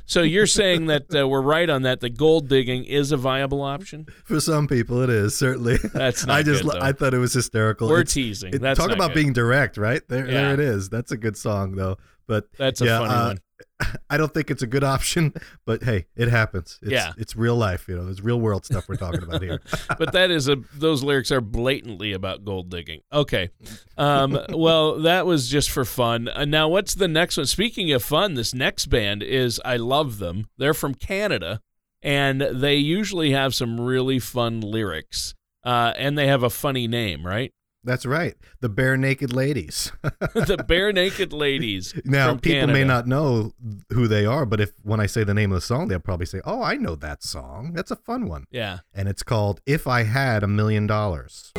So 0.06 0.22
you're 0.22 0.46
saying 0.46 0.86
that 0.88 1.14
uh, 1.16 1.28
we're 1.28 1.42
right 1.42 1.70
on 1.70 1.82
that. 1.82 2.00
The 2.00 2.10
gold 2.10 2.48
digging 2.48 2.84
is 2.86 3.12
a 3.12 3.18
viable 3.18 3.62
option. 3.62 4.06
For 4.26 4.40
some 4.40 4.68
people, 4.68 5.02
it 5.02 5.10
is 5.10 5.36
certainly. 5.36 5.78
That's 5.94 6.26
not 6.28 6.38
I 6.38 6.44
just 6.44 6.64
good. 6.64 6.76
I 6.78 6.92
thought 6.92 7.14
it 7.14 7.18
was 7.18 7.34
hysterical. 7.34 7.88
We're 7.90 8.02
It's- 8.02 8.14
teasing. 8.14 8.54
it- 8.54 8.62
That's 8.62 8.80
talk 8.80 8.92
about 8.92 9.10
good. 9.10 9.16
being 9.16 9.34
direct, 9.34 9.78
right? 9.78 10.02
There, 10.08 10.26
Yeah. 10.28 10.34
there 10.34 10.54
it 10.54 10.60
is. 10.60 10.90
That's 10.90 11.12
a 11.12 11.18
good 11.18 11.36
song, 11.38 11.76
though. 11.76 11.98
But 12.28 12.46
That's 12.58 12.82
a 12.82 12.86
yeah, 12.86 13.00
funny 13.00 13.14
uh, 13.14 13.28
one. 13.28 13.38
I 14.10 14.18
don't 14.18 14.34
think 14.34 14.52
it's 14.52 14.62
a 14.62 14.68
good 14.68 14.84
option, 14.84 15.34
but 15.66 15.84
hey, 15.84 16.06
it 16.16 16.30
happens. 16.30 16.80
It's, 16.82 16.92
Yeah. 16.92 17.12
it's 17.18 17.36
real 17.36 17.56
life. 17.56 17.88
You 17.88 17.98
know, 17.98 18.08
it's 18.10 18.22
real 18.22 18.40
world 18.40 18.66
stuff 18.66 18.88
we're 18.88 18.96
talking 18.96 19.24
about 19.24 19.42
here. 19.42 19.60
but 19.98 20.12
that 20.14 20.32
is 20.32 20.48
a 20.48 20.58
those 20.74 21.04
lyrics 21.04 21.32
are 21.32 21.42
blatantly 21.42 22.14
about 22.14 22.46
gold 22.46 22.70
digging. 22.70 23.02
Okay, 23.12 23.50
um, 23.98 24.40
well 24.50 25.00
that 25.02 25.26
was 25.26 25.50
just 25.50 25.70
for 25.70 25.86
fun. 25.86 26.28
Uh, 26.30 26.46
now 26.46 26.68
what's 26.68 26.96
the 26.96 27.08
next 27.08 27.38
one? 27.38 27.46
Speaking 27.46 27.92
of 27.92 28.04
fun, 28.04 28.34
this 28.36 28.54
next 28.54 28.86
band 28.88 29.24
is 29.24 29.62
I 29.66 29.78
love 29.78 30.20
them. 30.20 30.48
They're 30.58 30.74
from 30.74 30.96
Canada, 30.96 31.62
and 32.02 32.42
they 32.42 32.76
usually 32.76 33.32
have 33.32 33.54
some 33.56 33.80
really 33.80 34.20
fun 34.20 34.62
lyrics, 34.62 35.34
uh, 35.64 35.94
and 35.98 36.18
they 36.18 36.28
have 36.28 36.44
a 36.44 36.50
funny 36.50 36.88
name, 36.88 37.26
right? 37.26 37.54
That's 37.86 38.06
right. 38.06 38.36
The 38.62 38.70
Barenaked 38.70 39.34
Ladies. 39.34 39.92
the 40.02 40.66
Barenaked 40.68 41.32
Ladies. 41.32 41.94
now, 42.06 42.36
people 42.36 42.68
may 42.68 42.84
not 42.84 43.08
know 43.08 43.54
who 43.94 44.08
they 44.08 44.26
are, 44.26 44.46
but 44.46 44.60
if 44.60 44.72
when 44.84 45.00
I 45.00 45.06
say 45.06 45.24
the 45.24 45.34
name 45.34 45.52
of 45.52 45.58
the 45.58 45.62
song, 45.62 45.88
they'll 45.88 46.00
probably 46.00 46.26
say, 46.26 46.42
"Oh, 46.46 46.62
I 46.62 46.76
know 46.76 46.96
that 46.96 47.24
song. 47.24 47.74
That's 47.74 47.92
a 47.92 47.96
fun 47.96 48.28
one." 48.28 48.46
Yeah. 48.52 48.80
And 48.94 49.08
it's 49.08 49.24
called 49.24 49.62
"If 49.66 49.88
I 49.88 50.04
Had 50.04 50.44
a 50.44 50.48
Million 50.48 50.88
Dollars." 50.88 51.54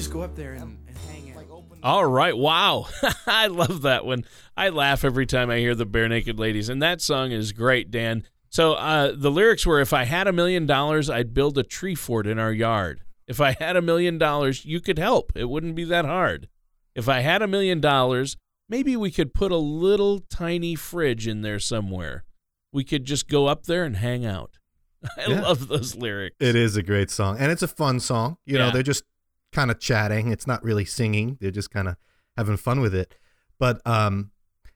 Just 0.00 0.14
go 0.14 0.22
up 0.22 0.34
there 0.34 0.54
and, 0.54 0.78
and 0.88 0.96
hang 1.10 1.36
out. 1.36 1.44
All 1.82 2.06
right. 2.06 2.34
Wow. 2.34 2.86
I 3.26 3.48
love 3.48 3.82
that 3.82 4.06
one. 4.06 4.24
I 4.56 4.70
laugh 4.70 5.04
every 5.04 5.26
time 5.26 5.50
I 5.50 5.58
hear 5.58 5.74
the 5.74 5.84
Barenaked 5.84 6.38
Ladies. 6.38 6.70
And 6.70 6.80
that 6.82 7.02
song 7.02 7.32
is 7.32 7.52
great, 7.52 7.90
Dan. 7.90 8.24
So 8.48 8.72
uh, 8.72 9.12
the 9.14 9.30
lyrics 9.30 9.66
were 9.66 9.78
If 9.78 9.92
I 9.92 10.04
had 10.04 10.26
a 10.26 10.32
million 10.32 10.64
dollars, 10.64 11.10
I'd 11.10 11.34
build 11.34 11.58
a 11.58 11.62
tree 11.62 11.94
fort 11.94 12.26
in 12.26 12.38
our 12.38 12.50
yard. 12.50 13.02
If 13.28 13.42
I 13.42 13.52
had 13.52 13.76
a 13.76 13.82
million 13.82 14.16
dollars, 14.16 14.64
you 14.64 14.80
could 14.80 14.98
help. 14.98 15.32
It 15.34 15.50
wouldn't 15.50 15.74
be 15.74 15.84
that 15.84 16.06
hard. 16.06 16.48
If 16.94 17.06
I 17.06 17.20
had 17.20 17.42
a 17.42 17.46
million 17.46 17.78
dollars, 17.82 18.38
maybe 18.70 18.96
we 18.96 19.10
could 19.10 19.34
put 19.34 19.52
a 19.52 19.58
little 19.58 20.20
tiny 20.30 20.76
fridge 20.76 21.28
in 21.28 21.42
there 21.42 21.58
somewhere. 21.58 22.24
We 22.72 22.84
could 22.84 23.04
just 23.04 23.28
go 23.28 23.48
up 23.48 23.64
there 23.66 23.84
and 23.84 23.98
hang 23.98 24.24
out. 24.24 24.56
I 25.18 25.26
Yeah. 25.28 25.42
love 25.42 25.68
those 25.68 25.94
lyrics. 25.94 26.36
It 26.40 26.56
is 26.56 26.76
a 26.76 26.82
great 26.82 27.10
song, 27.10 27.36
and 27.38 27.52
it's 27.52 27.62
a 27.62 27.68
fun 27.68 28.00
song. 28.00 28.38
You 28.46 28.56
know, 28.56 28.70
they're 28.70 28.82
just 28.82 29.04
kind 29.52 29.70
of 29.70 29.78
chatting. 29.78 30.30
It's 30.30 30.46
not 30.46 30.62
really 30.62 30.84
singing. 30.84 31.38
They're 31.40 31.50
just 31.50 31.70
kind 31.70 31.88
of 31.88 31.96
having 32.36 32.56
fun 32.56 32.80
with 32.80 32.94
it. 32.94 33.14
But 33.58 33.80
um, 33.86 34.30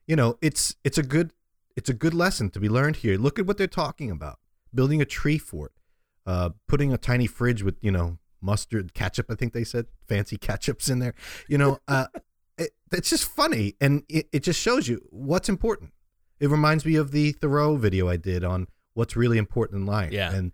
you 0.07 0.17
know, 0.17 0.39
it's 0.43 0.77
it's 0.85 0.99
a 0.99 1.03
good 1.03 1.33
it's 1.77 1.89
a 1.89 1.95
good 1.95 2.15
lesson 2.15 2.51
to 2.51 2.61
be 2.61 2.69
learned 2.69 2.97
here. 2.97 3.17
Look 3.17 3.39
at 3.39 3.47
what 3.47 3.59
they're 3.59 3.67
talking 3.67 4.11
about: 4.11 4.39
building 4.75 5.01
a 5.01 5.05
tree 5.05 5.39
fort, 5.39 5.73
uh, 6.27 6.51
putting 6.69 6.93
a 6.93 6.99
tiny 6.99 7.27
fridge 7.27 7.63
with 7.63 7.77
you 7.81 7.91
know 7.91 8.19
mustard 8.41 8.95
ketchup. 8.95 9.27
I 9.31 9.35
think 9.35 9.53
they 9.53 9.65
said 9.65 9.87
fancy 10.07 10.37
ketchups 10.37 10.91
in 10.91 10.99
there. 10.99 11.15
You 11.49 11.59
know, 11.59 11.79
uh, 11.89 12.07
it, 12.59 12.71
it's 12.93 13.11
just 13.11 13.25
funny, 13.25 13.75
and 13.81 14.05
it, 14.09 14.29
it 14.33 14.43
just 14.43 14.61
shows 14.61 14.89
you 14.89 15.01
what's 15.11 15.49
important. 15.49 15.93
It 16.41 16.51
reminds 16.51 16.85
me 16.85 16.97
of 16.97 17.11
the 17.11 17.33
Thoreau 17.33 17.77
video 17.77 18.09
I 18.09 18.17
did 18.17 18.45
on 18.45 18.67
what's 18.93 19.17
really 19.17 19.39
important 19.39 19.81
in 19.81 19.87
life. 19.87 20.13
Yeah. 20.13 20.33
and 20.33 20.53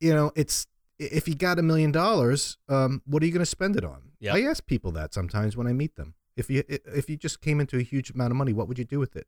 you 0.00 0.14
know, 0.14 0.32
it's 0.36 0.66
if 0.98 1.28
you 1.28 1.34
got 1.34 1.58
a 1.58 1.62
million 1.62 1.92
dollars, 1.92 2.56
um, 2.68 3.02
what 3.06 3.22
are 3.22 3.26
you 3.26 3.32
going 3.32 3.40
to 3.40 3.46
spend 3.46 3.76
it 3.76 3.84
on? 3.84 4.02
Yep. 4.20 4.34
I 4.34 4.42
ask 4.44 4.66
people 4.66 4.92
that 4.92 5.12
sometimes 5.14 5.56
when 5.56 5.66
I 5.66 5.72
meet 5.72 5.96
them. 5.96 6.14
If 6.36 6.50
you 6.50 6.62
if 6.68 7.08
you 7.08 7.16
just 7.16 7.40
came 7.40 7.60
into 7.60 7.78
a 7.78 7.82
huge 7.82 8.10
amount 8.10 8.30
of 8.30 8.36
money, 8.36 8.52
what 8.52 8.68
would 8.68 8.78
you 8.78 8.84
do 8.84 8.98
with 8.98 9.16
it? 9.16 9.26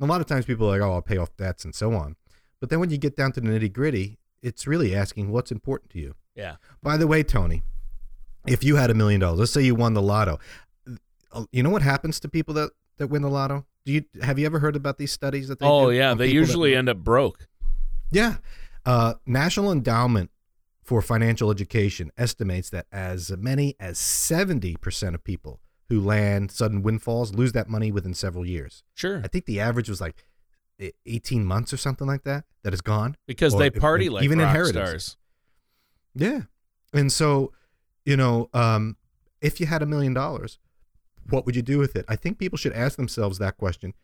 A 0.00 0.04
lot 0.06 0.20
of 0.20 0.26
times 0.26 0.44
people 0.44 0.66
are 0.68 0.78
like, 0.78 0.86
"Oh, 0.86 0.92
I'll 0.92 1.00
pay 1.02 1.16
off 1.16 1.34
debts 1.36 1.64
and 1.64 1.74
so 1.74 1.94
on." 1.94 2.16
But 2.60 2.68
then 2.68 2.78
when 2.78 2.90
you 2.90 2.98
get 2.98 3.16
down 3.16 3.32
to 3.32 3.40
the 3.40 3.48
nitty 3.48 3.72
gritty, 3.72 4.18
it's 4.42 4.66
really 4.66 4.94
asking 4.94 5.30
what's 5.30 5.50
important 5.50 5.90
to 5.92 5.98
you. 5.98 6.14
Yeah. 6.34 6.56
By 6.82 6.96
the 6.98 7.06
way, 7.06 7.22
Tony, 7.22 7.62
if 8.46 8.62
you 8.62 8.76
had 8.76 8.90
a 8.90 8.94
million 8.94 9.20
dollars, 9.20 9.38
let's 9.40 9.52
say 9.52 9.62
you 9.62 9.74
won 9.74 9.94
the 9.94 10.02
lotto, 10.02 10.38
uh, 11.32 11.44
you 11.52 11.62
know 11.62 11.70
what 11.70 11.82
happens 11.82 12.20
to 12.20 12.28
people 12.28 12.52
that 12.54 12.70
that 12.98 13.06
win 13.06 13.22
the 13.22 13.30
lotto? 13.30 13.64
Do 13.86 13.92
you 13.92 14.04
have 14.20 14.38
you 14.38 14.44
ever 14.44 14.58
heard 14.58 14.76
about 14.76 14.98
these 14.98 15.10
studies 15.12 15.48
that 15.48 15.58
they 15.58 15.66
Oh, 15.66 15.88
yeah. 15.88 16.12
They 16.14 16.26
people 16.26 16.42
that- 16.42 16.48
usually 16.48 16.76
end 16.76 16.88
up 16.90 16.98
broke. 16.98 17.48
yeah. 18.10 18.36
Uh, 18.84 19.14
National 19.26 19.70
Endowment 19.72 20.30
for 20.92 21.00
Financial 21.00 21.50
Education 21.50 22.12
estimates 22.18 22.68
that 22.68 22.84
as 22.92 23.34
many 23.38 23.74
as 23.80 23.96
70% 23.96 25.14
of 25.14 25.24
people 25.24 25.58
who 25.88 25.98
land 25.98 26.50
sudden 26.50 26.82
windfalls 26.82 27.34
lose 27.34 27.52
that 27.52 27.66
money 27.66 27.90
within 27.90 28.12
several 28.12 28.44
years. 28.44 28.84
Sure. 28.92 29.22
I 29.24 29.28
think 29.28 29.46
the 29.46 29.58
average 29.58 29.88
was 29.88 30.02
like 30.02 30.26
e- 30.78 30.90
18 31.06 31.46
months 31.46 31.72
or 31.72 31.78
something 31.78 32.06
like 32.06 32.24
that, 32.24 32.44
that 32.62 32.74
is 32.74 32.82
gone. 32.82 33.16
Because 33.26 33.56
they 33.56 33.68
if- 33.68 33.76
party 33.76 34.10
like 34.10 34.22
even 34.22 34.38
stars. 34.38 35.16
Yeah. 36.14 36.42
And 36.92 37.10
so, 37.10 37.52
you 38.04 38.18
know, 38.18 38.50
um, 38.52 38.98
if 39.40 39.60
you 39.60 39.64
had 39.64 39.80
a 39.80 39.86
million 39.86 40.12
dollars, 40.12 40.58
what 41.30 41.46
would 41.46 41.56
you 41.56 41.62
do 41.62 41.78
with 41.78 41.96
it? 41.96 42.04
I 42.06 42.16
think 42.16 42.38
people 42.38 42.58
should 42.58 42.74
ask 42.74 42.98
themselves 42.98 43.38
that 43.38 43.56
question, 43.56 43.94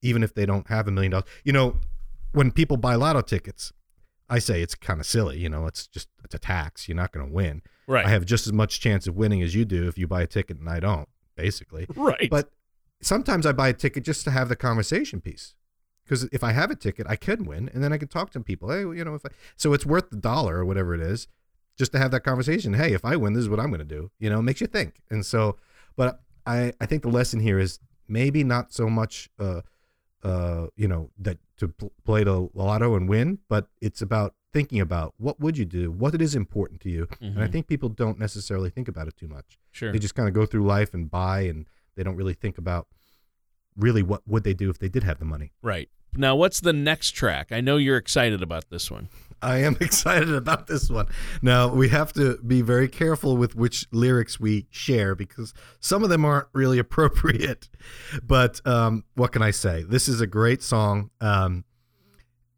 even 0.00 0.22
if 0.22 0.32
they 0.32 0.46
don't 0.46 0.68
have 0.68 0.86
a 0.86 0.92
million 0.92 1.10
dollars. 1.10 1.26
You 1.42 1.54
know, 1.54 1.80
when 2.30 2.52
people 2.52 2.76
buy 2.76 2.94
lotto 2.94 3.22
tickets, 3.22 3.72
I 4.34 4.38
say 4.40 4.62
it's 4.62 4.74
kind 4.74 5.00
of 5.00 5.06
silly. 5.06 5.38
You 5.38 5.48
know, 5.48 5.66
it's 5.66 5.86
just 5.86 6.08
it's 6.24 6.34
a 6.34 6.38
tax. 6.38 6.88
You're 6.88 6.96
not 6.96 7.12
going 7.12 7.26
to 7.26 7.32
win. 7.32 7.62
Right. 7.86 8.04
I 8.04 8.10
have 8.10 8.24
just 8.24 8.46
as 8.46 8.52
much 8.52 8.80
chance 8.80 9.06
of 9.06 9.14
winning 9.14 9.42
as 9.42 9.54
you 9.54 9.64
do 9.64 9.86
if 9.86 9.96
you 9.96 10.06
buy 10.08 10.22
a 10.22 10.26
ticket 10.26 10.58
and 10.58 10.68
I 10.68 10.80
don't, 10.80 11.08
basically. 11.36 11.86
Right. 11.94 12.28
But 12.30 12.50
sometimes 13.00 13.46
I 13.46 13.52
buy 13.52 13.68
a 13.68 13.72
ticket 13.72 14.04
just 14.04 14.24
to 14.24 14.30
have 14.30 14.48
the 14.48 14.56
conversation 14.56 15.20
piece. 15.20 15.54
Because 16.04 16.24
if 16.32 16.42
I 16.44 16.52
have 16.52 16.70
a 16.70 16.74
ticket, 16.74 17.06
I 17.08 17.16
could 17.16 17.46
win, 17.46 17.70
and 17.72 17.82
then 17.82 17.92
I 17.92 17.96
can 17.96 18.08
talk 18.08 18.30
to 18.32 18.40
people. 18.40 18.70
Hey, 18.70 18.80
you 18.80 19.04
know, 19.04 19.14
if 19.14 19.24
I 19.24 19.30
so 19.56 19.72
it's 19.72 19.86
worth 19.86 20.10
the 20.10 20.16
dollar 20.16 20.58
or 20.58 20.64
whatever 20.64 20.94
it 20.94 21.00
is, 21.00 21.28
just 21.78 21.92
to 21.92 21.98
have 21.98 22.10
that 22.10 22.20
conversation. 22.20 22.74
Hey, 22.74 22.92
if 22.92 23.04
I 23.04 23.16
win, 23.16 23.32
this 23.32 23.42
is 23.42 23.48
what 23.48 23.60
I'm 23.60 23.68
going 23.68 23.78
to 23.78 23.84
do. 23.86 24.10
You 24.18 24.28
know, 24.30 24.40
it 24.40 24.42
makes 24.42 24.60
you 24.60 24.66
think. 24.66 25.00
And 25.10 25.24
so, 25.24 25.56
but 25.96 26.20
I 26.44 26.72
I 26.80 26.86
think 26.86 27.02
the 27.02 27.08
lesson 27.08 27.40
here 27.40 27.58
is 27.58 27.78
maybe 28.06 28.44
not 28.44 28.72
so 28.72 28.90
much, 28.90 29.30
uh, 29.38 29.62
uh, 30.24 30.66
you 30.76 30.88
know, 30.88 31.10
that 31.18 31.38
to 31.58 31.68
pl- 31.68 31.92
play 32.04 32.24
the 32.24 32.48
lotto 32.54 32.96
and 32.96 33.08
win, 33.08 33.38
but 33.48 33.68
it's 33.80 34.00
about 34.02 34.34
thinking 34.52 34.80
about 34.80 35.14
what 35.18 35.38
would 35.40 35.58
you 35.58 35.64
do, 35.64 35.90
what 35.90 36.14
it 36.14 36.22
is 36.22 36.34
important 36.34 36.80
to 36.80 36.88
you, 36.90 37.06
and 37.20 37.42
I 37.42 37.46
Mhm. 37.48 37.52
think 37.52 37.66
people 37.66 37.88
don't 37.88 38.18
necessarily 38.18 38.70
think 38.70 38.88
about 38.88 39.08
it 39.08 39.16
too 39.16 39.28
much. 39.28 39.58
Sure. 39.72 39.92
They 39.92 39.98
just 39.98 40.14
kind 40.14 40.28
of 40.28 40.34
go 40.34 40.46
through 40.46 40.64
life 40.64 40.94
and 40.94 41.10
buy, 41.10 41.40
and 41.42 41.66
they 41.96 42.02
don't 42.02 42.16
really 42.16 42.34
think 42.34 42.56
about 42.58 42.86
really 43.76 44.02
what 44.02 44.22
would 44.26 44.44
they 44.44 44.54
do 44.54 44.70
if 44.70 44.78
they 44.78 44.88
did 44.88 45.02
have 45.02 45.18
the 45.18 45.24
money. 45.24 45.52
Right. 45.62 45.88
Now, 46.16 46.36
what's 46.36 46.60
the 46.60 46.72
next 46.72 47.10
track? 47.10 47.50
I 47.50 47.60
know 47.60 47.76
you're 47.76 47.96
excited 47.96 48.40
about 48.42 48.70
this 48.70 48.88
one. 48.90 49.08
I 49.42 49.58
am 49.58 49.76
excited 49.80 50.32
about 50.32 50.66
this 50.66 50.90
one. 50.90 51.06
Now, 51.42 51.68
we 51.68 51.88
have 51.88 52.12
to 52.14 52.38
be 52.38 52.62
very 52.62 52.88
careful 52.88 53.36
with 53.36 53.54
which 53.54 53.86
lyrics 53.92 54.40
we 54.40 54.66
share 54.70 55.14
because 55.14 55.54
some 55.80 56.02
of 56.02 56.10
them 56.10 56.24
aren't 56.24 56.48
really 56.52 56.78
appropriate. 56.84 57.68
But 58.22 58.60
um, 58.66 59.04
what 59.14 59.32
can 59.32 59.42
I 59.42 59.50
say? 59.50 59.82
This 59.82 60.08
is 60.08 60.20
a 60.20 60.26
great 60.26 60.62
song 60.62 61.10
um, 61.20 61.64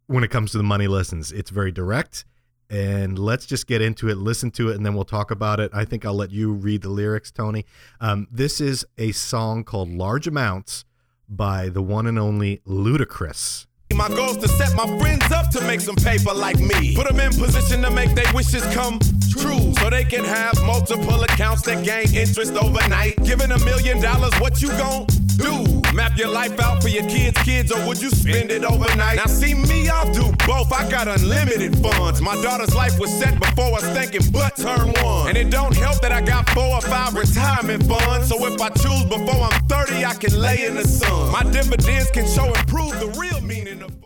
when 0.06 0.24
it 0.24 0.30
comes 0.30 0.52
to 0.52 0.58
the 0.58 0.64
money 0.64 0.86
lessons. 0.86 1.32
It's 1.32 1.50
very 1.50 1.72
direct. 1.72 2.24
And 2.68 3.16
let's 3.16 3.46
just 3.46 3.68
get 3.68 3.80
into 3.80 4.08
it, 4.08 4.16
listen 4.16 4.50
to 4.52 4.70
it, 4.70 4.76
and 4.76 4.84
then 4.84 4.94
we'll 4.94 5.04
talk 5.04 5.30
about 5.30 5.60
it. 5.60 5.70
I 5.72 5.84
think 5.84 6.04
I'll 6.04 6.14
let 6.14 6.32
you 6.32 6.52
read 6.52 6.82
the 6.82 6.88
lyrics, 6.88 7.30
Tony. 7.30 7.64
Um, 8.00 8.26
this 8.30 8.60
is 8.60 8.84
a 8.98 9.12
song 9.12 9.62
called 9.62 9.88
Large 9.92 10.26
Amounts 10.26 10.84
by 11.28 11.68
the 11.68 11.82
one 11.82 12.06
and 12.06 12.18
only 12.18 12.60
Ludacris. 12.66 13.65
My 13.94 14.08
goal's 14.08 14.36
to 14.38 14.48
set 14.48 14.74
my 14.74 14.86
friends 14.98 15.30
up 15.32 15.50
to 15.52 15.60
make 15.62 15.80
some 15.80 15.96
paper 15.96 16.34
like 16.34 16.58
me. 16.58 16.94
Put 16.94 17.08
them 17.08 17.18
in 17.18 17.32
position 17.32 17.82
to 17.82 17.90
make 17.90 18.14
their 18.14 18.30
wishes 18.34 18.62
come 18.74 18.98
true. 19.30 19.72
So 19.80 19.90
they 19.90 20.04
can 20.04 20.24
have 20.24 20.54
multiple 20.66 21.22
accounts 21.22 21.62
that 21.62 21.84
gain 21.84 22.14
interest 22.14 22.54
overnight. 22.54 23.16
Giving 23.24 23.50
a 23.52 23.58
million 23.64 24.00
dollars, 24.00 24.34
what 24.38 24.60
you 24.60 24.68
gon' 24.68 25.06
do? 25.36 25.75
Map 25.94 26.16
your 26.16 26.28
life 26.28 26.58
out 26.60 26.82
for 26.82 26.88
your 26.88 27.08
kids' 27.08 27.40
kids, 27.42 27.72
or 27.72 27.86
would 27.86 28.00
you 28.00 28.10
spend 28.10 28.50
it 28.50 28.64
overnight? 28.64 29.16
Now 29.16 29.26
see 29.26 29.54
me, 29.54 29.88
I'll 29.88 30.12
do 30.12 30.32
both. 30.46 30.72
I 30.72 30.88
got 30.90 31.08
unlimited 31.08 31.78
funds. 31.78 32.20
My 32.20 32.40
daughter's 32.42 32.74
life 32.74 32.98
was 32.98 33.10
set 33.18 33.38
before 33.38 33.70
was 33.70 33.84
thinking 33.88 34.20
but 34.32 34.56
turn 34.56 34.92
one. 35.02 35.28
And 35.28 35.36
it 35.36 35.50
don't 35.50 35.74
help 35.76 36.00
that 36.02 36.12
I 36.12 36.20
got 36.20 36.48
four 36.50 36.74
or 36.76 36.80
five 36.82 37.14
retirement 37.14 37.84
funds. 37.84 38.28
So 38.28 38.44
if 38.46 38.60
I 38.60 38.68
choose 38.70 39.04
before 39.04 39.42
I'm 39.42 39.66
30, 39.66 40.04
I 40.04 40.14
can 40.14 40.38
lay 40.38 40.66
in 40.66 40.74
the 40.74 40.86
sun. 40.86 41.32
My 41.32 41.42
dividends 41.50 42.10
can 42.10 42.26
show 42.26 42.46
and 42.46 42.68
prove 42.68 42.98
the 43.00 43.08
real 43.18 43.40
meaning 43.40 43.82
of 43.82 43.96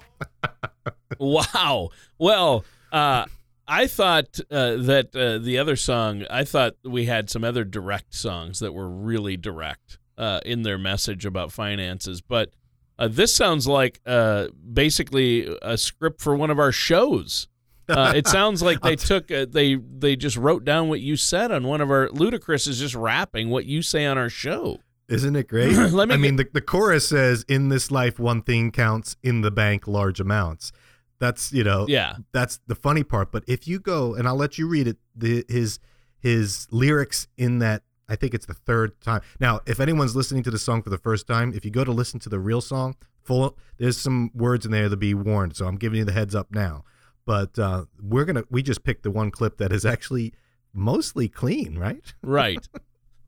Wow. 1.18 1.90
Well, 2.18 2.64
uh, 2.92 3.26
I 3.68 3.86
thought 3.86 4.40
uh, 4.50 4.76
that 4.76 5.14
uh, 5.14 5.38
the 5.38 5.58
other 5.58 5.76
song, 5.76 6.24
I 6.28 6.44
thought 6.44 6.74
we 6.84 7.06
had 7.06 7.30
some 7.30 7.44
other 7.44 7.64
direct 7.64 8.14
songs 8.14 8.58
that 8.60 8.72
were 8.72 8.88
really 8.88 9.36
direct 9.36 9.98
uh, 10.20 10.40
in 10.44 10.62
their 10.62 10.78
message 10.78 11.24
about 11.24 11.50
finances, 11.50 12.20
but 12.20 12.50
uh, 12.98 13.08
this 13.08 13.34
sounds 13.34 13.66
like 13.66 14.00
uh, 14.04 14.48
basically 14.72 15.48
a 15.62 15.78
script 15.78 16.20
for 16.20 16.36
one 16.36 16.50
of 16.50 16.58
our 16.58 16.70
shows. 16.70 17.48
Uh, 17.88 18.12
it 18.14 18.26
sounds 18.38 18.62
like 18.62 18.82
they 18.82 18.94
took 18.94 19.30
uh, 19.30 19.46
they 19.48 19.76
they 19.76 20.14
just 20.14 20.36
wrote 20.36 20.64
down 20.64 20.88
what 20.88 21.00
you 21.00 21.16
said 21.16 21.50
on 21.50 21.66
one 21.66 21.80
of 21.80 21.90
our 21.90 22.08
Ludacris 22.08 22.68
is 22.68 22.78
just 22.78 22.94
rapping 22.94 23.48
what 23.48 23.64
you 23.64 23.80
say 23.80 24.04
on 24.04 24.18
our 24.18 24.28
show. 24.28 24.78
Isn't 25.08 25.34
it 25.34 25.48
great? 25.48 25.72
Let 25.92 26.08
me 26.08 26.14
I 26.14 26.18
mean, 26.18 26.36
the, 26.36 26.46
the 26.52 26.60
chorus 26.60 27.08
says, 27.08 27.44
"In 27.48 27.70
this 27.70 27.90
life, 27.90 28.18
one 28.18 28.42
thing 28.42 28.70
counts: 28.70 29.16
in 29.22 29.40
the 29.40 29.50
bank, 29.50 29.88
large 29.88 30.20
amounts." 30.20 30.70
That's 31.18 31.52
you 31.52 31.64
know, 31.64 31.86
Yeah. 31.88 32.16
That's 32.32 32.60
the 32.66 32.74
funny 32.74 33.02
part. 33.02 33.32
But 33.32 33.44
if 33.46 33.66
you 33.66 33.78
go 33.80 34.14
and 34.14 34.28
I'll 34.28 34.36
let 34.36 34.58
you 34.58 34.68
read 34.68 34.86
it, 34.86 34.98
the 35.16 35.44
his 35.48 35.78
his 36.18 36.68
lyrics 36.70 37.28
in 37.38 37.60
that. 37.60 37.82
I 38.10 38.16
think 38.16 38.34
it's 38.34 38.46
the 38.46 38.54
third 38.54 39.00
time. 39.00 39.22
Now, 39.38 39.60
if 39.66 39.80
anyone's 39.80 40.16
listening 40.16 40.42
to 40.42 40.50
the 40.50 40.58
song 40.58 40.82
for 40.82 40.90
the 40.90 40.98
first 40.98 41.26
time, 41.26 41.52
if 41.54 41.64
you 41.64 41.70
go 41.70 41.84
to 41.84 41.92
listen 41.92 42.20
to 42.20 42.28
the 42.28 42.40
real 42.40 42.60
song, 42.60 42.96
full 43.22 43.56
there's 43.78 43.96
some 43.96 44.30
words 44.34 44.66
in 44.66 44.72
there 44.72 44.88
to 44.88 44.96
be 44.96 45.14
warned. 45.14 45.56
So 45.56 45.66
I'm 45.66 45.76
giving 45.76 45.98
you 45.98 46.04
the 46.04 46.12
heads 46.12 46.34
up 46.34 46.48
now. 46.50 46.84
But 47.24 47.58
uh, 47.58 47.84
we're 48.02 48.24
gonna 48.24 48.44
we 48.50 48.62
just 48.62 48.82
picked 48.82 49.04
the 49.04 49.10
one 49.10 49.30
clip 49.30 49.58
that 49.58 49.72
is 49.72 49.86
actually 49.86 50.34
mostly 50.74 51.28
clean, 51.28 51.78
right? 51.78 52.12
right 52.22 52.66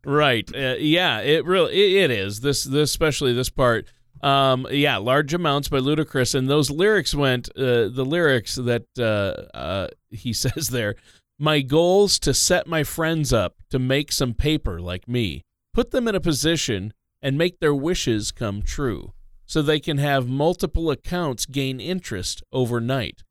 right 0.04 0.50
uh, 0.54 0.74
yeah 0.78 1.20
it 1.20 1.44
really 1.44 1.72
it, 1.72 2.10
it 2.10 2.10
is 2.10 2.40
this 2.40 2.64
this 2.64 2.90
especially 2.90 3.32
this 3.32 3.48
part 3.48 3.86
um 4.22 4.66
yeah 4.70 4.96
large 4.96 5.32
amounts 5.32 5.68
by 5.68 5.78
ludacris 5.78 6.34
and 6.34 6.50
those 6.50 6.70
lyrics 6.70 7.14
went 7.14 7.48
uh, 7.56 7.88
the 7.88 8.04
lyrics 8.04 8.56
that 8.56 8.84
uh, 8.98 9.56
uh 9.56 9.88
he 10.10 10.32
says 10.32 10.68
there 10.68 10.96
my 11.42 11.60
goals 11.60 12.20
to 12.20 12.32
set 12.32 12.66
my 12.66 12.84
friends 12.84 13.32
up 13.32 13.56
to 13.68 13.78
make 13.78 14.12
some 14.12 14.32
paper 14.32 14.80
like 14.80 15.08
me 15.08 15.42
put 15.74 15.90
them 15.90 16.06
in 16.06 16.14
a 16.14 16.20
position 16.20 16.92
and 17.20 17.36
make 17.36 17.58
their 17.58 17.74
wishes 17.74 18.30
come 18.30 18.62
true 18.62 19.12
so 19.44 19.60
they 19.60 19.80
can 19.80 19.98
have 19.98 20.28
multiple 20.28 20.90
accounts 20.90 21.44
gain 21.46 21.80
interest 21.80 22.42
overnight 22.52 23.22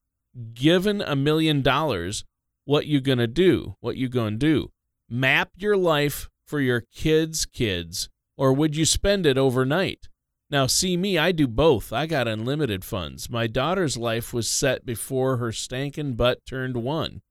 given 0.54 1.02
a 1.02 1.16
million 1.16 1.62
dollars 1.62 2.26
what 2.66 2.86
you 2.86 3.00
gonna 3.00 3.28
do 3.28 3.76
what 3.80 3.96
you 3.96 4.10
gonna 4.10 4.36
do 4.36 4.70
map 5.10 5.50
your 5.56 5.78
life 5.78 6.30
for 6.52 6.60
your 6.60 6.84
kids' 6.94 7.46
kids, 7.46 8.10
or 8.36 8.52
would 8.52 8.76
you 8.76 8.84
spend 8.84 9.26
it 9.26 9.38
overnight? 9.38 10.10
Now, 10.50 10.68
see 10.68 10.98
me, 10.98 11.18
I 11.18 11.32
do 11.32 11.48
both. 11.48 11.94
I 11.94 12.08
got 12.08 12.28
unlimited 12.28 12.84
funds. 12.84 13.30
My 13.30 13.48
daughter's 13.48 13.96
life 13.96 14.34
was 14.34 14.50
set 14.50 14.86
before 14.86 15.38
her 15.38 15.54
stankin' 15.54 16.18
butt 16.18 16.46
turned 16.46 16.76
one. 16.76 17.22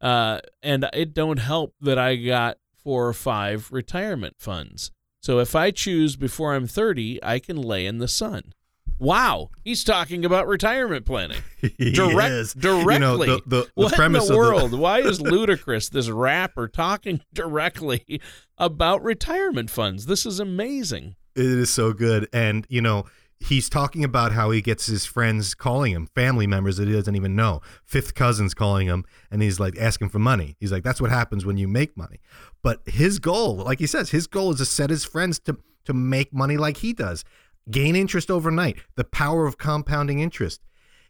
Uh, 0.00 0.40
and 0.62 0.88
it 0.92 1.14
don't 1.14 1.38
help 1.38 1.74
that 1.80 1.98
I 1.98 2.16
got 2.16 2.58
four 2.76 3.06
or 3.08 3.12
five 3.12 3.68
retirement 3.72 4.36
funds. 4.38 4.90
So 5.20 5.40
if 5.40 5.54
I 5.54 5.70
choose 5.70 6.16
before 6.16 6.54
I'm 6.54 6.66
30, 6.66 7.22
I 7.22 7.38
can 7.38 7.56
lay 7.56 7.86
in 7.86 7.98
the 7.98 8.08
sun. 8.08 8.54
Wow, 9.00 9.50
he's 9.62 9.84
talking 9.84 10.24
about 10.24 10.48
retirement 10.48 11.06
planning. 11.06 11.42
He 11.76 11.90
Direct, 11.90 12.30
is. 12.30 12.54
directly. 12.54 12.94
You 12.94 13.00
know, 13.00 13.16
the, 13.18 13.26
the, 13.26 13.62
the 13.62 13.68
what 13.74 13.98
in 13.98 14.12
the 14.12 14.36
world? 14.36 14.78
Why 14.78 15.00
is 15.00 15.18
Ludacris 15.20 15.90
this 15.90 16.08
rapper, 16.08 16.68
talking 16.68 17.20
directly 17.32 18.20
about 18.56 19.02
retirement 19.02 19.68
funds? 19.70 20.06
This 20.06 20.24
is 20.24 20.38
amazing. 20.38 21.16
It 21.34 21.46
is 21.46 21.70
so 21.70 21.92
good. 21.92 22.28
And, 22.32 22.64
you 22.68 22.80
know, 22.80 23.06
he's 23.40 23.68
talking 23.68 24.04
about 24.04 24.32
how 24.32 24.50
he 24.50 24.60
gets 24.60 24.86
his 24.86 25.06
friends 25.06 25.54
calling 25.54 25.92
him, 25.92 26.06
family 26.14 26.46
members 26.46 26.76
that 26.76 26.88
he 26.88 26.94
doesn't 26.94 27.14
even 27.16 27.36
know, 27.36 27.60
fifth 27.84 28.14
cousins 28.14 28.54
calling 28.54 28.86
him, 28.86 29.04
and 29.30 29.42
he's 29.42 29.60
like 29.60 29.78
asking 29.78 30.08
for 30.08 30.18
money. 30.18 30.56
He's 30.58 30.72
like, 30.72 30.82
that's 30.82 31.00
what 31.00 31.10
happens 31.10 31.46
when 31.46 31.56
you 31.56 31.68
make 31.68 31.96
money. 31.96 32.20
But 32.62 32.80
his 32.86 33.18
goal, 33.18 33.56
like 33.56 33.78
he 33.78 33.86
says, 33.86 34.10
his 34.10 34.26
goal 34.26 34.52
is 34.52 34.58
to 34.58 34.64
set 34.64 34.90
his 34.90 35.04
friends 35.04 35.38
to, 35.40 35.58
to 35.84 35.92
make 35.94 36.32
money 36.32 36.56
like 36.56 36.78
he 36.78 36.92
does, 36.92 37.24
gain 37.70 37.94
interest 37.94 38.30
overnight, 38.30 38.78
the 38.96 39.04
power 39.04 39.46
of 39.46 39.58
compounding 39.58 40.20
interest. 40.20 40.60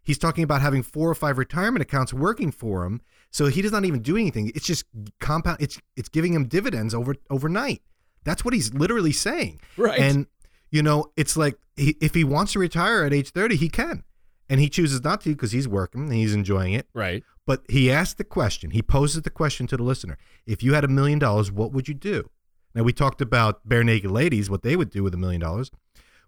He's 0.03 0.19
talking 0.19 0.45
about 0.45 0.63
having 0.63 0.83
four 0.83 1.11
or 1.11 1.15
five 1.15 1.39
retirement 1.39 1.83
accounts 1.83 2.15
working 2.15 2.51
for 2.51 2.85
him. 2.85 3.03
So 3.31 3.47
he 3.47 3.61
does 3.61 3.73
not 3.73 3.85
even 3.85 4.01
do 4.01 4.17
anything. 4.17 4.51
It's 4.55 4.67
just 4.67 4.87
compound. 5.21 5.59
It's 5.61 5.79
it's 5.97 6.09
giving 6.09 6.33
him 6.33 6.49
dividends 6.49 6.95
over 6.95 7.15
overnight. 7.29 7.83
That's 8.25 8.43
what 8.43 8.55
he's 8.55 8.73
literally 8.73 9.13
saying. 9.13 9.61
Right. 9.77 10.01
And 10.01 10.27
you 10.71 10.83
know, 10.83 11.13
it's 11.17 11.37
like 11.37 11.59
he, 11.79 11.97
if 12.01 12.15
he 12.15 12.25
wants 12.25 12.53
to 12.53 12.59
retire 12.59 13.05
at 13.05 13.13
age 13.13 13.31
30, 13.31 13.57
he 13.57 13.69
can. 13.69 14.05
And 14.51 14.61
he 14.61 14.69
chooses 14.69 15.05
not 15.05 15.21
to 15.23 15.31
because 15.31 15.53
he's 15.53 15.69
working 15.69 16.03
and 16.05 16.13
he's 16.15 16.35
enjoying 16.35 16.73
it. 16.73 16.89
Right. 16.95 17.23
But 17.47 17.63
he 17.69 17.91
asked 17.91 18.19
the 18.19 18.25
question, 18.25 18.71
he 18.71 18.83
poses 18.83 19.23
the 19.23 19.31
question 19.31 19.67
to 19.69 19.77
the 19.77 19.83
listener 19.83 20.17
if 20.47 20.63
you 20.63 20.75
had 20.75 20.85
a 20.85 20.89
million 20.89 21.19
dollars, 21.19 21.51
what 21.53 21.73
would 21.73 21.89
you 21.89 21.95
do? 21.95 22.31
Now, 22.75 22.83
we 22.83 22.93
talked 22.93 23.21
about 23.21 23.67
Barenaked 23.69 24.11
Ladies, 24.11 24.49
what 24.51 24.63
they 24.63 24.77
would 24.77 24.91
do 24.91 25.03
with 25.03 25.15
a 25.15 25.19
million 25.19 25.41
dollars. 25.41 25.71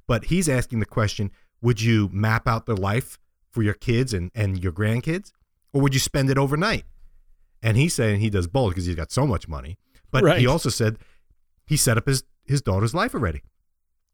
But 0.06 0.24
he's 0.24 0.48
asking 0.48 0.80
the 0.80 0.86
question 0.86 1.30
would 1.62 1.80
you 1.80 2.08
map 2.12 2.48
out 2.48 2.66
their 2.66 2.76
life 2.76 3.18
for 3.50 3.62
your 3.62 3.74
kids 3.74 4.14
and, 4.14 4.30
and 4.34 4.62
your 4.62 4.72
grandkids? 4.72 5.32
Or 5.72 5.80
would 5.82 5.94
you 5.94 6.00
spend 6.00 6.30
it 6.30 6.38
overnight? 6.38 6.84
And 7.62 7.76
he's 7.76 7.94
saying 7.94 8.20
he 8.20 8.30
does 8.30 8.46
both 8.46 8.70
because 8.70 8.86
he's 8.86 8.96
got 8.96 9.12
so 9.12 9.26
much 9.26 9.46
money. 9.46 9.78
But 10.10 10.24
Right. 10.24 10.40
he 10.40 10.46
also 10.46 10.70
said 10.70 10.98
he 11.66 11.76
set 11.76 11.96
up 11.98 12.06
his, 12.06 12.24
his 12.46 12.62
daughter's 12.62 12.94
life 12.94 13.14
already 13.14 13.42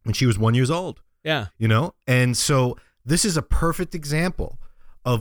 when 0.02 0.12
she 0.12 0.26
was 0.26 0.38
one 0.38 0.54
years 0.54 0.70
old 0.70 1.00
Yeah. 1.26 1.46
you 1.58 1.66
know 1.68 1.94
and 2.06 2.36
so 2.36 2.76
this 3.04 3.24
is 3.24 3.36
a 3.36 3.42
perfect 3.42 3.94
example 3.94 4.58
of 5.04 5.18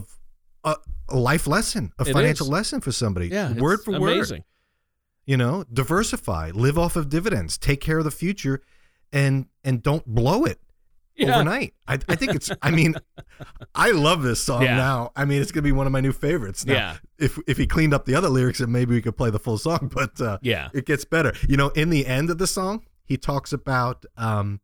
a, 0.64 0.76
a 1.08 1.16
life 1.16 1.46
lesson 1.46 1.92
a 1.98 2.02
It 2.08 2.12
financial 2.12 2.46
is. 2.46 2.50
lesson 2.52 2.80
for 2.80 2.92
somebody 2.92 3.28
Yeah. 3.28 3.52
word 3.54 3.80
for 3.84 3.94
amazing. 3.94 4.38
word 4.38 4.44
you 5.26 5.36
know 5.36 5.64
diversify 5.72 6.52
live 6.54 6.78
off 6.78 6.94
of 6.96 7.08
dividends 7.08 7.58
take 7.58 7.80
care 7.80 7.98
of 7.98 8.04
the 8.04 8.10
future 8.24 8.62
and 9.12 9.46
and 9.64 9.82
don't 9.82 10.06
blow 10.06 10.44
it 10.44 10.60
Yeah. 11.16 11.34
overnight 11.34 11.74
I, 11.88 11.94
I 12.08 12.14
think 12.14 12.34
it's 12.36 12.50
i 12.62 12.70
mean 12.70 12.94
i 13.74 13.90
love 13.90 14.22
this 14.22 14.40
song 14.42 14.62
Yeah. 14.62 14.76
now 14.76 15.10
i 15.16 15.24
mean 15.24 15.42
it's 15.42 15.50
gonna 15.52 15.62
be 15.72 15.72
one 15.72 15.86
of 15.88 15.92
my 15.92 16.00
new 16.00 16.12
favorites 16.12 16.64
now 16.66 16.74
Yeah. 16.74 16.96
if 17.18 17.38
if 17.48 17.56
he 17.56 17.66
cleaned 17.66 17.94
up 17.94 18.04
the 18.04 18.14
other 18.14 18.28
lyrics 18.28 18.58
then 18.60 18.70
maybe 18.70 18.94
we 18.94 19.02
could 19.02 19.16
play 19.16 19.30
the 19.30 19.40
full 19.40 19.58
song 19.58 19.90
but 19.98 20.20
uh 20.20 20.38
Yeah. 20.42 20.68
it 20.72 20.86
gets 20.86 21.04
better. 21.04 21.32
You 21.48 21.56
know, 21.56 21.68
in 21.70 21.90
the 21.90 22.06
end 22.06 22.30
of 22.30 22.38
the 22.38 22.46
song, 22.46 22.84
he 23.04 23.16
talks 23.16 23.52
about 23.52 24.04
um, 24.16 24.60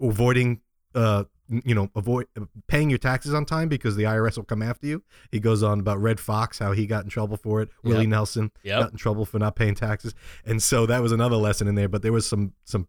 avoiding, 0.00 0.60
uh, 0.94 1.24
you 1.64 1.74
know, 1.74 1.90
avoid 1.96 2.26
paying 2.68 2.90
your 2.90 2.98
taxes 2.98 3.34
on 3.34 3.44
time 3.44 3.68
because 3.68 3.96
the 3.96 4.04
IRS 4.04 4.36
will 4.36 4.44
come 4.44 4.62
after 4.62 4.86
you. 4.86 5.02
He 5.32 5.40
goes 5.40 5.62
on 5.62 5.80
about 5.80 6.00
Redd 6.00 6.20
Foxx, 6.20 6.58
how 6.60 6.72
he 6.72 6.86
got 6.86 7.02
in 7.04 7.10
trouble 7.10 7.36
for 7.36 7.60
it. 7.60 7.70
Willie 7.82 8.06
Nelson 8.06 8.52
Yep. 8.62 8.80
got 8.80 8.90
in 8.92 8.96
trouble 8.96 9.24
for 9.26 9.38
not 9.38 9.56
paying 9.56 9.74
taxes, 9.74 10.14
and 10.44 10.62
so 10.62 10.86
that 10.86 11.02
was 11.02 11.12
another 11.12 11.36
lesson 11.36 11.66
in 11.66 11.74
there. 11.74 11.88
But 11.88 12.02
there 12.02 12.12
was 12.12 12.26
some 12.26 12.52
some 12.64 12.86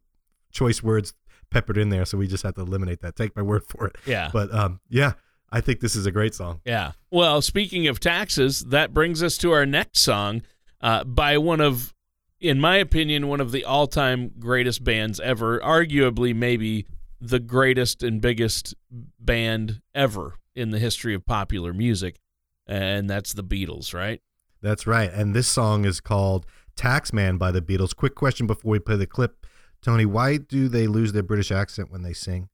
choice 0.52 0.84
words 0.84 1.14
peppered 1.50 1.78
in 1.78 1.90
there, 1.90 2.06
so 2.06 2.18
we 2.18 2.28
just 2.28 2.44
had 2.44 2.56
to 2.56 2.62
eliminate 2.62 3.02
that. 3.02 3.16
Take 3.16 3.36
my 3.36 3.42
word 3.42 3.64
for 3.68 3.88
it. 3.88 3.96
Yeah. 4.06 4.30
But 4.32 4.54
um, 4.54 4.80
yeah, 4.90 5.14
I 5.52 5.60
think 5.62 5.80
this 5.80 5.96
is 5.96 6.06
a 6.06 6.12
great 6.12 6.34
song. 6.36 6.62
Yeah. 6.66 6.92
Well, 7.10 7.42
speaking 7.42 7.88
of 7.88 8.00
taxes, 8.00 8.62
that 8.66 8.94
brings 8.94 9.22
us 9.24 9.38
to 9.40 9.52
our 9.52 9.66
next 9.66 10.00
song 10.00 10.44
uh, 10.82 11.04
by 11.04 11.38
one 11.38 11.60
of, 11.62 11.94
in 12.40 12.60
my 12.60 12.78
opinion, 12.78 13.28
one 13.28 13.42
of 13.42 13.52
the 13.52 13.66
all 13.66 13.88
time 13.88 14.32
greatest 14.40 14.84
bands 14.84 15.20
ever, 15.20 15.60
arguably, 15.60 16.34
maybe 16.36 16.86
the 17.22 17.40
greatest 17.40 18.02
and 18.02 18.20
biggest 18.20 18.74
band 19.20 19.82
ever 19.94 20.40
in 20.56 20.72
the 20.72 20.80
history 20.80 21.14
of 21.14 21.26
popular 21.26 21.72
music. 21.72 22.20
And 22.68 23.10
that's 23.10 23.34
the 23.34 23.44
Beatles, 23.44 23.94
right? 23.94 24.22
That's 24.62 24.88
right. 24.88 25.12
And 25.12 25.36
this 25.36 25.48
song 25.48 25.86
is 25.86 26.02
called 26.02 26.46
Taxman 26.76 27.38
by 27.38 27.52
the 27.52 27.62
Beatles. 27.62 27.96
Quick 27.96 28.16
question 28.16 28.48
before 28.48 28.72
we 28.72 28.80
play 28.80 28.96
the 28.96 29.06
clip. 29.06 29.46
Tony, 29.82 30.06
why 30.06 30.38
do 30.38 30.68
they 30.68 30.88
lose 30.88 31.14
their 31.14 31.24
British 31.24 31.52
accent 31.52 31.92
when 31.92 32.02
they 32.02 32.14
sing? 32.14 32.50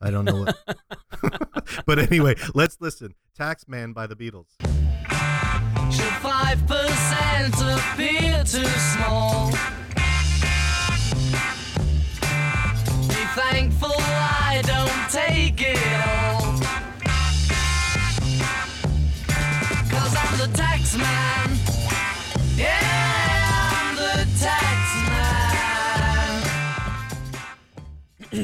I 0.00 0.10
don't 0.10 0.24
know. 0.24 0.44
What... 0.44 0.56
but 1.86 1.98
anyway, 1.98 2.34
let's 2.54 2.80
listen. 2.80 3.14
Taxman 3.38 3.94
by 3.94 4.06
the 4.06 4.16
Beatles. 4.16 4.46
Should 5.92 6.12
five 6.14 6.66
percent 6.66 7.54
appear 7.54 8.42
too 8.44 8.66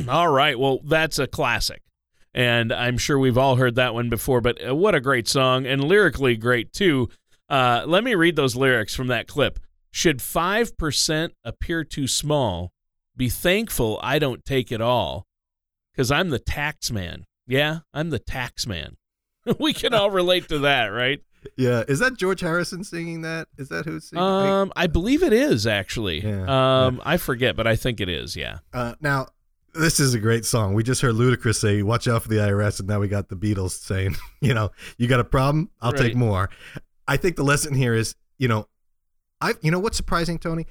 All 0.09 0.29
right. 0.29 0.59
Well, 0.59 0.81
that's 0.85 1.19
a 1.19 1.27
classic. 1.27 1.83
And 2.35 2.73
I'm 2.73 2.97
sure 2.97 3.19
we've 3.19 3.37
all 3.37 3.57
heard 3.57 3.75
that 3.75 3.95
one 3.95 4.09
before, 4.09 4.41
but 4.41 4.67
uh, 4.67 4.75
what 4.75 4.95
a 4.95 5.01
great 5.01 5.29
song 5.29 5.67
and 5.67 5.85
lyrically 5.85 6.37
great 6.37 6.73
too. 6.73 7.11
Uh, 7.49 7.85
let 7.87 8.03
me 8.03 8.15
read 8.15 8.37
those 8.37 8.57
lyrics 8.57 8.95
from 8.95 9.09
that 9.09 9.29
clip. 9.29 9.59
Should 9.91 10.19
5% 10.21 11.31
appear 11.45 11.85
too 11.85 12.07
small, 12.07 12.73
be 13.15 13.29
thankful 13.29 14.01
I 14.03 14.19
don't 14.19 14.45
take 14.45 14.73
it 14.73 14.81
all 14.81 15.27
because 15.93 16.11
I'm 16.11 16.31
the 16.31 16.39
tax 16.39 16.91
man. 16.91 17.27
Yeah, 17.47 17.81
I'm 17.93 18.09
the 18.09 18.19
tax 18.19 18.67
man. 18.67 18.97
we 19.59 19.75
can 19.75 19.93
all 19.93 20.11
relate 20.11 20.49
to 20.49 20.61
that, 20.61 20.87
right? 20.87 21.21
Yeah. 21.57 21.85
Is 21.89 21.99
that 21.99 22.17
George 22.17 22.41
Harrison 22.41 22.85
singing 22.85 23.23
that? 23.23 23.49
Is 23.59 23.69
that 23.69 23.85
who's 23.85 24.09
singing? 24.09 24.25
Um, 24.25 24.73
I 24.77 24.87
believe 24.87 25.23
it 25.23 25.33
is 25.33 25.67
actually. 25.67 26.21
Yeah, 26.21 26.87
um, 26.87 27.03
I 27.05 27.17
forget, 27.17 27.57
but 27.57 27.67
I 27.67 27.77
think 27.77 28.01
it 28.01 28.09
is. 28.09 28.37
Yeah. 28.37 28.59
Uh, 28.73 28.95
now, 29.01 29.27
this 29.75 30.01
is 30.01 30.14
a 30.14 30.18
great 30.18 30.45
song. 30.45 30.75
We 30.75 30.83
just 30.83 31.01
heard 31.01 31.14
Ludacris 31.14 31.57
say, 31.57 31.83
"Watch 31.83 32.07
out 32.09 32.23
for 32.23 32.29
the 32.29 32.37
IRS," 32.37 32.79
and 32.81 32.89
now 32.89 33.01
we 33.01 33.09
got 33.09 33.29
the 33.29 33.37
Beatles 33.37 33.70
saying, 33.73 34.16
"You 34.41 34.55
know, 34.55 34.70
you 34.99 35.09
got 35.09 35.20
a 35.20 35.25
problem? 35.25 35.70
I'll 35.81 35.93
Right. 35.93 36.01
take 36.01 36.16
more." 36.16 36.51
I 37.09 37.16
think 37.16 37.37
the 37.37 37.45
lesson 37.45 37.75
here 37.75 37.95
is, 37.95 38.14
you 38.39 38.49
know, 38.49 38.68
I, 39.41 39.55
you 39.61 39.70
know, 39.70 39.79
what's 39.79 39.97
surprising, 39.97 40.39
Tony? 40.39 40.66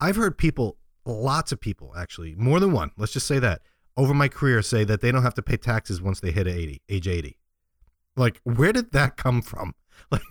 I've 0.00 0.16
heard 0.16 0.36
people, 0.36 0.76
lots 1.06 1.50
of 1.52 1.60
people, 1.60 1.94
actually, 1.96 2.34
more 2.34 2.60
than 2.60 2.72
one. 2.72 2.90
Let's 2.98 3.12
just 3.12 3.26
say 3.26 3.38
that 3.38 3.62
over 3.96 4.12
my 4.12 4.28
career, 4.28 4.60
say 4.62 4.84
that 4.84 5.00
they 5.00 5.10
don't 5.12 5.22
have 5.22 5.34
to 5.34 5.42
pay 5.42 5.56
taxes 5.56 6.02
once 6.02 6.20
they 6.20 6.30
hit 6.32 6.46
eighty, 6.48 6.82
age 6.88 7.08
eighty. 7.08 7.38
Like, 8.16 8.40
where 8.44 8.72
did 8.72 8.92
that 8.92 9.16
come 9.16 9.42
from? 9.42 9.74
Like, 10.10 10.22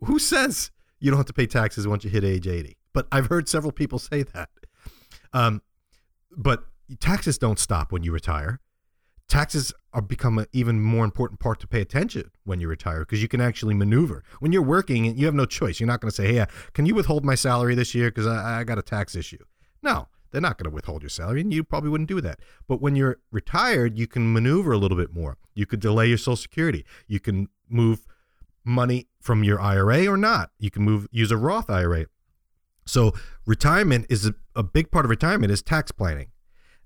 who 0.00 0.18
says 0.18 0.70
you 0.98 1.10
don't 1.10 1.18
have 1.18 1.26
to 1.26 1.32
pay 1.32 1.46
taxes 1.46 1.86
once 1.86 2.04
you 2.04 2.10
hit 2.10 2.24
age 2.24 2.46
eighty? 2.48 2.76
But 2.92 3.06
I've 3.12 3.26
heard 3.26 3.48
several 3.48 3.70
people 3.72 3.98
say 3.98 4.22
that. 4.22 4.48
Um, 5.32 5.62
but 6.36 6.64
taxes 7.00 7.38
don't 7.38 7.58
stop 7.58 7.92
when 7.92 8.02
you 8.02 8.12
retire. 8.12 8.60
Taxes 9.28 9.72
are 9.92 10.02
become 10.02 10.38
an 10.38 10.46
even 10.52 10.80
more 10.82 11.04
important 11.04 11.40
part 11.40 11.58
to 11.60 11.66
pay 11.66 11.80
attention 11.80 12.30
when 12.44 12.60
you 12.60 12.68
retire 12.68 13.00
because 13.00 13.22
you 13.22 13.28
can 13.28 13.40
actually 13.40 13.74
maneuver. 13.74 14.22
When 14.40 14.52
you're 14.52 14.62
working, 14.62 15.16
you 15.16 15.24
have 15.26 15.34
no 15.34 15.46
choice. 15.46 15.80
You're 15.80 15.86
not 15.86 16.00
going 16.00 16.10
to 16.10 16.14
say, 16.14 16.32
"Hey, 16.34 16.40
uh, 16.40 16.46
can 16.74 16.84
you 16.84 16.94
withhold 16.94 17.24
my 17.24 17.34
salary 17.34 17.74
this 17.74 17.94
year 17.94 18.10
because 18.10 18.26
I, 18.26 18.60
I 18.60 18.64
got 18.64 18.78
a 18.78 18.82
tax 18.82 19.16
issue?" 19.16 19.42
No, 19.82 20.08
they're 20.30 20.40
not 20.40 20.58
going 20.58 20.70
to 20.70 20.74
withhold 20.74 21.02
your 21.02 21.10
salary, 21.10 21.40
and 21.40 21.54
you 21.54 21.64
probably 21.64 21.90
wouldn't 21.90 22.08
do 22.08 22.20
that. 22.20 22.40
But 22.66 22.82
when 22.82 22.96
you're 22.96 23.18
retired, 23.30 23.96
you 23.96 24.06
can 24.06 24.32
maneuver 24.32 24.72
a 24.72 24.78
little 24.78 24.96
bit 24.96 25.14
more. 25.14 25.38
You 25.54 25.64
could 25.64 25.80
delay 25.80 26.08
your 26.08 26.18
Social 26.18 26.36
Security. 26.36 26.84
You 27.06 27.20
can 27.20 27.48
move 27.68 28.06
money 28.64 29.06
from 29.20 29.44
your 29.44 29.60
IRA 29.60 30.06
or 30.06 30.16
not. 30.16 30.50
You 30.58 30.70
can 30.70 30.82
move 30.82 31.06
use 31.12 31.30
a 31.30 31.36
Roth 31.36 31.70
IRA. 31.70 32.06
So 32.86 33.12
retirement 33.46 34.06
is 34.10 34.26
a, 34.26 34.34
a 34.54 34.62
big 34.62 34.90
part 34.90 35.04
of 35.04 35.10
retirement 35.10 35.52
is 35.52 35.62
tax 35.62 35.92
planning. 35.92 36.28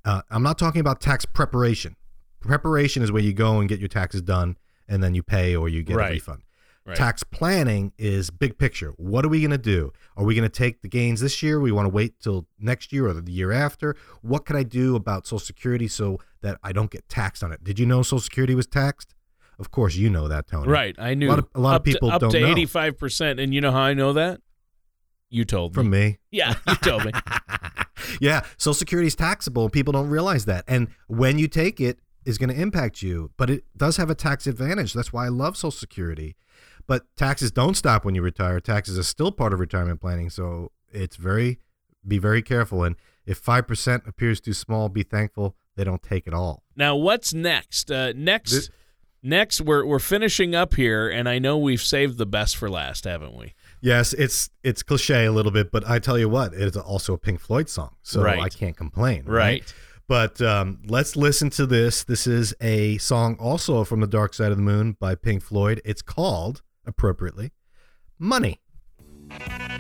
Uh, 0.04 0.22
I'm 0.30 0.42
not 0.42 0.58
talking 0.58 0.80
about 0.80 1.00
tax 1.00 1.24
preparation. 1.24 1.96
Preparation 2.40 3.02
is 3.02 3.10
where 3.12 3.22
you 3.22 3.32
go 3.32 3.58
and 3.60 3.68
get 3.68 3.78
your 3.80 3.88
taxes 3.88 4.22
done, 4.22 4.56
and 4.88 5.02
then 5.02 5.14
you 5.14 5.22
pay 5.22 5.54
or 5.56 5.68
you 5.68 5.82
get 5.82 5.96
Right. 5.96 6.10
a 6.10 6.12
refund. 6.14 6.42
Right. 6.86 6.96
Tax 6.96 7.22
planning 7.22 7.92
is 7.98 8.30
big 8.30 8.56
picture. 8.56 8.94
What 8.96 9.22
are 9.24 9.28
we 9.28 9.40
going 9.40 9.50
to 9.50 9.58
do? 9.58 9.92
Are 10.16 10.24
we 10.24 10.34
going 10.34 10.48
to 10.48 10.56
take 10.56 10.80
the 10.80 10.88
gains 10.88 11.20
this 11.20 11.42
year? 11.42 11.60
We 11.60 11.70
want 11.70 11.84
to 11.84 11.90
wait 11.90 12.18
till 12.20 12.46
next 12.58 12.94
year 12.94 13.06
or 13.06 13.12
the 13.12 13.30
year 13.30 13.52
after? 13.52 13.94
What 14.22 14.46
can 14.46 14.56
I 14.56 14.62
do 14.62 14.96
about 14.96 15.26
Social 15.26 15.40
Security 15.40 15.86
so 15.86 16.18
that 16.40 16.56
I 16.62 16.72
don't 16.72 16.90
get 16.90 17.06
taxed 17.10 17.42
on 17.42 17.52
it? 17.52 17.62
Did 17.62 17.78
you 17.78 17.84
know 17.84 18.02
Social 18.02 18.20
Security 18.20 18.54
was 18.54 18.66
taxed? 18.66 19.14
Of 19.58 19.70
course, 19.70 19.96
you 19.96 20.08
know 20.08 20.28
that, 20.28 20.46
Tony. 20.46 20.68
Right. 20.68 20.94
I 20.98 21.12
knew 21.12 21.26
A 21.26 21.30
lot 21.30 21.38
of, 21.40 21.48
a 21.56 21.60
lot 21.60 21.74
up 21.74 21.80
of 21.82 21.84
people 21.84 22.08
to, 22.08 22.14
up 22.14 22.20
don't 22.22 22.30
to 22.30 22.38
85%. 22.40 23.38
And 23.42 23.52
you 23.52 23.60
know 23.60 23.72
how 23.72 23.80
I 23.80 23.92
know 23.92 24.14
that? 24.14 24.40
You 25.30 25.44
told 25.44 25.72
me. 25.72 25.74
From 25.74 25.90
me. 25.90 25.98
me. 26.00 26.18
Yeah, 26.30 26.54
you 26.66 26.74
told 26.76 27.04
me. 27.04 27.12
yeah, 28.20 28.42
Social 28.56 28.74
Security 28.74 29.06
is 29.08 29.14
taxable. 29.16 29.68
People 29.68 29.92
don't 29.92 30.08
realize 30.08 30.44
that, 30.46 30.64
and 30.68 30.88
when 31.06 31.38
you 31.38 31.48
take 31.48 31.80
it, 31.80 31.98
is 32.24 32.36
going 32.38 32.50
to 32.54 32.60
impact 32.60 33.00
you. 33.02 33.30
But 33.36 33.48
it 33.50 33.64
does 33.76 33.96
have 33.96 34.10
a 34.10 34.14
tax 34.14 34.46
advantage. 34.46 34.92
That's 34.92 35.12
why 35.12 35.26
I 35.26 35.28
love 35.28 35.56
Social 35.56 35.70
Security. 35.70 36.36
But 36.86 37.04
taxes 37.16 37.50
don't 37.50 37.74
stop 37.74 38.04
when 38.04 38.14
you 38.14 38.22
retire. 38.22 38.60
Taxes 38.60 38.98
are 38.98 39.02
still 39.02 39.32
part 39.32 39.52
of 39.52 39.60
retirement 39.60 40.00
planning. 40.00 40.30
So 40.30 40.72
it's 40.92 41.16
very, 41.16 41.58
be 42.06 42.18
very 42.18 42.42
careful. 42.42 42.82
And 42.84 42.96
if 43.26 43.38
five 43.38 43.66
percent 43.66 44.04
appears 44.06 44.40
too 44.40 44.52
small, 44.54 44.88
be 44.88 45.02
thankful 45.02 45.54
they 45.76 45.84
don't 45.84 46.02
take 46.02 46.26
it 46.26 46.34
all. 46.34 46.64
Now, 46.76 46.96
what's 46.96 47.32
next? 47.32 47.90
Uh, 47.90 48.12
next, 48.16 48.50
This- 48.52 48.70
next, 49.22 49.60
we're 49.60 49.84
we're 49.86 49.98
finishing 49.98 50.54
up 50.54 50.74
here, 50.74 51.08
and 51.08 51.28
I 51.28 51.38
know 51.38 51.56
we've 51.58 51.80
saved 51.82 52.18
the 52.18 52.26
best 52.26 52.56
for 52.56 52.68
last, 52.68 53.04
haven't 53.04 53.36
we? 53.36 53.54
Yes, 53.80 54.12
it's 54.12 54.50
it's 54.62 54.82
cliche 54.82 55.26
a 55.26 55.32
little 55.32 55.52
bit, 55.52 55.70
but 55.70 55.88
I 55.88 55.98
tell 55.98 56.18
you 56.18 56.28
what, 56.28 56.52
it's 56.54 56.76
also 56.76 57.14
a 57.14 57.18
Pink 57.18 57.40
Floyd 57.40 57.68
song, 57.68 57.96
so 58.02 58.22
Right. 58.22 58.40
I 58.40 58.48
can't 58.48 58.76
complain. 58.76 59.24
Right. 59.24 59.72
But 60.08 60.40
um, 60.40 60.80
let's 60.86 61.16
listen 61.16 61.50
to 61.50 61.66
this. 61.66 62.02
This 62.02 62.26
is 62.26 62.54
a 62.62 62.96
song 62.98 63.36
also 63.38 63.84
from 63.84 64.00
the 64.00 64.06
Dark 64.06 64.32
Side 64.32 64.50
of 64.50 64.56
the 64.56 64.62
Moon 64.62 64.96
by 64.98 65.14
Pink 65.14 65.42
Floyd. 65.42 65.82
It's 65.84 66.00
called, 66.00 66.62
appropriately, 66.86 67.52
Money. 68.18 68.60
Money, 69.28 69.77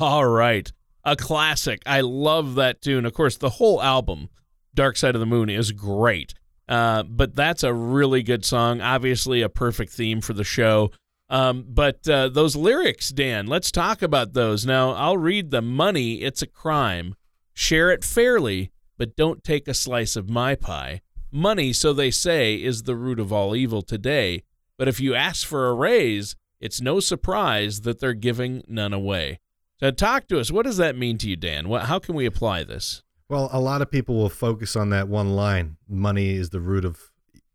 All 0.00 0.26
right. 0.26 0.72
A 1.04 1.14
classic. 1.14 1.82
I 1.84 2.00
love 2.00 2.54
that 2.54 2.80
tune. 2.80 3.04
Of 3.04 3.12
course, 3.12 3.36
the 3.36 3.50
whole 3.50 3.82
album, 3.82 4.30
Dark 4.74 4.96
Side 4.96 5.14
of 5.14 5.20
the 5.20 5.26
Moon, 5.26 5.50
is 5.50 5.72
great. 5.72 6.32
Uh, 6.66 7.02
but 7.02 7.34
that's 7.34 7.62
a 7.62 7.74
really 7.74 8.22
good 8.22 8.44
song. 8.44 8.80
Obviously, 8.80 9.42
a 9.42 9.50
perfect 9.50 9.92
theme 9.92 10.20
for 10.22 10.32
the 10.32 10.44
show. 10.44 10.90
Um, 11.28 11.66
but 11.68 12.08
uh, 12.08 12.28
those 12.28 12.56
lyrics, 12.56 13.10
Dan, 13.10 13.46
let's 13.46 13.70
talk 13.70 14.00
about 14.00 14.32
those. 14.32 14.64
Now, 14.64 14.92
I'll 14.92 15.18
read 15.18 15.50
the 15.50 15.62
money. 15.62 16.22
It's 16.22 16.42
a 16.42 16.46
crime. 16.46 17.14
Share 17.52 17.90
it 17.90 18.02
fairly, 18.02 18.72
but 18.96 19.16
don't 19.16 19.44
take 19.44 19.68
a 19.68 19.74
slice 19.74 20.16
of 20.16 20.30
my 20.30 20.54
pie. 20.54 21.02
Money, 21.30 21.72
so 21.72 21.92
they 21.92 22.10
say, 22.10 22.54
is 22.54 22.84
the 22.84 22.96
root 22.96 23.20
of 23.20 23.32
all 23.32 23.54
evil 23.54 23.82
today. 23.82 24.44
But 24.78 24.88
if 24.88 24.98
you 24.98 25.14
ask 25.14 25.46
for 25.46 25.68
a 25.68 25.74
raise, 25.74 26.36
it's 26.58 26.80
no 26.80 27.00
surprise 27.00 27.82
that 27.82 28.00
they're 28.00 28.14
giving 28.14 28.62
none 28.66 28.94
away. 28.94 29.40
So 29.80 29.90
talk 29.90 30.28
to 30.28 30.38
us. 30.38 30.50
What 30.50 30.66
does 30.66 30.76
that 30.76 30.96
mean 30.96 31.16
to 31.18 31.28
you, 31.28 31.36
Dan? 31.36 31.68
What, 31.68 31.84
how 31.84 31.98
can 31.98 32.14
we 32.14 32.26
apply 32.26 32.64
this? 32.64 33.02
Well, 33.30 33.48
a 33.50 33.60
lot 33.60 33.80
of 33.80 33.90
people 33.90 34.14
will 34.16 34.28
focus 34.28 34.76
on 34.76 34.90
that 34.90 35.08
one 35.08 35.30
line 35.30 35.78
money 35.88 36.30
is 36.30 36.50
the 36.50 36.60
root 36.60 36.84
of 36.84 37.10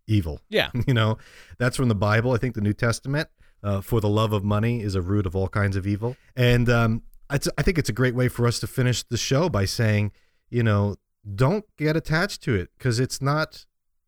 evil. 0.08 0.42
Yeah. 0.50 0.70
You 0.88 0.94
know, 0.94 1.18
that's 1.60 1.78
from 1.78 1.88
the 1.88 1.96
Bible. 1.96 2.32
I 2.32 2.38
think 2.38 2.56
the 2.56 2.62
New 2.62 2.74
Testament. 2.74 3.30
Uh, 3.64 3.82
for 3.82 4.00
the 4.00 4.10
love 4.10 4.32
of 4.32 4.44
money 4.44 4.82
is 4.82 4.94
a 4.94 5.02
root 5.02 5.26
of 5.26 5.36
all 5.36 5.48
kinds 5.48 5.76
of 5.76 5.88
evil. 5.88 6.16
And 6.36 6.70
um, 6.70 7.02
it's, 7.32 7.48
I 7.58 7.64
think 7.64 7.80
it's 7.80 7.90
a 7.90 7.94
great 7.94 8.14
way 8.14 8.28
for 8.28 8.46
us 8.46 8.60
to 8.60 8.68
finish 8.68 9.02
the 9.02 9.18
show 9.18 9.50
by 9.50 9.66
saying, 9.66 10.12
you 10.52 10.62
know, 10.62 10.98
don't 11.34 11.66
get 11.76 11.98
attached 11.98 12.44
to 12.44 12.54
it 12.54 12.70
because 12.78 13.00
it's 13.00 13.22
not. 13.22 13.66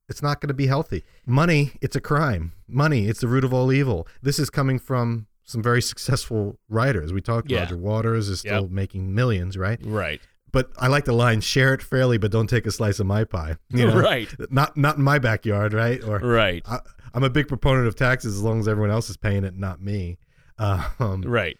It's 0.10 0.22
not 0.22 0.40
going 0.40 0.48
to 0.48 0.54
be 0.54 0.68
healthy. 0.68 1.04
Money, 1.26 1.74
it's 1.82 1.96
a 1.96 2.00
crime. 2.00 2.54
Money, 2.66 3.08
it's 3.08 3.20
the 3.20 3.28
root 3.28 3.44
of 3.44 3.54
all 3.54 3.74
evil. 3.74 4.08
This 4.22 4.40
is 4.40 4.50
coming 4.50 4.80
from 4.80 5.28
some 5.48 5.64
very 5.64 5.82
successful 5.82 6.60
writers. 6.70 7.12
We 7.14 7.22
talked 7.22 7.50
Yeah. 7.50 7.62
Roger 7.62 7.78
Waters 7.78 8.30
is 8.30 8.42
still 8.42 8.64
Yep. 8.64 8.70
making 8.72 9.16
millions, 9.16 9.58
right? 9.58 9.80
Right. 9.84 10.22
but 10.52 10.72
I 10.78 10.88
like 10.88 11.04
the 11.06 11.14
line 11.14 11.42
"share 11.42 11.74
it 11.74 11.82
fairly, 11.82 12.18
but 12.18 12.32
don't 12.32 12.48
take 12.50 12.66
a 12.66 12.72
slice 12.72 13.00
of 13.00 13.06
my 13.08 13.24
pie." 13.26 13.58
You 13.70 13.88
know? 13.88 14.00
Right. 14.00 14.30
Not 14.52 14.78
not 14.78 14.98
in 14.98 15.04
my 15.04 15.20
backyard, 15.20 15.74
right? 15.74 16.02
Or 16.04 16.20
Right. 16.20 16.62
I, 16.66 16.80
I'm 17.14 17.24
a 17.24 17.30
big 17.30 17.48
proponent 17.48 17.88
of 17.88 17.96
taxes 17.96 18.36
as 18.36 18.42
long 18.42 18.60
as 18.60 18.68
everyone 18.68 18.92
else 18.92 19.10
is 19.10 19.18
paying 19.18 19.44
it, 19.44 19.56
not 19.56 19.82
me. 19.82 20.18
Um, 20.60 21.22
Right. 21.24 21.58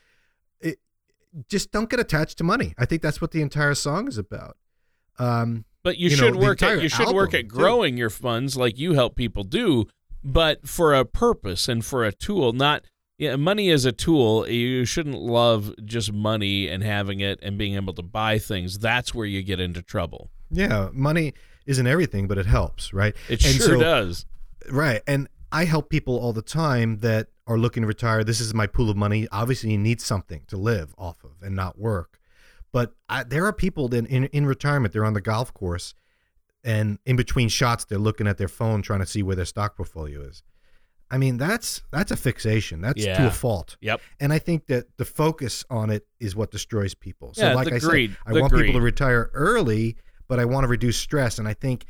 just 1.50 1.72
don't 1.72 1.90
get 1.90 2.00
attached 2.00 2.38
to 2.40 2.44
money. 2.44 2.74
I 2.78 2.86
think 2.86 3.02
that's 3.02 3.22
what 3.22 3.32
the 3.32 3.42
entire 3.42 3.76
song 3.76 4.08
is 4.08 4.18
about. 4.18 4.58
Um, 5.20 5.66
But 5.84 5.98
you, 5.98 6.10
You 6.10 6.16
should 6.16 6.34
the 6.34 6.38
work 6.40 6.62
at 6.64 6.82
you 6.82 6.90
should 6.90 7.14
work 7.14 7.34
at 7.34 7.42
too. 7.42 7.48
growing 7.48 7.96
your 7.98 8.10
funds 8.10 8.58
like 8.58 8.78
you 8.78 8.94
help 8.94 9.16
people 9.16 9.44
do, 9.44 9.86
but 10.24 10.68
for 10.68 10.94
a 10.94 11.06
purpose 11.06 11.68
and 11.70 11.86
for 11.86 12.04
a 12.04 12.12
tool, 12.12 12.54
not 12.54 12.86
yeah, 13.18 13.36
money 13.36 13.70
is 13.70 13.86
a 13.86 13.92
tool. 13.92 14.48
You 14.48 14.86
shouldn't 14.86 15.18
love 15.20 15.74
just 15.86 16.12
money 16.14 16.68
and 16.68 16.84
having 16.84 17.20
it 17.20 17.40
and 17.42 17.58
being 17.58 17.76
able 17.76 17.94
to 17.94 18.02
buy 18.04 18.38
things. 18.40 18.80
That's 18.80 19.14
where 19.16 19.26
you 19.26 19.42
get 19.44 19.60
into 19.60 19.82
trouble. 19.82 20.30
yeah, 20.52 20.90
money 20.94 21.34
isn't 21.66 21.88
everything, 21.88 22.28
but 22.28 22.38
it 22.38 22.46
helps, 22.46 22.94
right? 22.94 23.14
It 23.30 23.44
And 23.46 23.56
sure 23.56 23.68
so- 23.76 23.80
does. 23.80 24.26
Right. 24.70 25.02
And 25.08 25.28
I 25.52 25.66
help 25.66 25.90
people 25.90 26.18
all 26.18 26.34
the 26.34 26.42
time 26.42 27.00
that 27.00 27.28
are 27.46 27.58
looking 27.58 27.82
to 27.84 27.88
retire. 27.88 28.24
This 28.24 28.40
is 28.42 28.54
my 28.54 28.68
pool 28.68 28.90
of 28.90 28.98
money. 28.98 29.28
Obviously, 29.32 29.72
you 29.72 29.78
need 29.78 30.02
something 30.02 30.44
to 30.48 30.58
live 30.58 30.94
off 30.98 31.24
of 31.24 31.32
and 31.42 31.56
not 31.56 31.78
work. 31.80 32.20
But 32.74 32.94
I, 33.10 33.24
there 33.24 33.46
are 33.46 33.54
people 33.54 33.88
that 33.90 34.06
in, 34.08 34.26
in 34.26 34.46
retirement, 34.46 34.94
they're 34.94 35.06
on 35.06 35.14
the 35.14 35.22
golf 35.22 35.54
course 35.54 35.94
and 36.64 37.00
in 37.06 37.16
between 37.16 37.48
shots, 37.50 37.86
they're 37.86 37.98
looking 37.98 38.28
at 38.28 38.38
their 38.38 38.50
phone 38.50 38.82
trying 38.82 39.00
to 39.00 39.06
see 39.06 39.24
where 39.24 39.36
their 39.38 39.46
stock 39.46 39.78
portfolio 39.78 40.22
is. 40.22 40.44
I 41.10 41.18
mean, 41.18 41.38
that's 41.38 41.84
that's 41.92 42.12
a 42.12 42.18
fixation. 42.18 42.82
That's 42.82 43.04
to 43.04 43.28
a 43.28 43.32
fault. 43.32 43.78
Yep. 43.82 44.02
And 44.20 44.34
I 44.34 44.40
think 44.40 44.66
that 44.68 44.86
the 44.98 45.06
focus 45.06 45.64
on 45.70 45.90
it 45.90 46.06
is 46.20 46.36
what 46.36 46.52
destroys 46.52 46.94
people. 46.94 47.34
So, 47.34 47.48
Yeah, 47.48 47.54
like 47.54 47.72
I 47.72 47.80
greed, 47.80 48.12
said, 48.12 48.18
I 48.26 48.34
the 48.34 48.42
want 48.42 48.54
people 48.54 48.74
to 48.74 48.82
retire 48.82 49.30
early, 49.34 49.96
but 50.28 50.40
I 50.40 50.46
want 50.46 50.66
to 50.66 50.68
reduce 50.68 50.98
stress. 50.98 51.40
And 51.40 51.48
I 51.48 51.54
think 51.54 51.86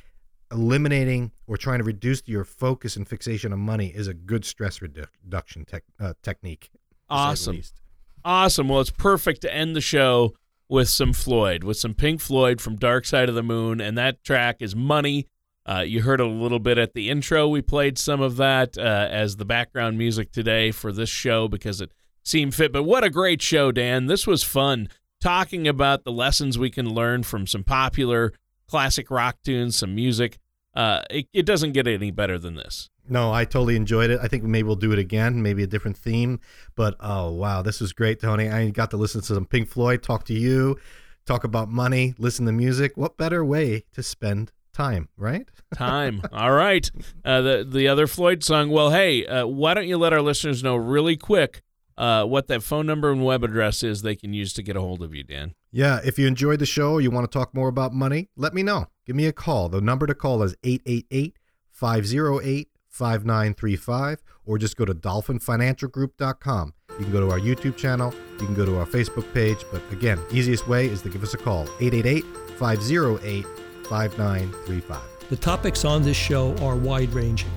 eliminating 0.51 1.31
or 1.47 1.57
trying 1.57 1.79
to 1.79 1.83
reduce 1.83 2.21
your 2.25 2.43
focus 2.43 2.95
and 2.95 3.07
fixation 3.07 3.51
on 3.53 3.59
money 3.59 3.87
is 3.87 4.07
a 4.07 4.13
good 4.13 4.45
stress 4.45 4.79
redu- 4.79 5.07
reduction 5.23 5.65
tech, 5.65 5.83
uh, 5.99 6.13
technique. 6.23 6.69
to 6.69 6.69
say 6.69 6.83
the 7.09 7.13
Awesome. 7.13 7.55
least. 7.55 7.81
Awesome. 8.25 8.67
Well, 8.69 8.81
it's 8.81 8.89
perfect 8.91 9.41
to 9.41 9.53
end 9.53 9.75
the 9.75 9.81
show 9.81 10.33
with 10.69 10.89
some 10.89 11.13
Floyd, 11.13 11.63
with 11.63 11.77
some 11.77 11.93
Pink 11.93 12.19
Floyd 12.19 12.59
from 12.59 12.75
Dark 12.75 13.05
Side 13.05 13.29
of 13.29 13.35
the 13.35 13.43
Moon, 13.43 13.79
and 13.79 13.97
that 13.97 14.23
track 14.23 14.57
is 14.59 14.75
Money. 14.75 15.27
Uh, 15.67 15.81
you 15.81 16.01
heard 16.01 16.21
a 16.21 16.25
little 16.25 16.59
bit 16.59 16.77
at 16.77 16.93
the 16.93 17.09
intro. 17.09 17.47
We 17.47 17.61
played 17.61 17.97
some 17.97 18.21
of 18.21 18.37
that 18.37 18.77
uh, 18.77 19.07
as 19.11 19.35
the 19.35 19.45
background 19.45 19.97
music 19.97 20.31
today 20.31 20.71
for 20.71 20.93
this 20.93 21.09
show 21.09 21.47
because 21.47 21.81
it 21.81 21.91
seemed 22.23 22.55
fit. 22.55 22.71
But 22.71 22.83
what 22.83 23.03
a 23.03 23.09
great 23.09 23.41
show, 23.41 23.71
Dan. 23.71 24.05
This 24.05 24.25
was 24.25 24.43
fun 24.43 24.87
talking 25.19 25.67
about 25.67 26.03
the 26.03 26.11
lessons 26.11 26.57
we 26.57 26.69
can 26.69 26.89
learn 26.89 27.23
from 27.23 27.47
some 27.47 27.63
popular 27.63 28.33
classic 28.67 29.11
rock 29.11 29.37
tunes, 29.43 29.75
some 29.75 29.93
music. 29.93 30.37
Uh, 30.73 31.01
it, 31.09 31.27
it 31.33 31.45
doesn't 31.45 31.73
get 31.73 31.87
any 31.87 32.11
better 32.11 32.37
than 32.37 32.55
this. 32.55 32.89
No, 33.09 33.33
I 33.33 33.45
totally 33.45 33.75
enjoyed 33.75 34.09
it. 34.09 34.19
I 34.21 34.27
think 34.27 34.43
maybe 34.43 34.67
we'll 34.67 34.75
do 34.75 34.91
it 34.91 34.99
again, 34.99 35.41
maybe 35.41 35.63
a 35.63 35.67
different 35.67 35.97
theme. 35.97 36.39
But 36.75 36.95
oh 36.99 37.31
wow, 37.31 37.61
this 37.61 37.81
was 37.81 37.93
great, 37.93 38.19
Tony. 38.19 38.49
I 38.49 38.69
got 38.69 38.91
to 38.91 38.97
listen 38.97 39.21
to 39.21 39.27
some 39.27 39.45
Pink 39.45 39.69
Floyd, 39.69 40.03
talk 40.03 40.25
to 40.25 40.33
you, 40.33 40.77
talk 41.25 41.43
about 41.43 41.69
money, 41.69 42.13
listen 42.17 42.45
to 42.45 42.51
music. 42.51 42.95
What 42.95 43.17
better 43.17 43.43
way 43.43 43.85
to 43.93 44.03
spend 44.03 44.51
time, 44.77 45.09
right? 45.17 45.49
Time. 45.73 46.21
All 46.31 46.53
right. 46.53 46.89
Uh, 47.25 47.41
the 47.41 47.67
the 47.69 47.87
other 47.87 48.07
Floyd 48.07 48.43
song. 48.43 48.69
Well, 48.69 48.91
hey, 48.91 49.25
uh, 49.25 49.45
why 49.45 49.73
don't 49.73 49.87
you 49.87 49.97
let 49.97 50.13
our 50.13 50.21
listeners 50.21 50.63
know 50.63 50.77
really 50.77 51.17
quick 51.17 51.61
uh, 51.97 52.23
what 52.23 52.47
that 52.47 52.63
phone 52.63 52.85
number 52.85 53.11
and 53.11 53.25
web 53.25 53.43
address 53.43 53.83
is 53.83 54.01
they 54.01 54.15
can 54.15 54.33
use 54.33 54.53
to 54.53 54.63
get 54.63 54.77
a 54.77 54.81
hold 54.81 55.01
of 55.01 55.13
you, 55.13 55.23
Dan? 55.23 55.55
Yeah, 55.71 55.99
if 56.05 56.17
you 56.17 56.27
enjoyed 56.27 56.59
the 56.59 56.65
show 56.65 56.99
you 56.99 57.11
want 57.11 57.29
to 57.29 57.37
talk 57.37 57.53
more 57.53 57.67
about 57.67 57.93
money, 57.93 58.29
let 58.37 58.53
me 58.53 58.63
know. 58.63 58.85
Give 59.05 59.15
me 59.15 59.25
a 59.25 59.33
call. 59.33 59.67
The 59.67 59.81
number 59.81 60.07
to 60.07 60.15
call 60.15 60.43
is 60.43 60.55
888 60.63 61.37
508 61.71 62.69
5935 62.89 64.23
or 64.45 64.57
just 64.57 64.77
go 64.77 64.85
to 64.85 64.93
dolphinfinancialgroup.com. 64.93 66.73
You 66.91 67.03
can 67.03 67.11
go 67.11 67.19
to 67.19 67.31
our 67.31 67.39
YouTube 67.39 67.75
channel. 67.77 68.13
You 68.39 68.45
can 68.45 68.55
go 68.55 68.65
to 68.65 68.79
our 68.79 68.85
Facebook 68.85 69.31
page. 69.33 69.65
But 69.71 69.81
again, 69.91 70.19
easiest 70.31 70.67
way 70.67 70.87
is 70.87 71.01
to 71.01 71.09
give 71.09 71.23
us 71.23 71.33
a 71.33 71.37
call 71.37 71.63
888 71.79 72.23
508 72.57 73.45
5935. 73.89 75.01
The 75.29 75.35
topics 75.35 75.85
on 75.85 76.03
this 76.03 76.17
show 76.17 76.55
are 76.57 76.75
wide 76.75 77.13
ranging, 77.13 77.51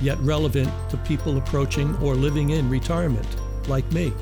yet 0.00 0.18
relevant 0.20 0.70
to 0.90 0.96
people 0.98 1.38
approaching 1.38 1.96
or 1.96 2.14
living 2.14 2.50
in 2.50 2.68
retirement, 2.68 3.26
like 3.68 3.90
me. 3.92 4.12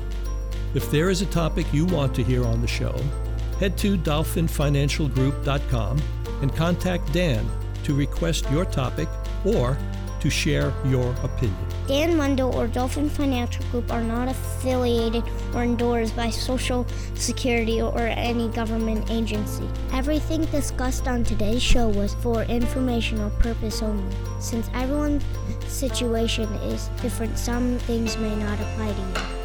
If 0.73 0.89
there 0.91 1.09
is 1.09 1.21
a 1.21 1.25
topic 1.27 1.65
you 1.73 1.85
want 1.85 2.15
to 2.15 2.23
hear 2.23 2.45
on 2.45 2.61
the 2.61 2.67
show, 2.67 2.95
head 3.59 3.77
to 3.79 3.97
dolphinfinancialgroup.com 3.97 6.01
and 6.41 6.55
contact 6.55 7.13
Dan 7.13 7.49
to 7.83 7.93
request 7.93 8.49
your 8.51 8.65
topic 8.65 9.07
or 9.45 9.77
to 10.19 10.29
share 10.29 10.73
your 10.85 11.13
opinion. 11.23 11.74
Dan 11.87 12.17
Mundo 12.17 12.51
or 12.51 12.65
Dolphin 12.65 13.09
Financial 13.09 13.63
Group 13.65 13.91
are 13.91 14.01
not 14.01 14.27
affiliated 14.27 15.23
or 15.53 15.63
endorsed 15.63 16.15
by 16.15 16.31
Social 16.31 16.85
Security 17.13 17.79
or 17.79 17.99
any 17.99 18.49
government 18.49 19.11
agency. 19.11 19.69
Everything 19.93 20.45
discussed 20.45 21.07
on 21.07 21.23
today's 21.23 21.61
show 21.61 21.87
was 21.87 22.15
for 22.15 22.41
informational 22.43 23.29
purpose 23.39 23.83
only. 23.83 24.15
Since 24.39 24.67
everyone's 24.73 25.23
situation 25.67 26.49
is 26.65 26.89
different, 27.03 27.37
some 27.37 27.77
things 27.79 28.17
may 28.17 28.35
not 28.35 28.59
apply 28.59 28.91
to 28.91 29.19
you. 29.19 29.44